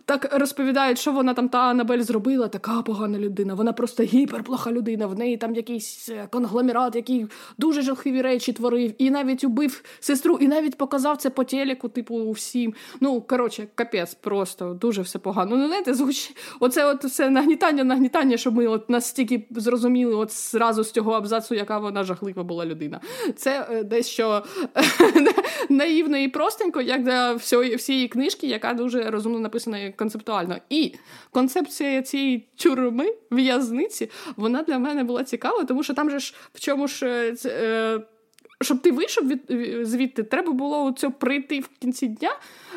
так 0.04 0.28
розповідають, 0.32 0.98
що 0.98 1.12
вона 1.12 1.34
там 1.34 1.48
та 1.48 1.58
Анабель 1.58 2.00
зробила, 2.00 2.48
така 2.48 2.82
погана 2.82 3.18
людина. 3.18 3.54
Вона 3.54 3.72
просто 3.72 4.02
гіперплоха 4.02 4.72
людина. 4.72 5.06
В 5.06 5.18
неї 5.18 5.36
там 5.36 5.54
якийсь 5.54 6.08
е, 6.08 6.28
конгломерат, 6.30 6.96
який 6.96 7.26
дуже 7.58 7.82
жахливі 7.82 8.22
речі 8.22 8.52
творив, 8.52 8.94
і 8.98 9.10
навіть 9.10 9.44
убив 9.44 9.84
сестру, 10.00 10.38
і 10.40 10.48
навіть 10.48 10.78
показав 10.78 11.16
це 11.16 11.30
по 11.30 11.44
телеку, 11.44 11.88
типу, 11.88 12.30
всім. 12.30 12.74
Ну, 13.00 13.20
коротше, 13.20 13.66
капець, 13.74 14.14
просто 14.14 14.74
дуже 14.74 15.02
все 15.02 15.18
погано. 15.18 15.56
Ну, 15.56 15.66
знаєте, 15.66 15.94
звуч... 15.94 16.32
оце 16.60 16.86
от 16.86 17.04
все 17.04 17.30
нагнітання, 17.30 17.84
нагнітання, 17.84 18.36
щоб 18.36 18.54
ми 18.54 18.66
от 18.66 18.90
настільки 18.90 19.46
зрозуміли, 19.50 20.14
от 20.14 20.32
зразу 20.32 20.84
з 20.84 20.90
цього 20.90 21.12
абзацу, 21.12 21.54
яка 21.54 21.78
вона 21.78 22.04
жахлива 22.04 22.42
була 22.42 22.66
людина. 22.66 23.00
Це 23.36 23.66
е, 23.70 23.84
дещо 23.84 24.42
наївно 25.68 26.16
і 26.16 26.28
простенько, 26.28 26.80
як 26.80 27.02
для 27.02 27.32
всього 27.34 27.61
всієї 27.62 27.76
всієї 27.76 28.08
книжки, 28.08 28.46
яка 28.46 28.74
дуже 28.74 29.10
розумно 29.10 29.38
написана 29.38 29.78
і 29.78 29.92
концептуально. 29.92 30.56
І 30.70 30.94
концепція 31.30 32.02
цієї 32.02 32.48
тюрми 32.56 33.14
в'язниці 33.30 34.10
вона 34.36 34.62
для 34.62 34.78
мене 34.78 35.04
була 35.04 35.24
цікава, 35.24 35.64
тому 35.64 35.82
що 35.82 35.94
там 35.94 36.10
же 36.10 36.18
ж 36.18 36.34
в 36.54 36.60
чому 36.60 36.88
ж. 36.88 37.06
Е, 37.06 37.36
е 37.46 38.00
щоб 38.62 38.82
ти 38.82 38.92
вийшов 38.92 39.28
від 39.28 39.40
звідти, 39.86 40.22
треба 40.22 40.52
було 40.52 40.92
цього 40.92 41.12
прийти 41.12 41.60
в 41.60 41.68
кінці 41.68 42.06
дня 42.06 42.30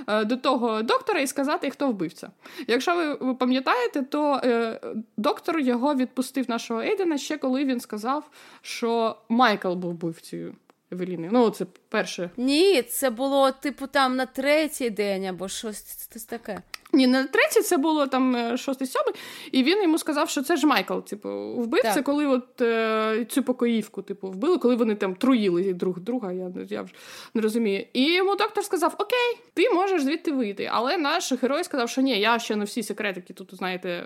е, 0.07 0.25
до 0.25 0.37
того 0.37 0.81
доктора 0.81 1.19
і 1.19 1.27
сказати, 1.27 1.69
хто 1.69 1.87
вбивця. 1.87 2.29
Якщо 2.67 2.95
ви, 2.95 3.13
ви 3.13 3.35
пам'ятаєте, 3.35 4.01
то 4.01 4.41
е, 4.43 4.79
доктор 5.17 5.59
його 5.59 5.95
відпустив 5.95 6.49
нашого 6.49 6.81
Ейдена 6.81 7.17
ще 7.17 7.37
коли 7.37 7.65
він 7.65 7.79
сказав, 7.79 8.29
що 8.61 9.15
Майкл 9.29 9.73
був 9.73 9.91
вбивцею. 9.91 10.55
Евеліни. 10.91 11.29
Ну, 11.31 11.49
це 11.49 11.65
перше. 11.89 12.29
Ні, 12.37 12.81
це 12.81 13.09
було, 13.09 13.51
типу, 13.51 13.87
там 13.87 14.15
на 14.15 14.25
третій 14.25 14.89
день 14.89 15.25
або 15.25 15.47
щось 15.47 15.81
таке. 16.29 16.61
Ні, 16.95 17.07
на 17.07 17.23
третій 17.23 17.61
це 17.61 17.77
було 17.77 18.07
там 18.07 18.35
е, 18.35 18.57
шостий 18.57 18.87
сьомий, 18.87 19.13
і 19.51 19.63
він 19.63 19.83
йому 19.83 19.97
сказав, 19.97 20.29
що 20.29 20.41
це 20.41 20.57
ж 20.57 20.67
Майкл, 20.67 20.99
типу, 20.99 21.29
вбив. 21.53 21.81
Так. 21.81 21.93
Це 21.93 22.01
коли 22.01 22.27
от 22.27 22.61
е, 22.61 23.25
цю 23.29 23.43
покоївку, 23.43 24.01
типу, 24.01 24.27
вбили, 24.27 24.57
коли 24.57 24.75
вони 24.75 24.95
там 24.95 25.15
труїли 25.15 25.73
друг 25.73 25.99
друга, 25.99 26.31
я 26.31 26.51
я 26.69 26.81
вже 26.81 26.93
не 27.33 27.41
розумію. 27.41 27.85
І 27.93 28.13
йому 28.13 28.35
доктор 28.35 28.63
сказав: 28.63 28.95
Окей, 28.97 29.43
ти 29.53 29.69
можеш 29.69 30.03
звідти 30.03 30.31
вийти. 30.31 30.69
Але 30.73 30.97
наш 30.97 31.33
герой 31.33 31.63
сказав, 31.63 31.89
що 31.89 32.01
ні, 32.01 32.19
я 32.19 32.39
ще 32.39 32.55
не 32.55 32.65
всі 32.65 32.83
секретики 32.83 33.33
тут, 33.33 33.55
знаєте, 33.55 34.03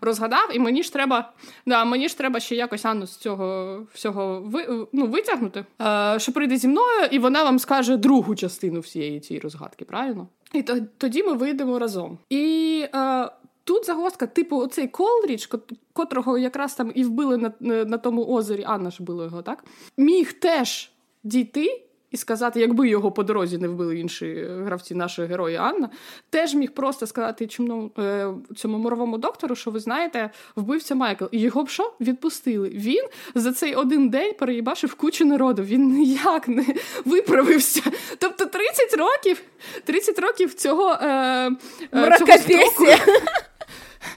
розгадав, 0.00 0.56
і 0.56 0.58
мені 0.58 0.82
ж 0.82 0.92
треба 0.92 1.32
да, 1.66 1.84
мені 1.84 2.08
ж 2.08 2.18
треба 2.18 2.40
ще 2.40 2.54
якось 2.54 2.84
Анну 2.84 3.06
з 3.06 3.16
цього 3.16 3.78
всього 3.94 4.42
ви, 4.44 4.86
ну, 4.92 5.06
витягнути, 5.06 5.64
е, 5.82 6.18
що 6.18 6.32
прийде 6.32 6.56
зі 6.56 6.68
мною, 6.68 7.08
і 7.10 7.18
вона 7.18 7.44
вам 7.44 7.58
скаже 7.58 7.96
другу 7.96 8.34
частину 8.34 8.80
всієї 8.80 9.20
цієї 9.20 9.40
розгадки, 9.40 9.84
правильно? 9.84 10.28
І 10.54 10.62
тоді 10.98 11.22
ми 11.22 11.32
вийдемо 11.32 11.78
разом. 11.78 12.18
І 12.30 12.86
е, 12.94 13.30
тут 13.64 13.86
загвоздка, 13.86 14.26
типу, 14.26 14.56
оцей 14.56 14.88
Колріч, 14.88 15.48
котрого 15.92 16.38
якраз 16.38 16.74
там 16.74 16.92
і 16.94 17.04
вбили 17.04 17.36
на, 17.36 17.52
на 17.84 17.98
тому 17.98 18.26
озері, 18.26 18.64
Анна 18.66 18.90
ж 18.90 19.02
била 19.02 19.24
його, 19.24 19.42
так? 19.42 19.64
Міг 19.96 20.32
теж 20.32 20.90
дійти 21.24 21.82
і 22.14 22.16
сказати, 22.16 22.60
якби 22.60 22.88
його 22.88 23.12
по 23.12 23.22
дорозі 23.22 23.58
не 23.58 23.68
вбили 23.68 23.98
інші 23.98 24.46
гравці, 24.64 24.94
нашої 24.94 25.28
герої 25.28 25.56
Анна, 25.56 25.90
теж 26.30 26.54
міг 26.54 26.70
просто 26.72 27.06
сказати 27.06 27.46
чому, 27.46 27.90
е, 27.98 28.28
цьому 28.56 28.78
моровому 28.78 29.18
доктору, 29.18 29.56
що 29.56 29.70
ви 29.70 29.80
знаєте, 29.80 30.30
вбивця 30.56 30.94
Майкл. 30.94 31.24
І 31.30 31.40
його 31.40 31.64
б 31.64 31.68
що 31.68 31.92
відпустили. 32.00 32.68
Він 32.68 33.04
за 33.34 33.52
цей 33.52 33.74
один 33.74 34.08
день 34.08 34.32
переїбашив 34.38 34.94
кучу 34.94 35.24
народу. 35.24 35.62
Він 35.62 35.88
ніяк 35.88 36.48
не 36.48 36.66
виправився. 37.04 37.82
Тобто 38.18 38.46
30 38.46 38.94
років 38.98 39.42
30 39.84 40.18
років 40.18 40.54
цього. 40.54 40.92
Е, 40.92 41.50
е 41.94 42.18
цього 42.18 42.96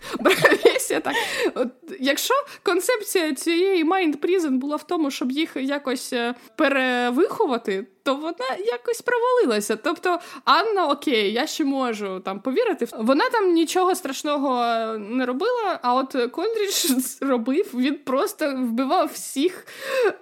Бравісія, 0.20 1.00
так. 1.00 1.16
От, 1.56 1.68
Якщо 2.00 2.34
концепція 2.64 3.34
цієї 3.34 3.86
Mind 3.86 4.18
Prison 4.18 4.58
була 4.58 4.76
в 4.76 4.88
тому, 4.88 5.12
щоб 5.12 5.32
їх 5.32 5.52
якось 5.56 6.14
е, 6.14 6.36
перевиховати, 6.56 7.86
то 8.08 8.16
вона 8.16 8.58
якось 8.66 9.02
провалилася. 9.02 9.76
Тобто, 9.76 10.20
Анна, 10.46 10.88
окей, 10.88 11.34
я 11.34 11.48
ще 11.48 11.66
можу 11.66 12.20
там 12.20 12.40
повірити. 12.40 12.88
Вона 12.98 13.30
там 13.30 13.54
нічого 13.54 13.96
страшного 13.96 14.64
не 14.98 15.26
робила, 15.26 15.80
а 15.82 15.94
от 15.94 16.32
Кондріч 16.32 16.88
робив, 17.22 17.72
він 17.74 17.96
просто 17.96 18.56
вбивав 18.56 19.10
всіх, 19.14 19.68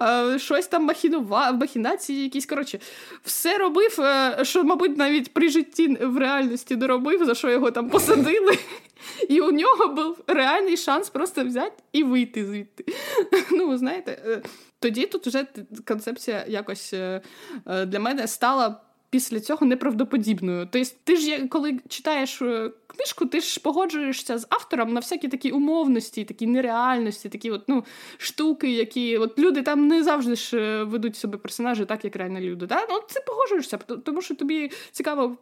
е, 0.02 0.38
щось 0.38 0.66
там 0.66 0.84
махінував, 0.84 1.56
махінації 1.56 2.22
якісь. 2.22 2.46
Коротше, 2.46 2.78
все 3.24 3.58
робив, 3.58 4.00
е, 4.00 4.38
що, 4.42 4.64
мабуть, 4.64 4.96
навіть 4.96 5.34
при 5.34 5.48
житті 5.48 5.98
в 6.00 6.18
реальності 6.18 6.76
не 6.76 6.86
робив, 6.86 7.24
за 7.24 7.34
що 7.34 7.50
його 7.50 7.70
там 7.70 7.90
посадили. 7.90 8.58
І 9.28 9.40
у 9.40 9.52
нього 9.52 9.88
був 9.88 10.18
реальний 10.26 10.76
шанс 10.76 11.10
просто 11.10 11.44
взяти 11.44 11.82
і 11.92 12.02
вийти 12.02 12.46
звідти. 12.46 12.84
Ну, 13.50 13.78
знаєте, 13.78 14.22
е, 14.26 14.42
тоді 14.80 15.06
тут 15.06 15.26
вже 15.26 15.46
концепція 15.84 16.44
якось 16.48 16.94
е, 16.94 17.20
е, 17.66 17.86
для 17.86 18.00
мене 18.00 18.26
стала. 18.26 18.80
Після 19.10 19.40
цього 19.40 19.66
неправдоподібною. 19.66 20.68
Тобто, 20.72 20.90
ти 21.04 21.16
ж 21.16 21.48
коли 21.48 21.78
читаєш 21.88 22.42
книжку, 22.86 23.26
ти 23.26 23.40
ж 23.40 23.60
погоджуєшся 23.60 24.38
з 24.38 24.46
автором 24.50 24.92
на 24.92 25.00
всякі 25.00 25.28
такі 25.28 25.50
умовності, 25.50 26.24
такі 26.24 26.46
нереальності, 26.46 27.28
такі 27.28 27.50
от, 27.50 27.62
ну, 27.68 27.84
штуки, 28.16 28.70
які 28.70 29.18
от 29.18 29.38
люди 29.38 29.62
там 29.62 29.88
не 29.88 30.02
завжди 30.02 30.36
ж 30.36 30.82
ведуть 30.82 31.16
себе 31.16 31.38
персонажі, 31.38 31.84
так 31.84 32.04
як 32.04 32.16
реальні 32.16 32.40
люди. 32.40 32.66
Да? 32.66 32.86
Ну, 32.90 33.00
Ти 33.14 33.20
погоджуєшся, 33.26 33.76
тому 33.76 34.22
що 34.22 34.34
тобі 34.34 34.70
цікаво 34.92 35.36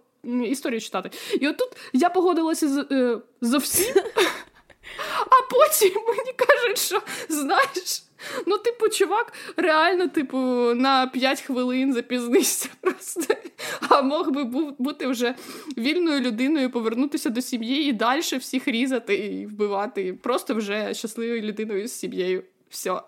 історію 0.45 0.81
читати. 0.81 1.11
І 1.41 1.49
от 1.49 1.57
тут 1.57 1.69
я 1.93 2.11
погодилася 2.11 2.69
з, 2.69 2.87
е, 2.91 3.19
зо 3.41 3.59
всім, 3.59 3.95
а 5.27 5.51
потім 5.51 6.03
мені 6.09 6.33
кажуть, 6.37 6.79
що 6.79 7.03
знаєш. 7.29 8.04
Ну, 8.47 8.59
типу, 8.59 8.89
чувак, 8.89 9.33
реально, 9.57 10.09
типу, 10.09 10.39
на 10.75 11.07
5 11.07 11.41
хвилин 11.41 11.93
запізнився 11.93 12.69
просто. 12.81 13.35
А 13.89 14.03
мог 14.03 14.31
би 14.31 14.45
бути 14.79 15.07
вже 15.07 15.35
вільною 15.79 16.21
людиною, 16.21 16.71
повернутися 16.71 17.31
до 17.31 17.41
сім'ї 17.41 17.89
і 17.89 17.93
далі 17.93 18.21
всіх 18.21 18.69
різати 18.69 19.15
і 19.15 19.47
вбивати. 19.47 20.13
Просто 20.23 20.55
вже 20.55 20.95
щасливою 20.95 21.43
людиною 21.43 21.89
з 21.89 21.93
сім'єю. 21.93 22.43
Все. 22.69 23.01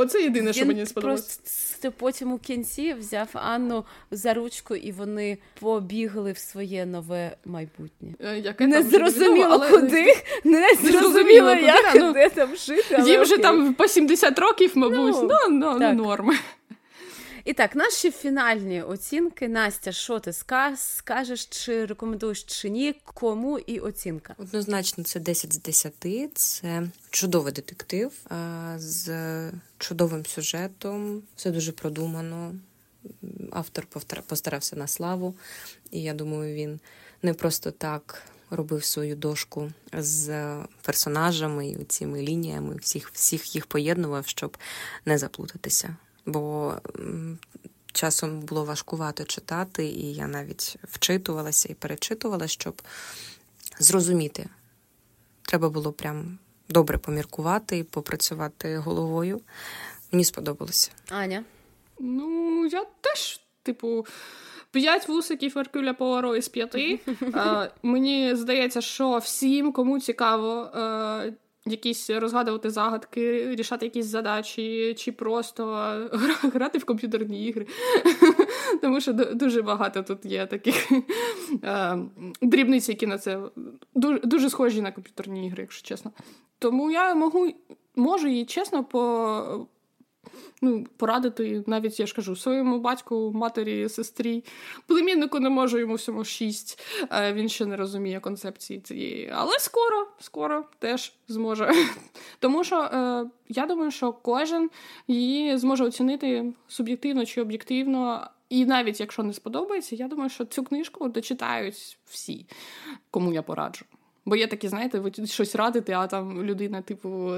Оце 0.00 0.22
єдине, 0.22 0.52
що 0.52 0.62
Він 0.62 0.68
мені 0.68 0.86
сподобалось. 0.86 1.36
Просто 1.36 1.92
потім 1.98 2.32
у 2.32 2.38
кінці 2.38 2.94
взяв 2.94 3.28
Анну 3.32 3.84
за 4.10 4.34
ручку, 4.34 4.74
і 4.76 4.92
вони 4.92 5.38
побігли 5.60 6.32
в 6.32 6.38
своє 6.38 6.86
нове 6.86 7.36
майбутнє. 7.44 8.08
Е, 8.20 8.38
Яке 8.38 8.66
Не 8.66 8.82
там 8.82 8.90
зрозуміло 8.90 9.34
невідомо, 9.34 9.54
але 9.54 9.70
куди, 9.70 10.14
не 10.44 10.68
зрозуміло, 10.74 11.00
зрозуміло, 11.00 11.54
куди, 11.92 12.04
ну, 12.04 12.12
де 12.12 12.28
там 12.28 12.56
жити. 12.56 12.96
але 12.98 13.10
Їм 13.10 13.20
вже 13.22 13.38
там 13.38 13.74
по 13.74 13.88
70 13.88 14.38
років, 14.38 14.72
мабуть. 14.74 15.16
Ну, 15.22 15.28
Ну, 15.30 15.48
ну, 15.48 15.78
ну, 15.80 15.92
норми. 15.92 16.34
І 17.44 17.52
так, 17.52 17.76
наші 17.76 18.10
фінальні 18.10 18.82
оцінки. 18.82 19.48
Настя, 19.48 19.92
що 19.92 20.18
ти 20.18 20.30
ска- 20.30 20.76
скажеш, 20.76 21.46
чи 21.46 21.86
рекомендуєш 21.86 22.42
чи 22.42 22.70
ні, 22.70 22.94
кому 23.04 23.58
і 23.58 23.78
оцінка? 23.78 24.34
Однозначно, 24.38 25.04
це 25.04 25.20
10 25.20 25.52
з 25.52 25.62
10. 25.62 25.94
Це 26.34 26.82
чудовий 27.10 27.52
детектив 27.52 28.12
з 28.76 29.10
чудовим 29.78 30.26
сюжетом. 30.26 31.22
Все 31.36 31.50
дуже 31.50 31.72
продумано. 31.72 32.54
Автор 33.52 33.86
постарався 34.26 34.76
на 34.76 34.86
славу, 34.86 35.34
і 35.90 36.02
я 36.02 36.14
думаю, 36.14 36.54
він 36.54 36.80
не 37.22 37.34
просто 37.34 37.70
так 37.70 38.22
робив 38.50 38.84
свою 38.84 39.16
дошку 39.16 39.72
з 39.92 40.54
персонажами 40.82 41.68
і 41.68 41.84
цими 41.84 42.22
лініями, 42.22 42.76
всіх, 42.76 43.10
всіх 43.12 43.54
їх 43.54 43.66
поєднував, 43.66 44.26
щоб 44.26 44.56
не 45.04 45.18
заплутатися. 45.18 45.96
Бо 46.26 46.74
часом 47.92 48.40
було 48.40 48.64
важкувато 48.64 49.24
читати, 49.24 49.84
і 49.86 50.14
я 50.14 50.26
навіть 50.26 50.76
вчитувалася 50.82 51.68
і 51.68 51.74
перечитувала, 51.74 52.48
щоб 52.48 52.82
зрозуміти. 53.78 54.46
Треба 55.42 55.68
було 55.68 55.92
прям 55.92 56.38
добре 56.68 56.98
поміркувати 56.98 57.78
і 57.78 57.84
попрацювати 57.84 58.78
головою. 58.78 59.40
Мені 60.12 60.24
сподобалося. 60.24 60.90
Аня. 61.10 61.44
Ну, 61.98 62.66
я 62.66 62.84
теж, 63.00 63.40
типу, 63.62 64.06
п'ять 64.70 65.08
вусиків 65.08 65.58
Еркюля 65.58 65.94
Пуаро 65.94 66.36
із 66.36 66.48
п'яти. 66.48 67.00
Е, 67.34 67.70
мені 67.82 68.34
здається, 68.34 68.80
що 68.80 69.18
всім, 69.18 69.72
кому 69.72 70.00
цікаво. 70.00 70.70
Якісь 71.66 72.10
розгадувати 72.10 72.70
загадки, 72.70 73.54
рішати 73.54 73.86
якісь 73.86 74.06
задачі, 74.06 74.94
чи 74.98 75.12
просто 75.12 75.64
грати 76.42 76.78
в 76.78 76.84
комп'ютерні 76.84 77.46
ігри. 77.46 77.66
Тому 78.80 79.00
що 79.00 79.12
дуже 79.12 79.62
багато 79.62 80.02
тут 80.02 80.24
є 80.24 80.46
таких 80.46 80.92
е, 81.64 81.98
дрібниць, 82.42 82.88
які 82.88 83.06
на 83.06 83.18
це 83.18 83.40
дуже, 84.24 84.50
схожі 84.50 84.82
на 84.82 84.92
комп'ютерні 84.92 85.46
ігри, 85.46 85.62
якщо 85.62 85.88
чесно. 85.88 86.10
Тому 86.58 86.90
я 86.90 87.14
можу, 87.14 87.54
можу 87.96 88.28
їй 88.28 88.44
чесно 88.44 88.84
по, 88.84 89.66
ну, 90.62 90.86
порадити, 90.96 91.64
навіть 91.66 92.00
я 92.00 92.06
ж 92.06 92.14
кажу, 92.14 92.36
своєму 92.36 92.78
батьку, 92.78 93.32
матері, 93.34 93.88
сестрі. 93.88 94.44
Племіннику 94.86 95.40
не 95.40 95.50
можу 95.50 95.78
йому 95.78 95.94
всьому 95.94 96.24
шість. 96.24 96.80
Е, 97.12 97.32
Він 97.32 97.48
ще 97.48 97.66
не 97.66 97.76
розуміє 97.76 98.20
концепції 98.20 98.80
цієї. 98.80 99.32
Але 99.34 99.58
скоро, 99.58 100.06
скоро 100.20 100.64
теж 100.78 101.12
зможе. 101.28 101.72
Тому 102.38 102.64
що 102.64 102.80
е, 102.80 103.26
я 103.48 103.66
думаю, 103.66 103.90
що 103.90 104.12
кожен 104.12 104.70
її 105.08 105.58
зможе 105.58 105.84
оцінити 105.84 106.52
суб'єктивно 106.68 107.26
чи 107.26 107.42
об'єктивно. 107.42 108.30
І 108.48 108.66
навіть 108.66 109.00
якщо 109.00 109.22
не 109.22 109.32
сподобається, 109.32 109.96
я 109.96 110.08
думаю, 110.08 110.30
що 110.30 110.44
цю 110.44 110.64
книжку 110.64 111.08
дочитають 111.08 111.98
всі, 112.04 112.46
кому 113.10 113.32
я 113.32 113.42
пораджу. 113.42 113.84
Бо 114.24 114.36
є 114.36 114.46
такі, 114.46 114.68
знаєте, 114.68 114.98
ви 114.98 115.12
щось 115.26 115.56
радите, 115.56 115.94
а 115.94 116.06
там 116.06 116.42
людина, 116.44 116.82
типу, 116.82 117.32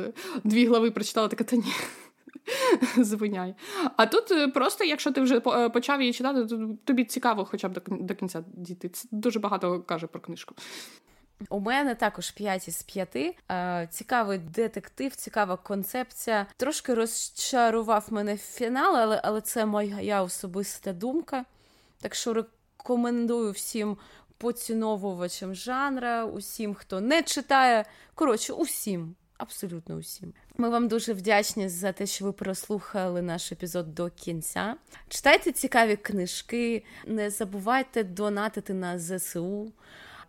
дві 0.45 0.67
глави 0.67 0.91
прочитала, 0.91 1.29
така 1.29 1.45
та 1.45 1.57
ні. 1.57 1.73
Звиняй. 2.97 3.55
А 3.97 4.07
тут 4.07 4.31
е, 4.31 4.49
просто, 4.49 4.85
якщо 4.85 5.13
ти 5.13 5.21
вже 5.21 5.43
е, 5.47 5.69
почав 5.69 6.01
її 6.01 6.13
читати, 6.13 6.47
то 6.47 6.77
тобі 6.85 7.05
цікаво 7.05 7.45
хоча 7.45 7.69
б 7.69 7.81
до 7.89 8.15
кінця 8.15 8.45
дійти. 8.47 8.89
Це 8.89 9.09
дуже 9.11 9.39
багато 9.41 9.81
каже 9.81 10.07
про 10.07 10.21
книжку. 10.21 10.55
У 11.51 11.61
мене 11.61 11.95
також 11.95 12.31
5 12.31 12.69
із 12.69 12.83
5. 12.83 13.17
Е, 13.51 13.89
Цікавий 13.91 14.39
детектив, 14.39 15.15
цікава 15.15 15.57
концепція. 15.57 16.47
Трошки 16.57 16.95
розчарував 16.95 18.07
мене 18.11 18.37
фінал, 18.37 18.97
але, 18.97 19.21
але 19.25 19.41
це 19.41 19.67
моя 19.67 20.23
особиста 20.23 20.93
думка. 20.93 21.45
Так 22.01 22.15
що 22.15 22.35
рекомендую 22.35 23.51
всім 23.51 23.97
поціновувачам 24.39 25.55
жанра, 25.55 26.25
усім, 26.25 26.75
хто 26.75 27.01
не 27.01 27.23
читає. 27.23 27.85
Коротше, 28.15 28.53
усім. 28.53 29.15
Абсолютно 29.39 29.95
усім. 29.95 30.33
Ми 30.57 30.69
вам 30.69 30.89
дуже 30.89 31.13
вдячні 31.13 31.69
за 31.69 31.93
те, 31.93 32.07
що 32.07 32.25
ви 32.25 32.33
прослухали 32.33 33.23
наш 33.23 33.53
епізод 33.53 33.95
до 33.95 34.11
кінця. 34.11 34.77
Читайте 35.09 35.53
цікаві 35.53 35.97
книжки, 35.97 36.85
не 37.07 37.31
забувайте 37.31 38.05
донатити 38.05 38.75
на 38.75 38.99
ЗСУ. 38.99 39.73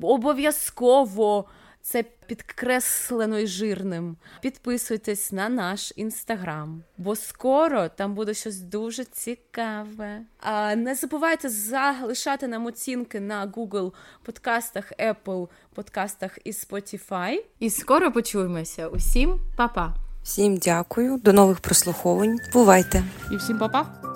Обов'язково 0.02 1.46
це 1.84 2.04
підкреслено 2.28 3.40
і 3.40 3.48
жирним. 3.48 4.18
Підписуйтесь 4.42 5.32
на 5.32 5.50
наш 5.50 5.94
інстаграм, 5.96 6.84
бо 6.98 7.16
скоро 7.16 7.90
там 7.90 8.16
буде 8.16 8.34
щось 8.34 8.60
дуже 8.60 9.04
цікаве. 9.04 10.22
А 10.40 10.76
не 10.76 10.96
забувайте 10.96 11.50
залишати 11.50 12.48
нам 12.48 12.66
оцінки 12.66 13.20
на 13.20 13.48
Google 13.48 13.94
подкастах, 14.24 14.92
Apple 15.00 15.48
подкастах 15.74 16.40
і 16.44 16.52
Spotify. 16.52 17.44
І 17.60 17.70
скоро 17.70 18.12
почуємося. 18.12 18.88
Усім 18.88 19.40
па-па! 19.58 19.96
Всім 20.24 20.58
дякую, 20.58 21.18
до 21.18 21.34
нових 21.34 21.60
прослуховувань. 21.60 22.40
Бувайте! 22.54 23.04
І 23.32 23.36
всім 23.36 23.58
па-па! 23.58 24.13